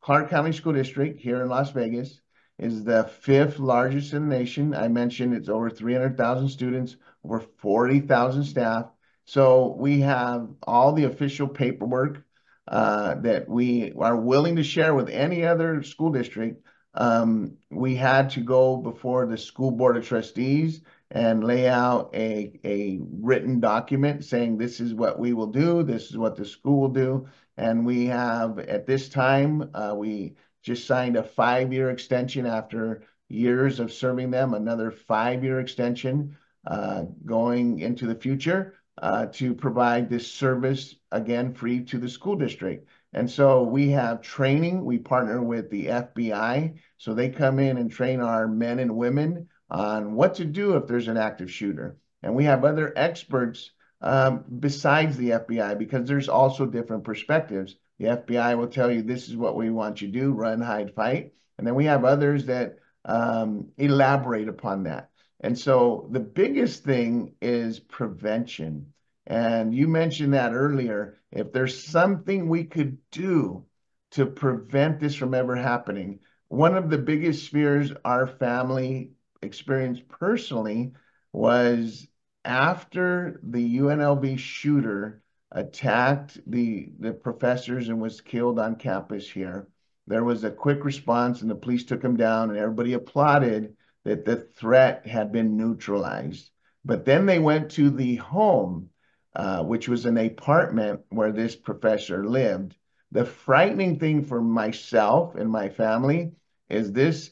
Clark 0.00 0.30
County 0.30 0.52
School 0.52 0.74
District 0.74 1.18
here 1.20 1.42
in 1.42 1.48
Las 1.48 1.72
Vegas 1.72 2.20
is 2.60 2.84
the 2.84 3.02
fifth 3.22 3.58
largest 3.58 4.12
in 4.12 4.28
the 4.28 4.38
nation. 4.38 4.72
I 4.72 4.86
mentioned 4.86 5.34
it's 5.34 5.48
over 5.48 5.68
300,000 5.68 6.48
students, 6.48 6.94
over 7.24 7.40
40,000 7.40 8.44
staff. 8.44 8.86
So 9.24 9.74
we 9.76 9.98
have 10.02 10.48
all 10.62 10.92
the 10.92 11.04
official 11.04 11.48
paperwork 11.48 12.22
uh, 12.70 13.16
that 13.16 13.48
we 13.48 13.92
are 13.98 14.16
willing 14.16 14.56
to 14.56 14.62
share 14.62 14.94
with 14.94 15.08
any 15.08 15.44
other 15.44 15.82
school 15.82 16.10
district. 16.10 16.64
Um, 16.94 17.56
we 17.70 17.96
had 17.96 18.30
to 18.30 18.40
go 18.40 18.76
before 18.76 19.26
the 19.26 19.36
school 19.36 19.72
board 19.72 19.96
of 19.96 20.06
trustees 20.06 20.80
and 21.10 21.42
lay 21.42 21.68
out 21.68 22.10
a, 22.14 22.60
a 22.64 23.00
written 23.20 23.58
document 23.58 24.24
saying 24.24 24.56
this 24.56 24.78
is 24.78 24.94
what 24.94 25.18
we 25.18 25.32
will 25.32 25.48
do, 25.48 25.82
this 25.82 26.10
is 26.10 26.16
what 26.16 26.36
the 26.36 26.44
school 26.44 26.80
will 26.80 26.88
do. 26.88 27.28
And 27.56 27.84
we 27.84 28.06
have, 28.06 28.60
at 28.60 28.86
this 28.86 29.08
time, 29.08 29.70
uh, 29.74 29.94
we 29.96 30.36
just 30.62 30.86
signed 30.86 31.16
a 31.16 31.24
five-year 31.24 31.90
extension 31.90 32.46
after 32.46 33.02
years 33.28 33.80
of 33.80 33.92
serving 33.92 34.30
them, 34.30 34.54
another 34.54 34.92
five-year 34.92 35.58
extension 35.58 36.36
uh, 36.66 37.04
going 37.24 37.80
into 37.80 38.06
the 38.06 38.14
future 38.14 38.74
uh, 39.00 39.26
to 39.26 39.54
provide 39.54 40.08
this 40.08 40.30
service, 40.30 40.94
again, 41.10 41.54
free 41.54 41.82
to 41.84 41.98
the 41.98 42.08
school 42.08 42.36
district. 42.36 42.86
And 43.12 43.28
so 43.28 43.64
we 43.64 43.90
have 43.90 44.20
training. 44.20 44.84
We 44.84 44.98
partner 44.98 45.42
with 45.42 45.70
the 45.70 45.86
FBI. 45.86 46.74
So 46.98 47.14
they 47.14 47.30
come 47.30 47.58
in 47.58 47.78
and 47.78 47.90
train 47.90 48.20
our 48.20 48.46
men 48.46 48.78
and 48.78 48.96
women 48.96 49.48
on 49.70 50.14
what 50.14 50.34
to 50.36 50.44
do 50.44 50.76
if 50.76 50.86
there's 50.86 51.08
an 51.08 51.16
active 51.16 51.50
shooter. 51.50 51.96
And 52.22 52.34
we 52.34 52.44
have 52.44 52.64
other 52.64 52.92
experts 52.94 53.70
um, 54.02 54.44
besides 54.60 55.16
the 55.16 55.30
FBI 55.30 55.78
because 55.78 56.06
there's 56.06 56.28
also 56.28 56.66
different 56.66 57.04
perspectives. 57.04 57.76
The 57.98 58.06
FBI 58.06 58.56
will 58.56 58.68
tell 58.68 58.90
you 58.90 59.02
this 59.02 59.28
is 59.28 59.36
what 59.36 59.56
we 59.56 59.70
want 59.70 60.00
you 60.00 60.08
to 60.08 60.18
do 60.18 60.32
run, 60.32 60.60
hide, 60.60 60.94
fight. 60.94 61.32
And 61.58 61.66
then 61.66 61.74
we 61.74 61.86
have 61.86 62.04
others 62.04 62.46
that 62.46 62.78
um, 63.04 63.68
elaborate 63.76 64.48
upon 64.48 64.84
that. 64.84 65.09
And 65.40 65.58
so 65.58 66.08
the 66.10 66.20
biggest 66.20 66.84
thing 66.84 67.34
is 67.40 67.80
prevention. 67.80 68.92
And 69.26 69.74
you 69.74 69.88
mentioned 69.88 70.34
that 70.34 70.52
earlier. 70.52 71.20
If 71.32 71.52
there's 71.52 71.82
something 71.82 72.48
we 72.48 72.64
could 72.64 72.98
do 73.10 73.64
to 74.12 74.26
prevent 74.26 75.00
this 75.00 75.14
from 75.14 75.34
ever 75.34 75.56
happening, 75.56 76.20
one 76.48 76.76
of 76.76 76.90
the 76.90 76.98
biggest 76.98 77.48
fears 77.50 77.92
our 78.04 78.26
family 78.26 79.12
experienced 79.42 80.08
personally 80.08 80.92
was 81.32 82.06
after 82.44 83.40
the 83.42 83.78
UNLV 83.78 84.38
shooter 84.38 85.22
attacked 85.52 86.38
the 86.46 86.90
the 86.98 87.12
professors 87.12 87.88
and 87.88 88.00
was 88.00 88.20
killed 88.20 88.58
on 88.58 88.76
campus 88.76 89.28
here. 89.30 89.68
there 90.06 90.24
was 90.24 90.44
a 90.44 90.50
quick 90.50 90.84
response 90.84 91.42
and 91.42 91.50
the 91.50 91.54
police 91.54 91.84
took 91.84 92.02
him 92.02 92.16
down 92.16 92.50
and 92.50 92.58
everybody 92.58 92.94
applauded 92.94 93.76
that 94.04 94.24
the 94.24 94.36
threat 94.36 95.06
had 95.06 95.32
been 95.32 95.56
neutralized. 95.56 96.50
But 96.84 97.04
then 97.04 97.26
they 97.26 97.38
went 97.38 97.72
to 97.72 97.90
the 97.90 98.16
home, 98.16 98.90
uh, 99.34 99.62
which 99.64 99.88
was 99.88 100.06
an 100.06 100.16
apartment 100.16 101.00
where 101.10 101.32
this 101.32 101.54
professor 101.54 102.26
lived. 102.26 102.76
The 103.12 103.24
frightening 103.24 103.98
thing 103.98 104.24
for 104.24 104.40
myself 104.40 105.34
and 105.34 105.50
my 105.50 105.68
family 105.68 106.32
is 106.68 106.92
this 106.92 107.30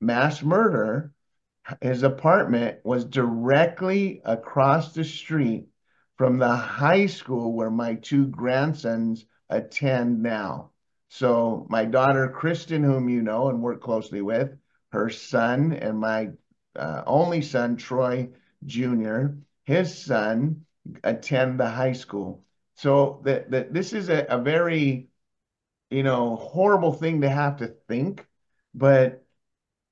mass 0.00 0.42
murder. 0.42 1.12
His 1.80 2.02
apartment 2.02 2.78
was 2.84 3.04
directly 3.04 4.20
across 4.24 4.92
the 4.92 5.04
street 5.04 5.68
from 6.16 6.38
the 6.38 6.54
high 6.54 7.06
school 7.06 7.52
where 7.52 7.70
my 7.70 7.94
two 7.94 8.26
grandsons 8.26 9.26
attend 9.48 10.22
now. 10.22 10.70
So 11.08 11.66
my 11.68 11.84
daughter, 11.84 12.28
Kristen, 12.28 12.82
whom 12.82 13.08
you 13.08 13.22
know 13.22 13.48
and 13.48 13.62
work 13.62 13.80
closely 13.80 14.22
with, 14.22 14.56
her 14.92 15.10
son, 15.10 15.72
and 15.72 15.98
my 15.98 16.30
uh, 16.74 17.02
only 17.06 17.42
son, 17.42 17.76
Troy 17.76 18.28
Jr., 18.64 19.28
his 19.64 19.96
son, 19.96 20.64
attend 21.02 21.58
the 21.58 21.68
high 21.68 21.92
school. 21.92 22.44
So 22.74 23.20
that, 23.24 23.50
that 23.50 23.72
this 23.72 23.92
is 23.92 24.08
a, 24.08 24.26
a 24.28 24.38
very, 24.38 25.08
you 25.90 26.02
know, 26.02 26.36
horrible 26.36 26.92
thing 26.92 27.22
to 27.22 27.28
have 27.28 27.56
to 27.58 27.68
think, 27.88 28.26
but 28.74 29.24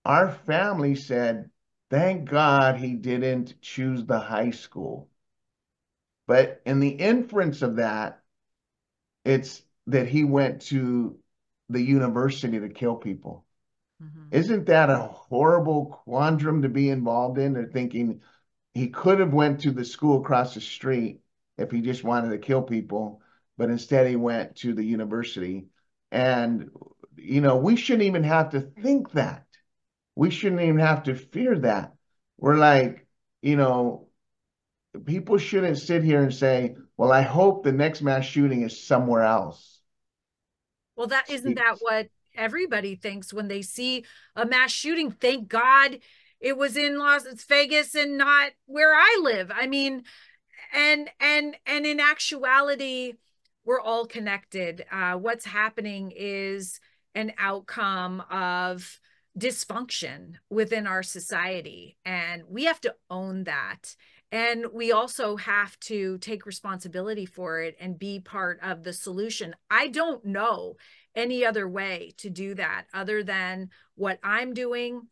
our 0.05 0.31
family 0.31 0.95
said, 0.95 1.51
thank 1.91 2.29
God 2.29 2.77
he 2.77 2.95
didn't 2.95 3.61
choose 3.61 4.05
the 4.05 4.21
high 4.21 4.51
school. 4.51 5.09
But 6.27 6.63
in 6.67 6.81
the 6.81 6.91
inference 6.91 7.63
of 7.63 7.77
that, 7.77 8.23
it's 9.25 9.63
that 9.87 10.09
he 10.09 10.25
went 10.25 10.63
to 10.63 11.19
the 11.69 11.81
university 11.81 12.61
to 12.61 12.69
kill 12.69 12.97
people. 12.97 13.45
Mm-hmm. 14.03 14.37
Isn't 14.37 14.67
that 14.67 14.91
a 14.91 14.99
horrible 14.99 16.03
quandrum 16.07 16.63
to 16.63 16.69
be 16.69 16.91
involved 16.91 17.39
in? 17.39 17.53
They're 17.53 17.67
thinking 17.67 18.21
he 18.73 18.89
could 18.89 19.21
have 19.21 19.33
went 19.33 19.61
to 19.61 19.71
the 19.71 19.85
school 19.85 20.21
across 20.21 20.55
the 20.55 20.61
street 20.61 21.21
if 21.57 21.71
he 21.71 21.81
just 21.81 22.05
wanted 22.05 22.31
to 22.31 22.39
kill 22.39 22.63
people, 22.63 23.23
but 23.57 23.71
instead 23.71 24.09
he 24.09 24.17
went 24.17 24.57
to 24.57 24.75
the 24.75 24.85
university. 24.85 25.67
And 26.11 26.71
you 27.17 27.41
know, 27.41 27.57
we 27.57 27.77
shouldn't 27.77 28.05
even 28.05 28.25
have 28.25 28.51
to 28.51 28.61
think 28.61 29.13
that. 29.13 29.47
We 30.17 30.31
shouldn't 30.31 30.63
even 30.63 30.79
have 30.79 31.05
to 31.05 31.15
fear 31.15 31.59
that. 31.61 31.95
We're 32.39 32.57
like, 32.57 33.07
you 33.43 33.57
know, 33.57 34.09
people 35.05 35.39
shouldn't 35.39 35.79
sit 35.79 36.05
here 36.05 36.23
and 36.23 36.35
say, 36.35 36.77
well, 36.97 37.13
I 37.13 37.23
hope 37.23 37.63
the 37.65 37.73
next 37.73 38.03
mass 38.03 38.25
shooting 38.25 38.63
is 38.63 38.85
somewhere 38.85 39.23
else. 39.23 39.81
Well, 40.97 41.09
that 41.09 41.29
isn't 41.29 41.55
that 41.55 41.77
what 41.81 42.09
everybody 42.35 42.95
thinks 42.95 43.33
when 43.33 43.49
they 43.49 43.63
see 43.63 44.05
a 44.37 44.47
mass 44.47 44.71
shooting. 44.71 45.11
Thank 45.11 45.49
God 45.49 45.99
it 46.41 46.57
was 46.59 46.77
in 46.77 46.99
Las 46.99 47.25
Vegas 47.49 47.95
and 47.95 48.19
not 48.19 48.53
where 48.67 48.95
I 48.95 49.21
live. 49.23 49.51
I 49.55 49.67
mean, 49.67 50.03
and 50.75 51.11
and 51.21 51.57
and 51.67 51.87
in 51.87 52.01
actuality, 52.01 53.15
we're 53.65 53.81
all 53.81 54.07
connected. 54.07 54.85
Uh, 54.91 55.15
what's 55.15 55.47
happening 55.47 56.13
is 56.15 56.81
an 57.15 57.33
outcome 57.39 58.23
of 58.31 59.01
dysfunction 59.39 60.35
within 60.51 60.87
our 60.87 61.03
society, 61.03 61.97
and 62.05 62.43
we 62.49 62.65
have 62.65 62.81
to 62.83 62.95
own 63.11 63.45
that. 63.45 63.97
And 64.31 64.67
we 64.73 64.91
also 64.91 65.37
have 65.37 65.79
to 65.81 66.19
take 66.19 66.45
responsibility 66.45 67.25
for 67.25 67.61
it 67.61 67.77
and 67.79 67.97
be 67.97 68.19
part 68.19 68.59
of 68.63 68.83
the 68.83 68.93
solution. 68.93 69.55
I 69.71 69.87
don't 69.87 70.25
know 70.25 70.75
any 71.15 71.45
other 71.45 71.69
way 71.69 72.13
to 72.19 72.31
do 72.31 72.55
that 72.55 72.87
other 72.93 73.23
than 73.23 73.71
what 73.95 74.19
I'm 74.23 74.55
doing, 74.55 75.09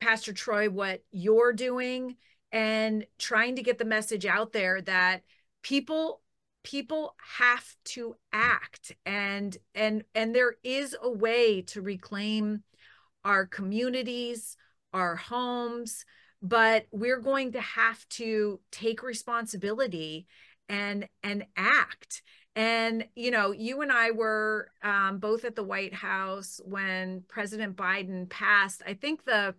Pastor 0.00 0.32
Troy, 0.32 0.68
what 0.68 1.02
you're 1.10 1.52
doing, 1.52 2.16
and 2.52 3.06
trying 3.18 3.56
to 3.56 3.62
get 3.62 3.78
the 3.78 3.84
message 3.84 4.26
out 4.26 4.52
there 4.52 4.80
that 4.82 5.22
people 5.62 6.20
people 6.64 7.14
have 7.38 7.64
to 7.84 8.16
act. 8.32 8.92
And 9.06 9.56
and 9.74 10.04
and 10.14 10.34
there 10.34 10.56
is 10.62 10.96
a 11.00 11.10
way 11.10 11.62
to 11.62 11.82
reclaim 11.82 12.62
our 13.24 13.46
communities 13.46 14.56
our 14.92 15.16
homes 15.16 16.04
but 16.40 16.86
we're 16.92 17.20
going 17.20 17.52
to 17.52 17.60
have 17.60 18.08
to 18.08 18.60
take 18.70 19.02
responsibility 19.02 20.26
and 20.68 21.08
and 21.22 21.44
act 21.56 22.22
and 22.58 23.06
you 23.14 23.30
know 23.30 23.52
you 23.52 23.82
and 23.82 23.92
i 23.92 24.10
were 24.10 24.68
um, 24.82 25.18
both 25.18 25.44
at 25.44 25.54
the 25.54 25.62
white 25.62 25.94
house 25.94 26.60
when 26.64 27.22
president 27.28 27.76
biden 27.76 28.28
passed. 28.28 28.82
I 28.84 28.94
think 28.94 29.24
the 29.24 29.54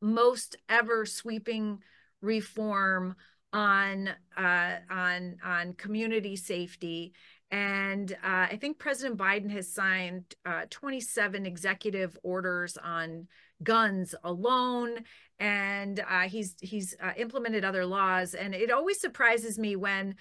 most 0.00 0.56
ever 0.68 1.04
sweeping 1.06 1.80
reform 2.20 3.16
on 3.52 4.10
uh, 4.36 4.76
on 4.90 5.36
on 5.44 5.72
community 5.74 6.36
safety. 6.36 7.12
And 7.50 8.10
uh, 8.12 8.48
I 8.50 8.58
think 8.60 8.78
President 8.78 9.16
Biden 9.16 9.50
has 9.50 9.72
signed 9.72 10.34
uh, 10.44 10.62
27 10.70 11.46
executive 11.46 12.18
orders 12.24 12.76
on 12.76 13.28
guns 13.62 14.14
alone, 14.24 15.04
and 15.38 16.00
uh, 16.00 16.22
he's 16.22 16.56
he's 16.60 16.96
uh, 17.00 17.12
implemented 17.16 17.64
other 17.64 17.86
laws. 17.86 18.34
And 18.34 18.54
it 18.54 18.72
always 18.72 19.00
surprises 19.00 19.58
me 19.58 19.76
when 19.76 20.16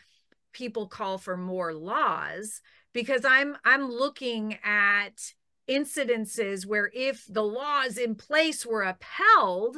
people 0.54 0.88
call 0.88 1.18
for 1.18 1.36
more 1.36 1.74
laws 1.74 2.62
because 2.94 3.26
I'm 3.26 3.58
I'm 3.66 3.90
looking 3.90 4.58
at 4.64 5.34
incidences 5.70 6.66
where 6.66 6.92
if 6.94 7.26
the 7.30 7.44
laws 7.44 7.98
in 7.98 8.16
place 8.16 8.66
were 8.66 8.84
upheld 8.84 9.78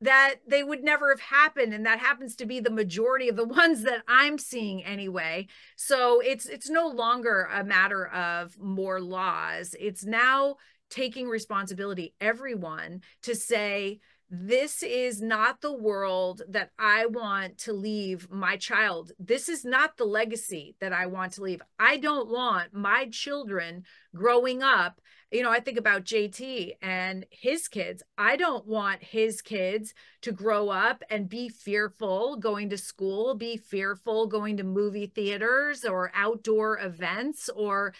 that 0.00 0.36
they 0.46 0.62
would 0.62 0.82
never 0.82 1.10
have 1.10 1.20
happened 1.20 1.74
and 1.74 1.84
that 1.84 1.98
happens 1.98 2.34
to 2.36 2.46
be 2.46 2.60
the 2.60 2.70
majority 2.70 3.28
of 3.28 3.36
the 3.36 3.44
ones 3.62 3.82
that 3.82 4.02
i'm 4.08 4.38
seeing 4.38 4.84
anyway. 4.84 5.46
So 5.76 6.20
it's 6.20 6.46
it's 6.46 6.70
no 6.70 6.88
longer 6.88 7.48
a 7.52 7.64
matter 7.64 8.06
of 8.08 8.58
more 8.58 9.00
laws. 9.00 9.74
It's 9.78 10.04
now 10.04 10.56
taking 10.90 11.28
responsibility 11.28 12.14
everyone 12.20 13.02
to 13.22 13.34
say 13.34 14.00
this 14.30 14.82
is 14.82 15.22
not 15.22 15.60
the 15.60 15.72
world 15.72 16.42
that 16.48 16.70
I 16.78 17.06
want 17.06 17.58
to 17.58 17.72
leave 17.72 18.30
my 18.30 18.56
child. 18.56 19.12
This 19.18 19.48
is 19.48 19.64
not 19.64 19.96
the 19.96 20.04
legacy 20.04 20.76
that 20.80 20.92
I 20.92 21.06
want 21.06 21.32
to 21.34 21.42
leave. 21.42 21.62
I 21.78 21.96
don't 21.96 22.28
want 22.28 22.74
my 22.74 23.08
children 23.10 23.84
growing 24.14 24.62
up 24.62 25.00
you 25.30 25.42
know, 25.42 25.50
I 25.50 25.60
think 25.60 25.76
about 25.76 26.04
JT 26.04 26.76
and 26.80 27.26
his 27.30 27.68
kids. 27.68 28.02
I 28.16 28.36
don't 28.36 28.66
want 28.66 29.02
his 29.02 29.42
kids 29.42 29.92
to 30.22 30.32
grow 30.32 30.70
up 30.70 31.02
and 31.10 31.28
be 31.28 31.50
fearful 31.50 32.36
going 32.36 32.70
to 32.70 32.78
school, 32.78 33.34
be 33.34 33.56
fearful 33.56 34.26
going 34.26 34.56
to 34.56 34.64
movie 34.64 35.06
theaters 35.06 35.84
or 35.84 36.10
outdoor 36.14 36.78
events 36.78 37.50
or 37.54 37.92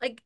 like 0.00 0.22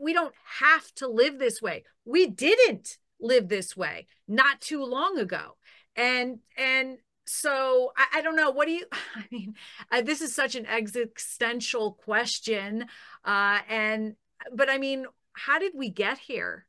we 0.00 0.12
don't 0.12 0.34
have 0.58 0.92
to 0.96 1.08
live 1.08 1.38
this 1.38 1.62
way. 1.62 1.84
We 2.04 2.26
didn't 2.26 2.98
live 3.20 3.48
this 3.48 3.76
way 3.76 4.06
not 4.28 4.60
too 4.60 4.84
long 4.84 5.18
ago. 5.18 5.56
And 5.94 6.38
and 6.56 6.98
so 7.26 7.92
I, 7.96 8.18
I, 8.18 8.22
don't 8.22 8.36
know 8.36 8.52
what 8.52 8.66
do 8.66 8.72
you 8.72 8.86
i 9.16 9.24
mean 9.32 9.56
this 10.04 10.20
is 10.20 10.32
such 10.32 10.54
an 10.54 10.64
existential 10.64 11.94
question 11.94 12.86
uh 13.24 13.58
and 13.68 14.14
but 14.54 14.70
i 14.70 14.78
mean 14.78 15.06
how 15.36 15.58
did 15.58 15.72
we 15.74 15.90
get 15.90 16.18
here? 16.18 16.66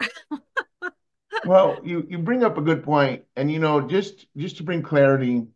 well, 1.46 1.78
you 1.84 2.04
you 2.08 2.18
bring 2.18 2.42
up 2.42 2.58
a 2.58 2.62
good 2.62 2.82
point, 2.84 3.24
and 3.36 3.50
you 3.50 3.58
know, 3.58 3.80
just 3.80 4.26
just 4.36 4.56
to 4.58 4.64
bring 4.64 4.82
clarity, 4.82 5.46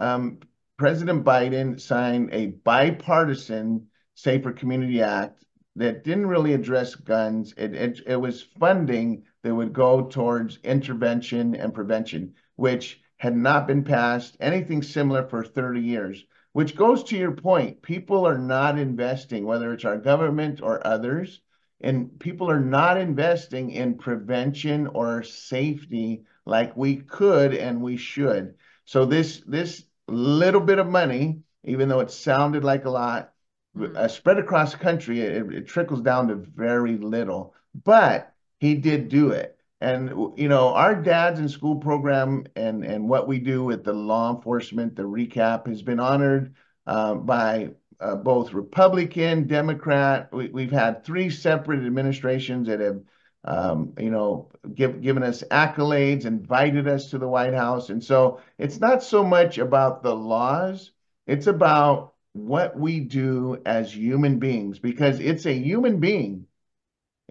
um, 0.00 0.38
President 0.78 1.24
Biden 1.24 1.80
signed 1.80 2.30
a 2.32 2.46
bipartisan 2.46 3.88
Safer 4.14 4.52
Community 4.52 5.02
Act 5.02 5.44
that 5.76 6.04
didn't 6.04 6.26
really 6.26 6.54
address 6.54 6.94
guns. 6.94 7.54
It, 7.56 7.74
it 7.74 8.00
it 8.06 8.16
was 8.16 8.42
funding 8.58 9.24
that 9.42 9.54
would 9.54 9.72
go 9.72 10.02
towards 10.06 10.58
intervention 10.64 11.54
and 11.54 11.74
prevention, 11.74 12.34
which 12.56 13.00
had 13.16 13.36
not 13.36 13.66
been 13.66 13.84
passed 13.84 14.36
anything 14.40 14.82
similar 14.82 15.26
for 15.28 15.44
30 15.44 15.80
years. 15.80 16.24
Which 16.52 16.76
goes 16.76 17.04
to 17.04 17.16
your 17.16 17.32
point, 17.32 17.82
people 17.82 18.26
are 18.26 18.38
not 18.38 18.78
investing, 18.78 19.44
whether 19.46 19.72
it's 19.72 19.84
our 19.84 19.96
government 19.96 20.60
or 20.62 20.86
others 20.86 21.40
and 21.82 22.18
people 22.20 22.50
are 22.50 22.60
not 22.60 22.96
investing 22.96 23.70
in 23.70 23.98
prevention 23.98 24.86
or 24.86 25.22
safety 25.22 26.24
like 26.46 26.76
we 26.76 26.96
could 26.96 27.54
and 27.54 27.82
we 27.82 27.96
should. 27.96 28.54
So 28.84 29.04
this 29.04 29.42
this 29.46 29.84
little 30.08 30.60
bit 30.60 30.78
of 30.78 30.86
money, 30.86 31.40
even 31.64 31.88
though 31.88 32.00
it 32.00 32.10
sounded 32.10 32.64
like 32.64 32.84
a 32.84 32.90
lot, 32.90 33.32
mm-hmm. 33.76 33.96
uh, 33.96 34.08
spread 34.08 34.38
across 34.38 34.72
the 34.72 34.78
country, 34.78 35.20
it, 35.20 35.52
it 35.52 35.66
trickles 35.66 36.00
down 36.00 36.28
to 36.28 36.36
very 36.36 36.96
little. 36.96 37.54
But 37.84 38.31
he 38.62 38.76
did 38.76 39.08
do 39.08 39.30
it. 39.30 39.58
And 39.80 40.10
you 40.36 40.46
know, 40.48 40.72
our 40.72 40.94
dads 40.94 41.40
in 41.40 41.48
school 41.48 41.76
program 41.76 42.46
and 42.54 42.84
and 42.84 43.08
what 43.08 43.26
we 43.26 43.40
do 43.40 43.64
with 43.64 43.82
the 43.82 43.92
law 43.92 44.32
enforcement, 44.32 44.94
the 44.94 45.02
recap 45.02 45.66
has 45.66 45.82
been 45.82 45.98
honored 45.98 46.54
uh, 46.86 47.16
by 47.16 47.72
uh, 47.98 48.14
both 48.14 48.52
Republican, 48.52 49.48
Democrat. 49.48 50.32
We, 50.32 50.62
have 50.62 50.70
had 50.70 51.04
three 51.04 51.28
separate 51.28 51.84
administrations 51.84 52.68
that 52.68 52.78
have, 52.78 53.00
um, 53.42 53.94
you 53.98 54.12
know, 54.12 54.52
give, 54.72 55.02
given 55.02 55.24
us 55.24 55.42
accolades, 55.50 56.24
invited 56.24 56.86
us 56.86 57.10
to 57.10 57.18
the 57.18 57.26
White 57.26 57.54
House. 57.54 57.90
And 57.90 58.02
so 58.02 58.40
it's 58.58 58.78
not 58.78 59.02
so 59.02 59.24
much 59.24 59.58
about 59.58 60.04
the 60.04 60.14
laws, 60.14 60.92
it's 61.26 61.48
about 61.48 62.14
what 62.32 62.78
we 62.78 63.00
do 63.00 63.60
as 63.66 63.92
human 63.92 64.38
beings, 64.38 64.78
because 64.78 65.18
it's 65.18 65.46
a 65.46 65.52
human 65.52 65.98
being. 65.98 66.46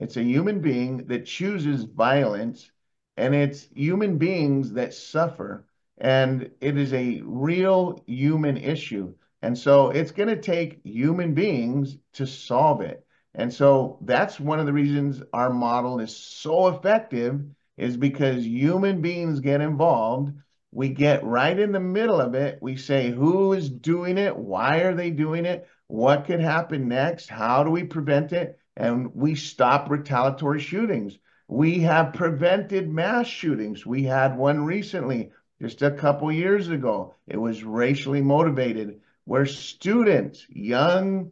It's 0.02 0.18
a 0.18 0.24
human 0.24 0.62
being 0.62 1.06
that 1.08 1.28
chooses 1.28 1.84
violence, 1.84 2.72
and 3.18 3.36
it's 3.36 3.68
human 3.76 4.18
beings 4.18 4.74
that 4.74 4.95
suffer. 4.95 5.68
And 5.99 6.49
it 6.60 6.76
is 6.76 6.91
a 6.91 7.22
real 7.24 8.04
human 8.08 8.58
issue. 8.58 9.14
And 9.43 9.56
so 9.56 9.91
it's 9.91 10.12
going 10.12 10.30
to 10.30 10.41
take 10.41 10.84
human 10.84 11.36
beings 11.36 11.97
to 12.14 12.26
solve 12.26 12.82
it. 12.82 13.06
And 13.36 13.54
so 13.54 13.99
that's 14.02 14.39
one 14.39 14.60
of 14.60 14.66
the 14.66 14.74
reasons 14.74 15.22
our 15.34 15.52
model 15.52 15.99
is 15.99 16.16
so 16.16 16.70
effective 16.70 17.39
is 17.78 17.95
because 17.95 18.43
human 18.43 19.02
beings 19.02 19.39
get 19.39 19.62
involved. 19.62 20.34
We 20.72 20.89
get 20.89 21.24
right 21.24 21.58
in 21.58 21.72
the 21.72 21.80
middle 21.80 22.20
of 22.20 22.34
it. 22.34 22.58
We 22.60 22.76
say 22.76 23.12
who 23.12 23.54
is 23.54 23.70
doing 23.70 24.18
it, 24.18 24.36
why 24.36 24.80
are 24.80 24.95
they 24.95 25.12
doing 25.12 25.45
it, 25.45 25.68
what 25.86 26.26
could 26.26 26.39
happen 26.39 26.88
next, 26.88 27.30
how 27.30 27.64
do 27.64 27.70
we 27.70 27.84
prevent 27.84 28.34
it, 28.34 28.58
and 28.78 29.13
we 29.15 29.36
stop 29.36 29.89
retaliatory 29.89 30.59
shootings. 30.59 31.17
We 31.47 31.80
have 31.80 32.13
prevented 32.13 32.89
mass 32.89 33.28
shootings. 33.28 33.86
We 33.86 34.03
had 34.03 34.38
one 34.38 34.63
recently, 34.65 35.32
just 35.61 35.82
a 35.82 35.91
couple 35.91 36.32
years 36.32 36.69
ago. 36.69 37.15
It 37.28 37.38
was 37.38 37.63
racially 37.63 38.22
motivated 38.22 39.01
where 39.26 39.45
students, 39.45 40.45
young 40.49 41.32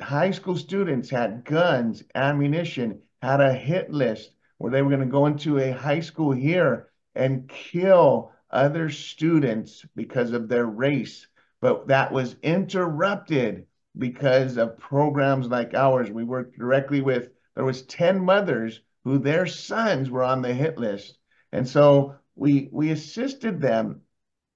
high 0.00 0.30
school 0.32 0.56
students, 0.56 1.10
had 1.10 1.44
guns, 1.44 2.04
ammunition, 2.14 3.00
had 3.22 3.40
a 3.40 3.52
hit 3.52 3.90
list 3.90 4.30
where 4.58 4.70
they 4.70 4.82
were 4.82 4.90
going 4.90 5.00
to 5.00 5.06
go 5.06 5.26
into 5.26 5.58
a 5.58 5.72
high 5.72 6.00
school 6.00 6.32
here 6.32 6.88
and 7.14 7.48
kill 7.48 8.32
other 8.50 8.90
students 8.90 9.84
because 9.96 10.32
of 10.32 10.48
their 10.48 10.66
race. 10.66 11.26
But 11.60 11.88
that 11.88 12.12
was 12.12 12.36
interrupted 12.42 13.66
because 13.96 14.56
of 14.56 14.78
programs 14.78 15.46
like 15.48 15.74
ours. 15.74 16.10
We 16.10 16.24
worked 16.24 16.58
directly 16.58 17.00
with, 17.00 17.30
there 17.54 17.64
was 17.64 17.82
10 17.82 18.24
mothers 18.24 18.80
who 19.04 19.18
their 19.18 19.46
sons 19.46 20.10
were 20.10 20.24
on 20.24 20.42
the 20.42 20.54
hit 20.54 20.78
list. 20.78 21.18
And 21.52 21.68
so 21.68 22.16
we, 22.34 22.68
we 22.72 22.90
assisted 22.90 23.60
them 23.60 24.00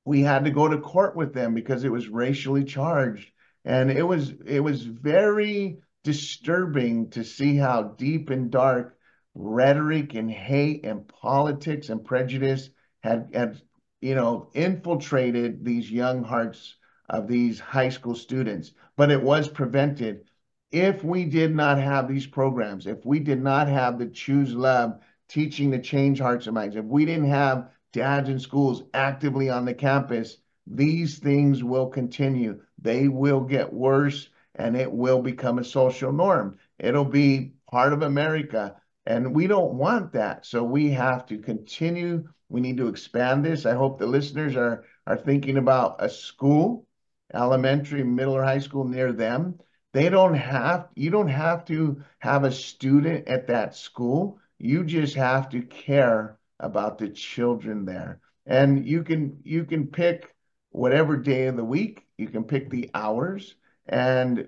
we 0.09 0.22
had 0.22 0.47
to 0.47 0.51
go 0.51 0.66
to 0.66 0.78
court 0.78 1.14
with 1.14 1.34
them 1.34 1.53
because 1.53 1.84
it 1.84 1.93
was 1.93 2.09
racially 2.09 2.64
charged 2.64 3.30
and 3.66 3.91
it 3.91 4.03
was 4.03 4.32
it 4.47 4.61
was 4.61 4.82
very 4.82 5.80
disturbing 6.03 7.11
to 7.11 7.22
see 7.22 7.57
how 7.57 7.82
deep 7.82 8.30
and 8.30 8.51
dark 8.51 8.97
rhetoric 9.34 10.14
and 10.14 10.30
hate 10.30 10.86
and 10.86 11.07
politics 11.09 11.91
and 11.91 12.07
prejudice 12.07 12.70
had 13.01 13.28
had 13.34 13.61
you 14.01 14.14
know 14.14 14.49
infiltrated 14.55 15.62
these 15.62 15.91
young 15.91 16.24
hearts 16.24 16.76
of 17.11 17.28
these 17.28 17.61
high 17.61 17.91
school 17.91 18.14
students 18.14 18.72
but 18.99 19.11
it 19.11 19.22
was 19.22 19.49
prevented 19.49 20.24
if 20.70 21.03
we 21.03 21.24
did 21.24 21.57
not 21.57 21.78
have 21.78 22.07
these 22.07 22.26
programs 22.26 22.86
if 22.86 23.07
we 23.07 23.18
did 23.18 23.42
not 23.42 23.66
have 23.68 23.99
the 23.99 24.07
choose 24.07 24.53
love 24.55 24.99
teaching 25.28 25.70
to 25.70 25.80
change 25.80 26.20
hearts 26.20 26.46
and 26.46 26.55
minds 26.55 26.76
if 26.76 26.84
we 26.84 27.07
didn't 27.07 27.30
have 27.30 27.70
dads 27.92 28.28
in 28.28 28.38
schools 28.38 28.84
actively 28.94 29.51
on 29.51 29.64
the 29.64 29.74
campus, 29.74 30.38
these 30.66 31.18
things 31.18 31.64
will 31.64 31.86
continue. 31.88 32.61
They 32.80 33.09
will 33.09 33.40
get 33.40 33.72
worse 33.72 34.28
and 34.55 34.76
it 34.76 34.90
will 34.90 35.22
become 35.22 35.59
a 35.59 35.64
social 35.64 36.12
norm. 36.12 36.59
It'll 36.78 37.05
be 37.05 37.55
part 37.70 37.92
of 37.92 38.03
America. 38.03 38.76
And 39.07 39.34
we 39.34 39.46
don't 39.46 39.74
want 39.74 40.12
that. 40.12 40.44
So 40.44 40.62
we 40.62 40.90
have 40.90 41.24
to 41.26 41.38
continue. 41.38 42.28
We 42.51 42.61
need 42.61 42.76
to 42.78 42.88
expand 42.88 43.44
this. 43.44 43.64
I 43.64 43.74
hope 43.74 43.99
the 43.99 44.07
listeners 44.07 44.57
are, 44.57 44.84
are 45.07 45.16
thinking 45.16 45.57
about 45.57 45.96
a 46.05 46.11
school, 46.11 46.86
elementary, 47.35 48.03
middle, 48.03 48.35
or 48.37 48.45
high 48.45 48.59
school 48.59 48.85
near 48.85 49.12
them. 49.12 49.59
They 49.93 50.09
don't 50.09 50.35
have, 50.35 50.89
you 50.95 51.11
don't 51.11 51.29
have 51.29 51.64
to 51.66 52.03
have 52.18 52.45
a 52.45 52.53
student 52.53 53.29
at 53.29 53.47
that 53.49 53.74
school. 53.74 54.39
You 54.59 54.85
just 54.85 55.14
have 55.14 55.49
to 55.51 55.62
care 55.62 56.39
about 56.61 56.99
the 56.99 57.09
children 57.09 57.85
there. 57.85 58.20
And 58.47 58.87
you 58.87 59.03
can 59.03 59.41
you 59.45 59.64
can 59.64 59.87
pick 59.87 60.35
whatever 60.70 61.16
day 61.16 61.47
of 61.47 61.57
the 61.57 61.64
week, 61.64 62.07
you 62.16 62.29
can 62.29 62.45
pick 62.45 62.70
the 62.70 62.91
hours. 62.95 63.55
And 63.87 64.47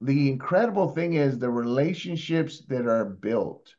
the 0.00 0.30
incredible 0.30 0.88
thing 0.88 1.14
is 1.14 1.38
the 1.38 1.50
relationships 1.50 2.62
that 2.68 2.86
are 2.86 3.04
built, 3.04 3.74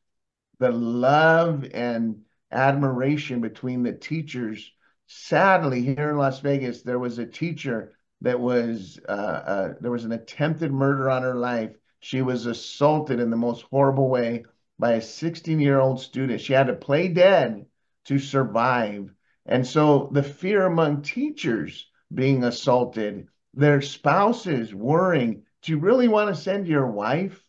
the 0.60 0.72
love 0.72 1.66
and 1.74 2.22
admiration 2.52 3.42
between 3.42 3.84
the 3.84 3.94
teachers. 3.94 4.72
Sadly, 5.08 5.82
here 5.82 6.12
in 6.12 6.18
Las 6.18 6.40
Vegas, 6.40 6.84
there 6.84 7.00
was 7.00 7.18
a 7.18 7.26
teacher 7.26 7.94
that 8.22 8.40
was 8.40 9.00
uh, 9.08 9.12
uh, 9.12 9.74
there 9.82 9.92
was 9.92 10.06
an 10.06 10.12
attempted 10.12 10.72
murder 10.72 11.10
on 11.10 11.24
her 11.24 11.36
life. 11.36 11.76
She 12.00 12.22
was 12.22 12.46
assaulted 12.46 13.20
in 13.20 13.30
the 13.30 13.38
most 13.38 13.64
horrible 13.64 14.10
way 14.10 14.46
by 14.80 14.94
a 14.94 15.02
16 15.02 15.60
year 15.60 15.80
old 15.80 16.00
student. 16.00 16.42
She 16.42 16.54
had 16.54 16.68
to 16.68 16.74
play 16.74 17.08
dead 17.08 17.66
to 18.06 18.20
survive. 18.20 19.14
And 19.46 19.66
so 19.66 20.10
the 20.12 20.24
fear 20.24 20.66
among 20.66 21.02
teachers 21.02 21.90
being 22.14 22.44
assaulted, 22.44 23.28
their 23.54 23.82
spouses 23.82 24.74
worrying, 24.74 25.44
do 25.62 25.72
you 25.72 25.80
really 25.80 26.08
want 26.08 26.34
to 26.34 26.42
send 26.42 26.68
your 26.68 26.88
wife? 26.88 27.44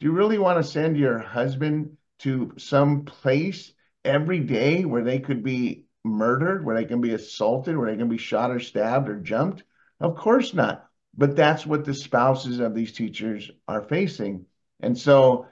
Do 0.00 0.06
you 0.06 0.12
really 0.12 0.38
want 0.38 0.62
to 0.62 0.70
send 0.70 0.96
your 0.96 1.18
husband 1.18 1.96
to 2.20 2.52
some 2.56 3.04
place 3.04 3.72
every 4.04 4.40
day 4.40 4.84
where 4.84 5.04
they 5.04 5.18
could 5.18 5.42
be 5.42 5.84
murdered, 6.04 6.64
where 6.64 6.76
they 6.76 6.84
can 6.84 7.00
be 7.00 7.12
assaulted, 7.12 7.76
where 7.76 7.90
they 7.90 7.96
can 7.96 8.08
be 8.08 8.18
shot 8.18 8.50
or 8.50 8.60
stabbed 8.60 9.08
or 9.08 9.20
jumped? 9.20 9.64
Of 10.00 10.16
course 10.16 10.54
not. 10.54 10.88
But 11.16 11.34
that's 11.34 11.66
what 11.66 11.84
the 11.84 11.94
spouses 11.94 12.60
of 12.60 12.74
these 12.74 12.92
teachers 12.92 13.50
are 13.66 13.82
facing. 13.82 14.46
And 14.80 14.96
so 14.96 15.46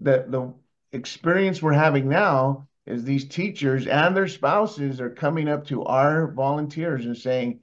the 0.00 0.24
the 0.28 0.54
experience 0.96 1.62
we're 1.62 1.72
having 1.72 2.08
now 2.08 2.68
is 2.86 3.04
these 3.04 3.28
teachers 3.28 3.86
and 3.86 4.16
their 4.16 4.28
spouses 4.28 5.00
are 5.00 5.10
coming 5.10 5.48
up 5.48 5.66
to 5.66 5.84
our 5.84 6.32
volunteers 6.32 7.06
and 7.06 7.16
saying, 7.16 7.60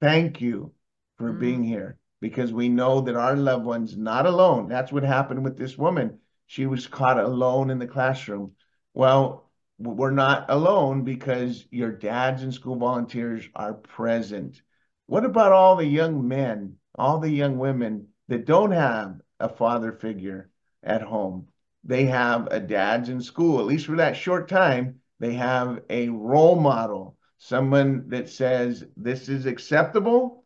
thank 0.00 0.40
you 0.40 0.72
for 1.18 1.32
mm. 1.32 1.40
being 1.40 1.64
here 1.64 1.98
because 2.20 2.52
we 2.52 2.68
know 2.68 3.00
that 3.00 3.16
our 3.16 3.36
loved 3.36 3.64
one's 3.64 3.96
not 3.96 4.26
alone. 4.26 4.68
That's 4.68 4.92
what 4.92 5.02
happened 5.02 5.42
with 5.42 5.58
this 5.58 5.76
woman. 5.76 6.18
She 6.46 6.66
was 6.66 6.86
caught 6.86 7.18
alone 7.18 7.70
in 7.70 7.78
the 7.78 7.86
classroom. 7.86 8.52
Well, 8.94 9.50
we're 9.78 10.12
not 10.12 10.46
alone 10.48 11.02
because 11.02 11.66
your 11.70 11.90
dads 11.90 12.42
and 12.44 12.54
school 12.54 12.76
volunteers 12.76 13.48
are 13.56 13.74
present. 13.74 14.62
What 15.06 15.24
about 15.24 15.52
all 15.52 15.76
the 15.76 15.86
young 15.86 16.26
men, 16.26 16.76
all 16.94 17.18
the 17.18 17.30
young 17.30 17.58
women 17.58 18.08
that 18.28 18.46
don't 18.46 18.72
have 18.72 19.20
a 19.40 19.48
father 19.48 19.92
figure 19.92 20.50
at 20.82 21.02
home? 21.02 21.48
they 21.84 22.06
have 22.06 22.48
a 22.50 22.60
dad's 22.60 23.08
in 23.08 23.20
school, 23.20 23.58
at 23.60 23.66
least 23.66 23.86
for 23.86 23.96
that 23.96 24.16
short 24.16 24.48
time, 24.48 25.00
they 25.18 25.34
have 25.34 25.82
a 25.90 26.08
role 26.08 26.56
model, 26.56 27.16
someone 27.38 28.08
that 28.08 28.28
says 28.28 28.84
this 28.96 29.28
is 29.28 29.46
acceptable 29.46 30.44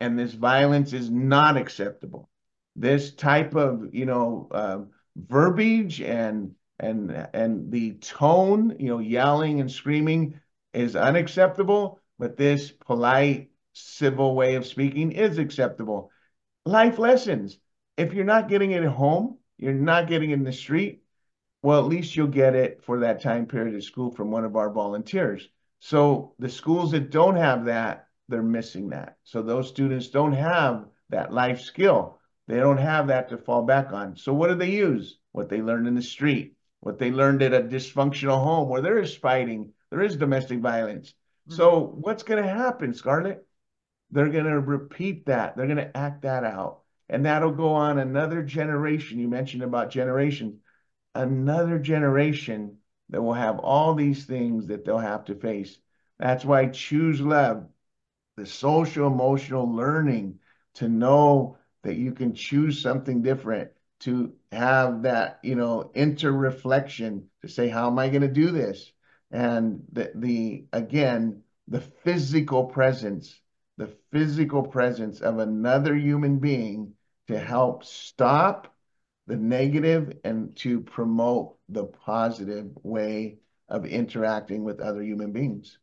and 0.00 0.18
this 0.18 0.32
violence 0.32 0.92
is 0.92 1.10
not 1.10 1.56
acceptable. 1.56 2.28
This 2.76 3.12
type 3.12 3.54
of, 3.54 3.94
you 3.94 4.04
know, 4.04 4.48
uh, 4.50 4.78
verbiage 5.16 6.00
and 6.00 6.54
and 6.78 7.10
and 7.32 7.72
the 7.72 7.92
tone, 7.94 8.76
you 8.78 8.88
know, 8.88 8.98
yelling 8.98 9.60
and 9.60 9.72
screaming 9.72 10.38
is 10.74 10.94
unacceptable, 10.94 12.00
but 12.18 12.36
this 12.36 12.70
polite, 12.70 13.48
civil 13.76 14.34
way 14.34 14.54
of 14.54 14.66
speaking 14.66 15.12
is 15.12 15.38
acceptable. 15.38 16.10
Life 16.64 16.98
lessons. 16.98 17.58
If 17.96 18.14
you're 18.14 18.24
not 18.24 18.48
getting 18.48 18.72
it 18.72 18.82
at 18.82 18.90
home, 18.90 19.38
you're 19.58 19.72
not 19.72 20.08
getting 20.08 20.30
it 20.30 20.34
in 20.34 20.44
the 20.44 20.52
street, 20.52 21.02
well, 21.62 21.80
at 21.80 21.88
least 21.88 22.14
you'll 22.14 22.28
get 22.28 22.54
it 22.54 22.84
for 22.84 23.00
that 23.00 23.22
time 23.22 23.46
period 23.46 23.74
at 23.74 23.82
school 23.82 24.10
from 24.10 24.30
one 24.30 24.44
of 24.44 24.56
our 24.56 24.70
volunteers. 24.70 25.48
So 25.80 26.34
the 26.38 26.48
schools 26.48 26.92
that 26.92 27.10
don't 27.10 27.36
have 27.36 27.64
that, 27.64 28.06
they're 28.28 28.42
missing 28.42 28.90
that. 28.90 29.16
So 29.24 29.42
those 29.42 29.68
students 29.68 30.08
don't 30.08 30.32
have 30.32 30.86
that 31.10 31.32
life 31.32 31.60
skill. 31.60 32.18
They 32.48 32.56
don't 32.56 32.78
have 32.78 33.08
that 33.08 33.30
to 33.30 33.38
fall 33.38 33.62
back 33.62 33.92
on. 33.92 34.16
So 34.16 34.32
what 34.32 34.48
do 34.48 34.54
they 34.54 34.70
use? 34.70 35.18
What 35.32 35.48
they 35.48 35.60
learned 35.60 35.88
in 35.88 35.94
the 35.94 36.02
street, 36.02 36.54
what 36.80 36.98
they 36.98 37.10
learned 37.10 37.42
at 37.42 37.52
a 37.52 37.62
dysfunctional 37.62 38.42
home 38.42 38.68
where 38.68 38.80
there 38.80 38.98
is 38.98 39.16
fighting, 39.16 39.72
there 39.90 40.02
is 40.02 40.16
domestic 40.16 40.60
violence. 40.60 41.14
Mm-hmm. 41.48 41.56
So 41.56 41.96
what's 42.00 42.22
going 42.22 42.42
to 42.42 42.48
happen, 42.48 42.94
Scarlett? 42.94 43.44
They're 44.10 44.28
going 44.28 44.44
to 44.44 44.60
repeat 44.60 45.26
that. 45.26 45.56
They're 45.56 45.66
going 45.66 45.76
to 45.78 45.96
act 45.96 46.22
that 46.22 46.44
out 46.44 46.80
and 47.08 47.24
that'll 47.24 47.52
go 47.52 47.72
on 47.72 47.98
another 47.98 48.42
generation. 48.42 49.18
You 49.18 49.28
mentioned 49.28 49.62
about 49.62 49.90
generations, 49.90 50.60
another 51.14 51.78
generation 51.78 52.78
that 53.10 53.22
will 53.22 53.34
have 53.34 53.58
all 53.60 53.94
these 53.94 54.24
things 54.24 54.66
that 54.66 54.84
they'll 54.84 54.98
have 54.98 55.24
to 55.26 55.34
face. 55.34 55.78
That's 56.18 56.44
why 56.44 56.66
choose 56.66 57.20
love, 57.20 57.68
the 58.36 58.46
social 58.46 59.06
emotional 59.06 59.72
learning 59.72 60.40
to 60.74 60.88
know 60.88 61.58
that 61.84 61.94
you 61.96 62.12
can 62.12 62.34
choose 62.34 62.82
something 62.82 63.22
different 63.22 63.70
to 64.00 64.34
have 64.50 65.02
that, 65.02 65.38
you 65.42 65.54
know, 65.54 65.90
inter-reflection 65.94 67.28
to 67.42 67.48
say, 67.48 67.68
how 67.68 67.86
am 67.86 67.98
I 67.98 68.08
going 68.08 68.22
to 68.22 68.28
do 68.28 68.50
this? 68.50 68.92
And 69.30 69.84
the, 69.92 70.10
the 70.14 70.66
again, 70.72 71.42
the 71.68 71.80
physical 71.80 72.64
presence, 72.64 73.40
the 73.76 73.94
physical 74.12 74.62
presence 74.62 75.20
of 75.20 75.38
another 75.38 75.94
human 75.94 76.38
being 76.38 76.92
to 77.28 77.38
help 77.38 77.84
stop 77.84 78.74
the 79.26 79.36
negative 79.36 80.12
and 80.24 80.56
to 80.56 80.80
promote 80.80 81.56
the 81.68 81.84
positive 81.84 82.70
way 82.82 83.38
of 83.68 83.84
interacting 83.84 84.62
with 84.62 84.80
other 84.80 85.02
human 85.02 85.32
beings. 85.32 85.78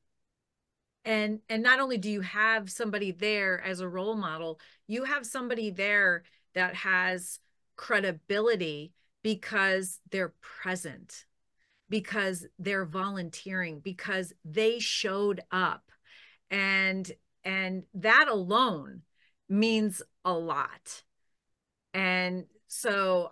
And 1.05 1.39
and 1.49 1.61
not 1.61 1.81
only 1.81 1.97
do 1.97 2.09
you 2.09 2.21
have 2.21 2.71
somebody 2.71 3.11
there 3.11 3.61
as 3.61 3.81
a 3.81 3.89
role 3.89 4.15
model 4.15 4.61
you 4.87 5.03
have 5.03 5.25
somebody 5.25 5.69
there 5.69 6.23
that 6.53 6.75
has 6.75 7.39
credibility 7.75 8.93
because 9.21 9.99
they're 10.11 10.33
present 10.41 11.25
because 11.89 12.47
they're 12.57 12.85
volunteering 12.85 13.79
because 13.79 14.33
they 14.43 14.79
showed 14.79 15.41
up. 15.51 15.91
And 16.49 17.11
and 17.45 17.83
that 17.93 18.27
alone 18.29 19.01
means 19.49 20.01
a 20.25 20.33
lot. 20.33 21.03
And 21.93 22.45
so 22.67 23.31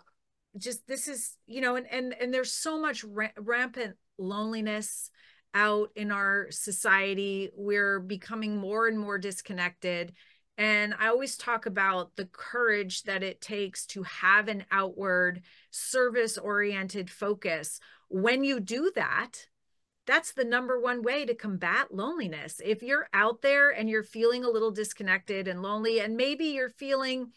just 0.57 0.85
this 0.87 1.07
is 1.07 1.37
you 1.47 1.61
know 1.61 1.75
and 1.75 1.87
and, 1.89 2.13
and 2.19 2.33
there's 2.33 2.51
so 2.51 2.79
much 2.79 3.03
ra- 3.05 3.29
rampant 3.37 3.95
loneliness 4.17 5.09
out 5.53 5.89
in 5.95 6.11
our 6.11 6.47
society. 6.51 7.49
We're 7.55 7.99
becoming 7.99 8.57
more 8.57 8.87
and 8.87 8.99
more 8.99 9.17
disconnected. 9.17 10.13
And 10.57 10.93
I 10.99 11.07
always 11.07 11.37
talk 11.37 11.65
about 11.65 12.15
the 12.15 12.25
courage 12.31 13.03
that 13.03 13.23
it 13.23 13.41
takes 13.41 13.85
to 13.87 14.03
have 14.03 14.47
an 14.47 14.65
outward 14.71 15.41
service 15.71 16.37
oriented 16.37 17.09
focus. 17.09 17.79
When 18.09 18.43
you 18.43 18.59
do 18.59 18.91
that, 18.95 19.47
that's 20.11 20.33
the 20.33 20.43
number 20.43 20.77
one 20.77 21.03
way 21.03 21.23
to 21.25 21.33
combat 21.33 21.93
loneliness. 21.93 22.59
If 22.65 22.83
you're 22.83 23.07
out 23.13 23.41
there 23.41 23.69
and 23.69 23.89
you're 23.89 24.03
feeling 24.03 24.43
a 24.43 24.49
little 24.49 24.69
disconnected 24.69 25.47
and 25.47 25.61
lonely, 25.61 26.01
and 26.01 26.17
maybe 26.17 26.47
you're 26.47 26.67
feeling 26.67 27.31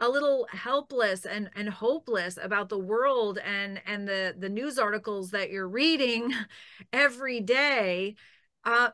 a 0.00 0.08
little 0.08 0.46
helpless 0.50 1.26
and 1.26 1.50
and 1.54 1.68
hopeless 1.68 2.38
about 2.42 2.70
the 2.70 2.78
world 2.78 3.38
and 3.44 3.82
and 3.84 4.08
the 4.08 4.34
the 4.38 4.48
news 4.48 4.78
articles 4.78 5.30
that 5.32 5.50
you're 5.50 5.68
reading 5.68 6.32
every 6.92 7.40
day 7.40 8.14
uh 8.64 8.90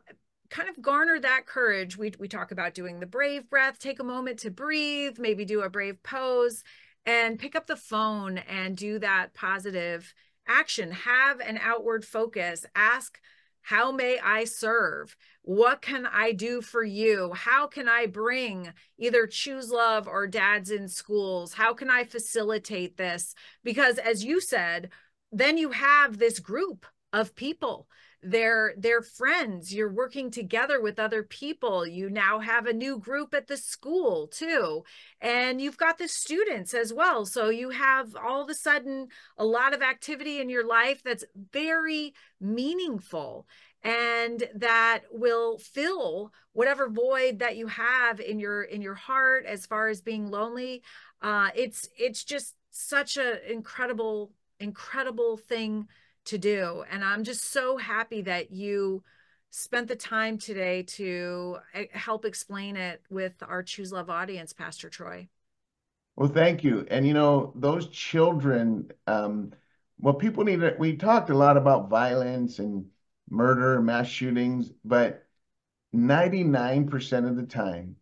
kind 0.49 0.68
of 0.68 0.81
garner 0.81 1.18
that 1.18 1.45
courage 1.45 1.97
we 1.97 2.12
we 2.20 2.29
talk 2.29 2.53
about 2.53 2.73
doing 2.73 3.01
the 3.01 3.07
brave 3.07 3.51
breath 3.51 3.81
take 3.81 3.99
a 3.99 4.05
moment 4.05 4.39
to 4.39 4.51
breathe 4.51 5.18
maybe 5.18 5.45
do 5.45 5.62
a 5.62 5.68
brave 5.68 6.01
pose 6.05 6.62
and 7.05 7.39
pick 7.39 7.57
up 7.57 7.66
the 7.66 7.75
phone 7.75 8.39
and 8.39 8.77
do 8.77 9.01
that 9.01 9.35
positive 9.35 10.14
action 10.53 10.90
have 10.90 11.40
an 11.40 11.59
outward 11.62 12.05
focus 12.05 12.66
ask 12.74 13.18
how 13.62 13.92
may 13.92 14.18
I 14.18 14.44
serve? 14.44 15.16
What 15.42 15.82
can 15.82 16.05
I 16.05 16.32
do 16.32 16.61
for 16.61 16.82
you? 16.82 17.32
How 17.32 17.68
can 17.68 17.88
I 17.88 18.07
bring 18.07 18.72
either 18.98 19.28
Choose 19.28 19.70
Love 19.70 20.09
or 20.09 20.26
Dads 20.26 20.72
in 20.72 20.88
Schools? 20.88 21.55
How 21.55 21.72
can 21.72 21.88
I 21.88 22.03
facilitate 22.03 22.96
this? 22.96 23.36
Because 23.62 23.98
as 23.98 24.24
you 24.24 24.40
said, 24.40 24.90
then 25.30 25.59
you 25.59 25.70
have 25.70 26.18
this 26.18 26.40
group 26.40 26.86
of 27.12 27.36
people 27.36 27.86
they're 28.23 28.75
they're 28.77 29.03
friends 29.03 29.75
you're 29.75 29.93
working 29.93 30.31
together 30.31 30.81
with 30.81 30.99
other 30.99 31.23
people 31.23 31.87
you 31.87 32.09
now 32.09 32.39
have 32.39 32.66
a 32.66 32.73
new 32.73 32.99
group 32.99 33.35
at 33.35 33.49
the 33.49 33.57
school 33.57 34.29
too 34.29 34.85
and 35.20 35.61
you've 35.61 35.77
got 35.77 35.99
the 35.99 36.07
students 36.07 36.73
as 36.73 36.93
well 36.93 37.27
so 37.27 37.49
you 37.49 37.70
have 37.70 38.14
all 38.14 38.43
of 38.43 38.49
a 38.49 38.55
sudden 38.55 39.09
a 39.37 39.45
lot 39.45 39.75
of 39.75 39.83
activity 39.83 40.41
in 40.41 40.49
your 40.49 40.66
life 40.66 41.03
that's 41.03 41.25
very 41.53 42.14
meaningful 42.41 43.47
and 43.85 44.45
that 44.55 45.01
will 45.11 45.59
fill 45.59 46.33
whatever 46.53 46.89
void 46.89 47.41
that 47.41 47.57
you 47.57 47.66
have 47.66 48.20
in 48.20 48.39
your 48.39 48.62
in 48.62 48.81
your 48.81 48.95
heart 48.95 49.45
as 49.47 49.66
far 49.66 49.89
as 49.89 50.01
being 50.01 50.31
lonely. 50.31 50.83
Uh 51.20 51.49
it's 51.55 51.89
it's 51.99 52.23
just 52.25 52.55
such 52.70 53.16
an 53.16 53.39
incredible 53.49 54.31
incredible 54.61 55.37
thing 55.37 55.89
to 56.27 56.39
do. 56.39 56.85
And 56.91 57.05
I'm 57.05 57.25
just 57.25 57.45
so 57.45 57.77
happy 57.77 58.23
that 58.23 58.51
you 58.51 59.03
spent 59.51 59.89
the 59.89 59.97
time 59.97 60.39
today 60.39 60.83
to 60.83 61.59
eh, 61.75 61.87
help 61.93 62.25
explain 62.25 62.77
it 62.77 63.03
with 63.11 63.35
our 63.43 63.62
Choose 63.62 63.93
Love 63.93 64.11
audience, 64.11 64.53
Pastor 64.53 64.89
Troy. 64.89 65.29
Well, 66.16 66.29
thank 66.29 66.64
you. 66.64 66.87
And 66.91 67.07
you 67.07 67.14
know, 67.14 67.53
those 67.55 67.89
children, 67.89 68.91
um, 69.07 69.53
well, 69.99 70.14
people 70.14 70.45
need 70.45 70.61
we 70.79 70.97
talked 70.97 71.31
a 71.31 71.35
lot 71.37 71.57
about 71.57 71.89
violence 71.89 72.59
and 72.59 72.87
murder, 73.31 73.81
mass 73.81 74.09
shootings, 74.09 74.70
but 74.85 75.27
99% 75.95 77.29
of 77.29 77.37
the 77.37 77.45
time, 77.45 77.97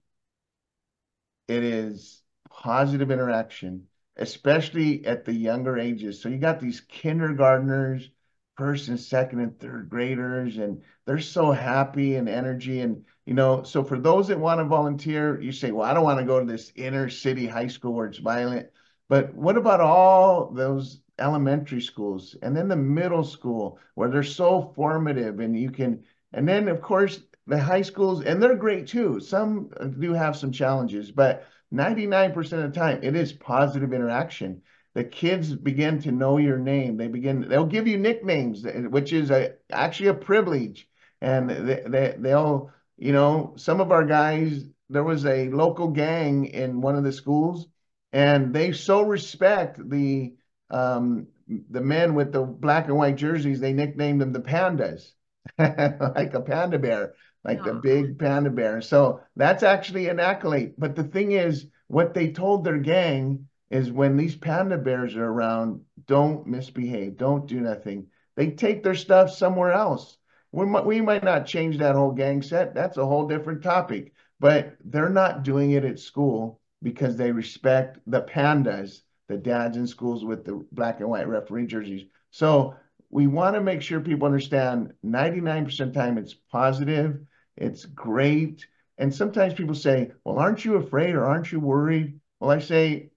it 1.49 1.65
is 1.65 2.23
positive 2.49 3.11
interaction 3.11 3.87
especially 4.21 5.05
at 5.07 5.25
the 5.25 5.33
younger 5.33 5.79
ages. 5.79 6.21
So 6.21 6.29
you 6.29 6.37
got 6.39 6.61
these 6.61 6.81
kindergartners, 6.81 8.11
first 8.57 8.89
and 8.89 9.01
second 9.01 9.41
and 9.41 9.59
third 9.59 9.89
graders, 9.89 10.59
and 10.59 10.83
they're 11.07 11.19
so 11.19 11.51
happy 11.51 12.17
and 12.17 12.29
energy. 12.29 12.81
And, 12.81 13.05
you 13.25 13.33
know, 13.33 13.63
so 13.63 13.83
for 13.83 13.99
those 13.99 14.29
that 14.29 14.39
want 14.39 14.61
to 14.61 14.65
volunteer, 14.65 15.41
you 15.41 15.51
say, 15.51 15.71
well, 15.71 15.89
I 15.89 15.95
don't 15.95 16.05
want 16.05 16.19
to 16.21 16.27
go 16.27 16.39
to 16.39 16.45
this 16.45 16.71
inner 16.77 17.09
city 17.09 17.47
high 17.47 17.69
school 17.69 17.95
where 17.95 18.07
it's 18.07 18.19
violent. 18.19 18.69
But 19.09 19.35
what 19.35 19.57
about 19.57 19.81
all 19.81 20.51
those 20.53 21.01
elementary 21.19 21.81
schools 21.81 22.37
and 22.43 22.57
then 22.57 22.69
the 22.69 22.77
middle 22.77 23.25
school 23.25 23.79
where 23.95 24.11
they're 24.11 24.23
so 24.23 24.73
formative 24.77 25.41
and 25.41 25.59
you 25.59 25.71
can, 25.71 26.05
and 26.33 26.47
then 26.47 26.69
of 26.69 26.83
course 26.83 27.21
the 27.47 27.59
high 27.59 27.83
schools, 27.83 28.23
and 28.23 28.43
they're 28.43 28.55
great 28.55 28.87
too. 28.87 29.19
Some 29.21 29.71
do 29.99 30.13
have 30.13 30.37
some 30.37 30.53
challenges, 30.53 31.11
but 31.11 31.49
99% 31.73 32.37
of 32.65 32.73
the 32.73 32.79
time, 32.79 33.01
it 33.03 33.15
is 33.15 33.33
positive 33.33 33.93
interaction. 33.93 34.63
The 34.95 35.05
kids 35.05 35.55
begin 35.55 36.01
to 36.03 36.11
know 36.11 36.39
your 36.39 36.59
name. 36.59 36.97
They 36.97 37.07
begin, 37.07 37.49
they'll 37.49 37.67
give 37.67 37.87
you 37.87 37.97
nicknames, 37.97 38.65
which 38.89 39.13
is 39.13 39.31
a, 39.31 39.55
actually 39.71 40.09
a 40.09 40.15
privilege. 40.15 40.89
And 41.21 41.49
they, 41.49 41.83
they, 41.87 42.15
they'll, 42.19 42.73
you 42.97 43.13
know, 43.13 43.55
some 43.57 43.81
of 43.81 43.93
our 43.93 44.05
guys, 44.05 44.65
there 44.89 45.05
was 45.05 45.25
a 45.27 45.49
local 45.51 45.89
gang 45.89 46.47
in 46.47 46.81
one 46.81 46.97
of 46.97 47.05
the 47.05 47.13
schools, 47.13 47.69
and 48.13 48.53
they 48.53 48.73
so 48.73 49.03
respect 49.03 49.79
the 49.89 50.35
um, 50.71 51.29
the 51.71 51.81
men 51.81 52.15
with 52.15 52.33
the 52.33 52.43
black 52.43 52.87
and 52.87 52.97
white 52.97 53.17
jerseys. 53.17 53.61
They 53.61 53.73
nicknamed 53.73 54.21
them 54.21 54.33
the 54.33 54.41
pandas, 54.41 55.13
like 55.59 56.35
a 56.35 56.41
panda 56.41 56.79
bear 56.79 57.15
like 57.45 57.67
a 57.67 57.75
big 57.75 58.19
panda 58.19 58.51
bear. 58.51 58.81
So 58.81 59.21
that's 59.37 59.63
actually 59.63 60.09
an 60.09 60.21
accolade. 60.21 60.75
But 60.77 60.95
the 60.95 61.05
thing 61.05 61.33
is, 61.33 61.67
what 61.89 62.15
they 62.15 62.31
told 62.33 62.65
their 62.65 62.79
gang 62.79 63.49
is 63.71 63.91
when 63.91 64.17
these 64.17 64.37
panda 64.37 64.77
bears 64.77 65.17
are 65.17 65.27
around, 65.27 65.81
don't 66.07 66.47
misbehave, 66.47 67.17
don't 67.17 67.47
do 67.47 67.61
nothing. 67.61 68.07
They 68.37 68.51
take 68.51 68.83
their 68.83 68.95
stuff 68.95 69.31
somewhere 69.31 69.73
else. 69.73 70.17
We 70.53 70.67
might, 70.67 70.85
we 70.85 71.01
might 71.01 71.23
not 71.23 71.47
change 71.47 71.79
that 71.79 71.95
whole 71.95 72.13
gang 72.13 72.43
set. 72.43 72.75
That's 72.75 72.97
a 72.97 73.07
whole 73.07 73.29
different 73.29 73.63
topic. 73.63 74.13
But 74.41 74.77
they're 74.85 75.09
not 75.09 75.43
doing 75.43 75.73
it 75.73 75.85
at 75.85 75.99
school 75.99 76.61
because 76.83 77.17
they 77.17 77.31
respect 77.31 77.99
the 78.07 78.23
pandas, 78.23 79.03
the 79.29 79.37
dads 79.37 79.77
in 79.77 79.87
schools 79.87 80.25
with 80.25 80.45
the 80.45 80.65
black 80.73 81.01
and 81.01 81.09
white 81.09 81.29
referee 81.29 81.67
jerseys. 81.67 82.07
So 82.31 82.75
we 83.11 83.27
want 83.27 83.55
to 83.55 83.61
make 83.61 83.83
sure 83.83 84.01
people 84.01 84.27
understand 84.27 84.93
99% 85.05 85.81
of 85.81 85.93
the 85.93 86.01
time 86.01 86.19
it's 86.19 86.35
positive 86.35 87.21
it's 87.61 87.87
great. 87.87 88.67
And 88.99 89.15
sometimes 89.15 89.55
people 89.55 89.75
say, 89.77 90.13
well, 90.25 90.39
aren't 90.39 90.65
you 90.65 90.77
afraid 90.77 91.15
or 91.15 91.27
aren't 91.27 91.53
you 91.53 91.61
worried? 91.61 92.21
Well, 92.41 92.51
I 92.51 92.61
say, 92.61 93.13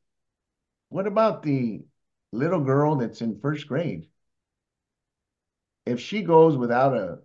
what 0.90 1.08
about 1.08 1.44
the 1.44 1.84
little 2.32 2.62
girl 2.62 2.96
that's 2.98 3.22
in 3.22 3.40
first 3.42 3.68
grade? 3.68 4.08
If 5.86 6.00
she 6.02 6.24
goes 6.24 6.58
without 6.58 6.96
a 6.96 7.22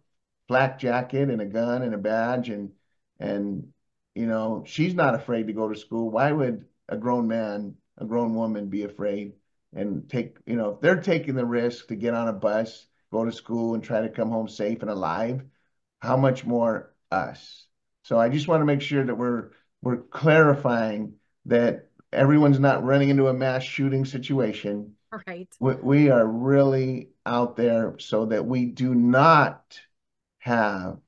black 0.48 0.78
jacket 0.80 1.30
and 1.30 1.40
a 1.40 1.46
gun 1.46 1.82
and 1.82 1.94
a 1.94 1.98
badge 1.98 2.50
and 2.50 2.72
and 3.20 3.72
you 4.16 4.26
know 4.26 4.64
she's 4.66 4.94
not 4.94 5.14
afraid 5.14 5.46
to 5.48 5.54
go 5.54 5.68
to 5.68 5.76
school 5.78 6.10
why 6.10 6.32
would 6.32 6.66
a 6.88 6.98
grown 6.98 7.28
man 7.28 7.76
a 7.98 8.06
grown 8.06 8.34
woman 8.34 8.68
be 8.68 8.84
afraid 8.84 9.34
and 9.74 10.10
take 10.10 10.38
you 10.46 10.56
know 10.56 10.70
if 10.74 10.80
they're 10.80 11.00
taking 11.02 11.36
the 11.36 11.46
risk 11.46 11.88
to 11.88 11.96
get 11.96 12.14
on 12.14 12.28
a 12.28 12.34
bus 12.34 12.88
go 13.12 13.24
to 13.24 13.32
school 13.32 13.74
and 13.74 13.84
try 13.84 14.02
to 14.02 14.10
come 14.10 14.30
home 14.30 14.48
safe 14.48 14.82
and 14.82 14.90
alive 14.90 15.42
how 16.00 16.16
much 16.16 16.46
more 16.46 16.94
us. 17.10 17.66
So 18.02 18.18
I 18.18 18.28
just 18.28 18.48
want 18.48 18.60
to 18.60 18.66
make 18.66 18.80
sure 18.80 19.04
that 19.04 19.14
we're 19.14 19.50
we're 19.82 19.98
clarifying 19.98 21.14
that 21.46 21.88
everyone's 22.12 22.58
not 22.58 22.84
running 22.84 23.10
into 23.10 23.28
a 23.28 23.34
mass 23.34 23.62
shooting 23.62 24.04
situation. 24.04 24.94
Right. 25.26 25.48
We, 25.60 25.74
we 25.74 26.10
are 26.10 26.26
really 26.26 27.10
out 27.24 27.56
there 27.56 27.96
so 27.98 28.26
that 28.26 28.46
we 28.46 28.66
do 28.66 28.94
not 28.94 29.78
have 30.40 30.98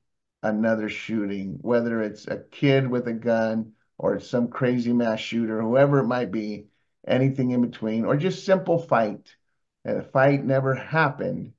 another 0.43 0.89
shooting, 0.89 1.57
whether 1.61 2.01
it's 2.01 2.27
a 2.27 2.43
kid 2.51 2.89
with 2.89 3.07
a 3.07 3.13
gun 3.13 3.73
or 3.97 4.19
some 4.19 4.47
crazy 4.47 4.93
mass 4.93 5.19
shooter, 5.19 5.61
whoever 5.61 5.99
it 5.99 6.07
might 6.07 6.31
be, 6.31 6.67
anything 7.07 7.51
in 7.51 7.61
between, 7.61 8.05
or 8.05 8.15
just 8.15 8.45
simple 8.45 8.79
fight. 8.79 9.35
And 9.85 9.99
the 9.99 10.03
fight 10.03 10.43
never 10.43 10.73
happened 10.73 11.53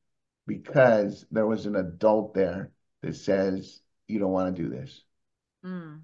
because 0.47 1.25
there 1.31 1.47
was 1.47 1.67
an 1.67 1.77
adult 1.77 2.35
there 2.35 2.73
that 3.03 3.17
says, 3.17 3.82
you 4.09 4.19
don't 4.19 4.33
want 4.33 4.55
to 4.55 4.63
do 4.63 4.69
this. 4.69 5.03
Mm. 5.65 6.03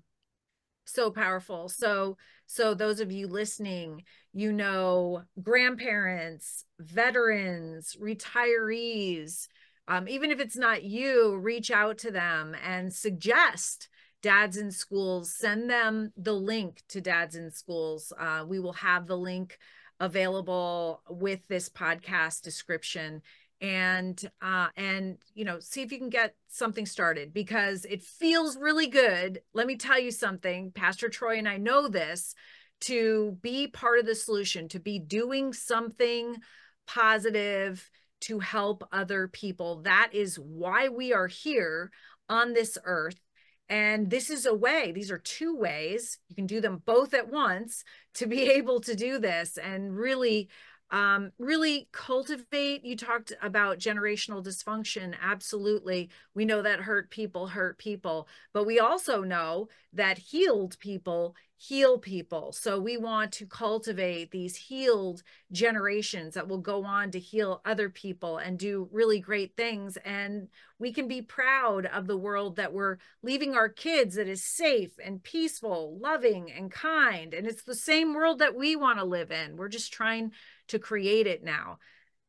So 0.85 1.11
powerful. 1.11 1.69
So, 1.69 2.17
so 2.47 2.75
those 2.75 3.01
of 3.01 3.13
you 3.13 3.27
listening, 3.27 4.05
you 4.33 4.53
know, 4.53 5.23
grandparents, 5.43 6.65
veterans, 6.79 7.97
retirees, 8.01 9.49
um, 9.87 10.09
even 10.09 10.31
if 10.31 10.41
it's 10.41 10.57
not 10.57 10.83
you, 10.83 11.37
reach 11.37 11.71
out 11.71 11.99
to 11.99 12.11
them 12.11 12.55
and 12.65 12.93
suggest 12.93 13.89
dads 14.23 14.57
in 14.57 14.71
schools 14.71 15.33
send 15.33 15.71
them 15.71 16.13
the 16.17 16.33
link 16.33 16.83
to 16.89 17.01
dads 17.01 17.37
in 17.37 17.51
schools 17.51 18.13
uh, 18.19 18.45
we 18.47 18.59
will 18.59 18.73
have 18.73 19.07
the 19.07 19.17
link 19.17 19.59
available 20.01 21.03
with 21.09 21.47
this 21.49 21.69
podcast 21.69 22.43
description 22.43 23.23
and 23.61 24.31
uh 24.41 24.69
and 24.77 25.19
you 25.35 25.45
know 25.45 25.59
see 25.59 25.83
if 25.83 25.91
you 25.91 25.99
can 25.99 26.11
get 26.11 26.35
something 26.49 26.87
started 26.87 27.33
because 27.33 27.85
it 27.87 28.03
feels 28.03 28.57
really 28.57 28.87
good 28.87 29.41
let 29.53 29.67
me 29.67 29.77
tell 29.77 29.99
you 29.99 30.13
something 30.13 30.71
pastor 30.71 31.09
troy 31.09 31.39
and 31.39 31.49
i 31.49 31.57
know 31.57 31.89
this 31.89 32.35
to 32.81 33.37
be 33.43 33.67
part 33.67 33.99
of 33.99 34.07
the 34.07 34.15
solution 34.15 34.69
to 34.69 34.79
be 34.79 35.01
doing 35.01 35.53
something 35.53 36.37
positive 36.87 37.91
to 38.21 38.39
help 38.39 38.87
other 38.93 39.27
people 39.27 39.83
that 39.83 40.11
is 40.13 40.39
why 40.39 40.89
we 40.89 41.13
are 41.13 41.27
here 41.27 41.91
on 42.29 42.53
this 42.53 42.79
earth 42.85 43.19
and 43.71 44.09
this 44.09 44.31
is 44.31 44.47
a 44.47 44.55
way, 44.55 44.93
these 44.93 45.11
are 45.11 45.19
two 45.19 45.55
ways. 45.55 46.19
You 46.29 46.37
can 46.37 46.47
do 46.47 46.61
them 46.61 46.83
both 46.87 47.13
at 47.13 47.31
once 47.31 47.85
to 48.15 48.27
be 48.27 48.51
able 48.53 48.81
to 48.81 48.95
do 48.95 49.19
this 49.19 49.59
and 49.59 49.95
really 49.95 50.49
um, 50.91 51.33
really 51.39 51.89
cultivate. 51.93 52.85
You 52.85 52.97
talked 52.97 53.33
about 53.43 53.79
generational 53.79 54.45
dysfunction. 54.45 55.15
Absolutely. 55.21 56.11
We 56.35 56.45
know 56.45 56.63
that 56.63 56.81
hurt 56.81 57.11
people 57.11 57.49
hurt 57.49 57.79
people, 57.79 58.29
but 58.53 58.67
we 58.67 58.79
also 58.79 59.23
know 59.23 59.69
that 59.93 60.19
healed 60.19 60.79
people 60.79 61.35
heal 61.61 61.99
people. 61.99 62.53
So 62.53 62.79
we 62.79 62.97
want 62.97 63.33
to 63.33 63.47
cultivate 63.47 64.31
these 64.31 64.55
healed 64.55 65.25
generations 65.51 66.35
that 66.35 66.47
will 66.47 66.59
go 66.59 66.85
on 66.85 67.11
to 67.11 67.19
heal 67.19 67.61
other 67.65 67.91
people 67.91 68.39
and 68.39 68.57
do 68.57 68.89
really 68.93 69.19
great 69.19 69.57
things. 69.57 69.99
And 70.05 70.49
we 70.79 70.93
can 70.93 71.09
be 71.09 71.21
proud 71.21 71.87
of 71.87 72.07
the 72.07 72.17
world 72.17 72.57
that 72.57 72.73
we're 72.73 72.99
leaving 73.25 73.57
our 73.57 73.69
kids 73.69 74.15
that 74.15 74.29
is 74.29 74.45
safe 74.45 74.93
and 75.05 75.21
peaceful, 75.21 75.99
loving 76.01 76.53
and 76.53 76.71
kind. 76.71 77.35
And 77.35 77.45
it's 77.45 77.65
the 77.65 77.75
same 77.75 78.15
world 78.15 78.39
that 78.39 78.55
we 78.55 78.77
want 78.77 79.01
to 79.01 79.05
live 79.05 79.33
in. 79.33 79.57
We're 79.57 79.69
just 79.69 79.93
trying 79.93 80.31
to 80.69 80.79
create 80.79 81.27
it 81.27 81.43
now. 81.43 81.79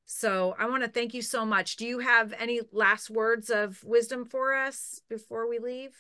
So 0.06 0.56
I 0.58 0.68
want 0.68 0.84
to 0.84 0.90
thank 0.90 1.14
you 1.14 1.22
so 1.22 1.46
much. 1.46 1.76
Do 1.76 1.86
you 1.86 2.00
have 2.00 2.34
any 2.34 2.62
last 2.72 3.10
words 3.10 3.50
of 3.50 3.84
wisdom 3.84 4.26
for 4.26 4.56
us 4.56 5.02
before 5.08 5.48
we 5.48 5.60
leave? 5.60 5.96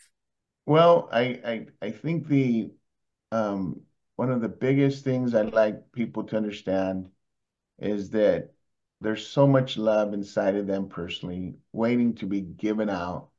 Well, 0.65 1.09
I 1.11 1.21
I, 1.45 1.65
I 1.81 1.91
think 1.91 2.27
the 2.27 2.71
um, 3.31 3.81
one 4.15 4.31
of 4.31 4.41
the 4.41 4.49
biggest 4.49 5.03
things 5.03 5.35
I'd 5.35 5.53
like 5.53 5.91
people 5.91 6.23
to 6.25 6.37
understand 6.37 7.09
is 7.77 8.09
that 8.09 8.49
there's 9.01 9.25
so 9.25 9.47
much 9.47 9.77
love 9.77 10.13
inside 10.13 10.55
of 10.55 10.67
them 10.67 10.89
personally, 10.89 11.55
waiting 11.71 12.15
to 12.15 12.25
be 12.25 12.41
given 12.41 12.89
out. 12.89 13.29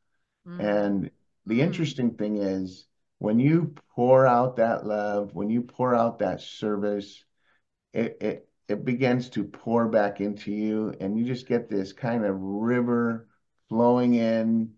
Mm. 0.46 0.60
And 0.60 1.10
the 1.46 1.58
mm. 1.58 1.62
interesting 1.64 2.12
thing 2.14 2.38
is 2.38 2.86
when 3.18 3.38
you 3.38 3.74
pour 3.94 4.26
out 4.26 4.56
that 4.56 4.86
love, 4.86 5.34
when 5.34 5.50
you 5.50 5.62
pour 5.62 5.94
out 5.94 6.20
that 6.20 6.40
service, 6.40 7.22
it, 7.92 8.16
it 8.20 8.48
it 8.70 8.84
begins 8.84 9.30
to 9.30 9.44
pour 9.44 9.88
back 9.88 10.20
into 10.20 10.52
you 10.52 10.94
and 11.00 11.18
you 11.18 11.24
just 11.24 11.48
get 11.48 11.68
this 11.68 11.92
kind 11.92 12.24
of 12.24 12.40
river 12.40 13.28
flowing 13.68 14.14
in. 14.14 14.74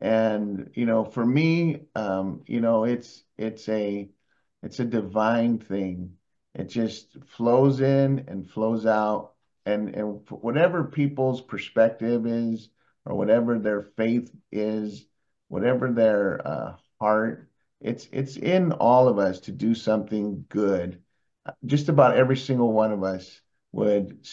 And 0.00 0.70
you 0.74 0.84
know 0.84 1.04
for 1.04 1.24
me 1.24 1.86
um 1.94 2.42
you 2.46 2.60
know 2.60 2.84
it's 2.84 3.24
it's 3.38 3.68
a 3.68 4.10
it's 4.62 4.80
a 4.80 4.84
divine 4.84 5.58
thing. 5.58 6.16
It 6.54 6.68
just 6.68 7.16
flows 7.26 7.80
in 7.80 8.24
and 8.28 8.50
flows 8.50 8.84
out. 8.86 9.34
And 9.64 9.94
and 9.94 10.28
whatever 10.30 10.84
people's 10.84 11.40
perspective 11.40 12.26
is 12.26 12.68
or 13.04 13.16
whatever 13.16 13.58
their 13.58 13.82
faith 13.82 14.30
is 14.52 15.06
whatever 15.48 15.92
their 15.92 16.46
uh, 16.46 16.76
heart 17.00 17.48
it's 17.80 18.08
it's 18.12 18.36
in 18.36 18.72
all 18.72 19.08
of 19.08 19.18
us 19.18 19.40
to 19.40 19.52
do 19.52 19.74
something 19.74 20.44
good 20.48 21.02
just 21.64 21.88
about 21.88 22.16
every 22.16 22.36
single 22.36 22.72
one 22.72 22.92
of 22.92 23.02
us 23.02 23.40
would 23.72 24.26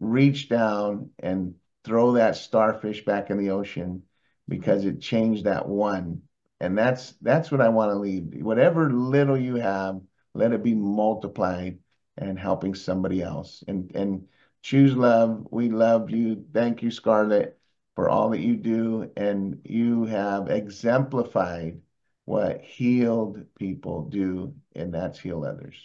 reach 0.00 0.48
down 0.48 1.10
and 1.18 1.54
throw 1.84 2.12
that 2.12 2.36
starfish 2.36 3.04
back 3.04 3.30
in 3.30 3.38
the 3.38 3.50
ocean 3.50 4.02
because 4.48 4.84
it 4.84 5.00
changed 5.00 5.44
that 5.44 5.68
one. 5.68 6.22
And 6.60 6.76
that's 6.76 7.12
that's 7.22 7.50
what 7.50 7.60
I 7.60 7.68
want 7.68 7.92
to 7.92 7.98
leave. 7.98 8.42
Whatever 8.42 8.90
little 8.90 9.36
you 9.38 9.56
have, 9.56 10.00
let 10.34 10.52
it 10.52 10.62
be 10.62 10.74
multiplied 10.74 11.78
and 12.16 12.38
helping 12.38 12.74
somebody 12.74 13.22
else. 13.22 13.62
And 13.68 13.92
and 13.94 14.26
choose 14.62 14.96
love. 14.96 15.46
We 15.50 15.68
love 15.70 16.10
you. 16.10 16.44
Thank 16.52 16.82
you, 16.82 16.90
Scarlett, 16.90 17.58
for 17.94 18.08
all 18.08 18.30
that 18.30 18.40
you 18.40 18.56
do. 18.56 19.10
And 19.16 19.60
you 19.64 20.04
have 20.06 20.50
exemplified 20.50 21.80
what 22.24 22.60
healed 22.62 23.44
people 23.58 24.04
do, 24.04 24.54
and 24.74 24.92
that's 24.92 25.18
heal 25.18 25.44
others. 25.44 25.76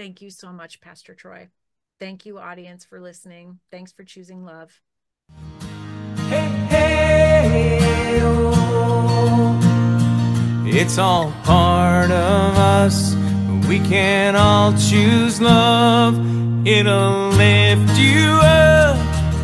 Thank 0.00 0.22
you 0.22 0.30
so 0.30 0.50
much, 0.50 0.80
Pastor 0.80 1.14
Troy. 1.14 1.50
Thank 1.98 2.24
you, 2.24 2.38
audience, 2.38 2.86
for 2.86 3.02
listening. 3.02 3.58
Thanks 3.70 3.92
for 3.92 4.02
choosing 4.02 4.46
love. 4.46 4.80
Hey, 6.30 6.48
hey, 6.70 8.20
oh. 8.22 9.60
It's 10.64 10.96
all 10.96 11.30
part 11.44 12.10
of 12.10 12.56
us. 12.56 13.14
We 13.68 13.78
can 13.80 14.36
all 14.36 14.72
choose 14.72 15.38
love. 15.38 16.14
It'll 16.66 17.28
lift 17.28 17.98
you 17.98 18.40
up 18.42 18.96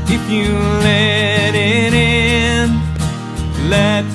if 0.09 0.31
you 0.31 0.55
let 0.55 1.55
it 1.55 1.93
in. 1.93 2.81
Let 3.69 4.07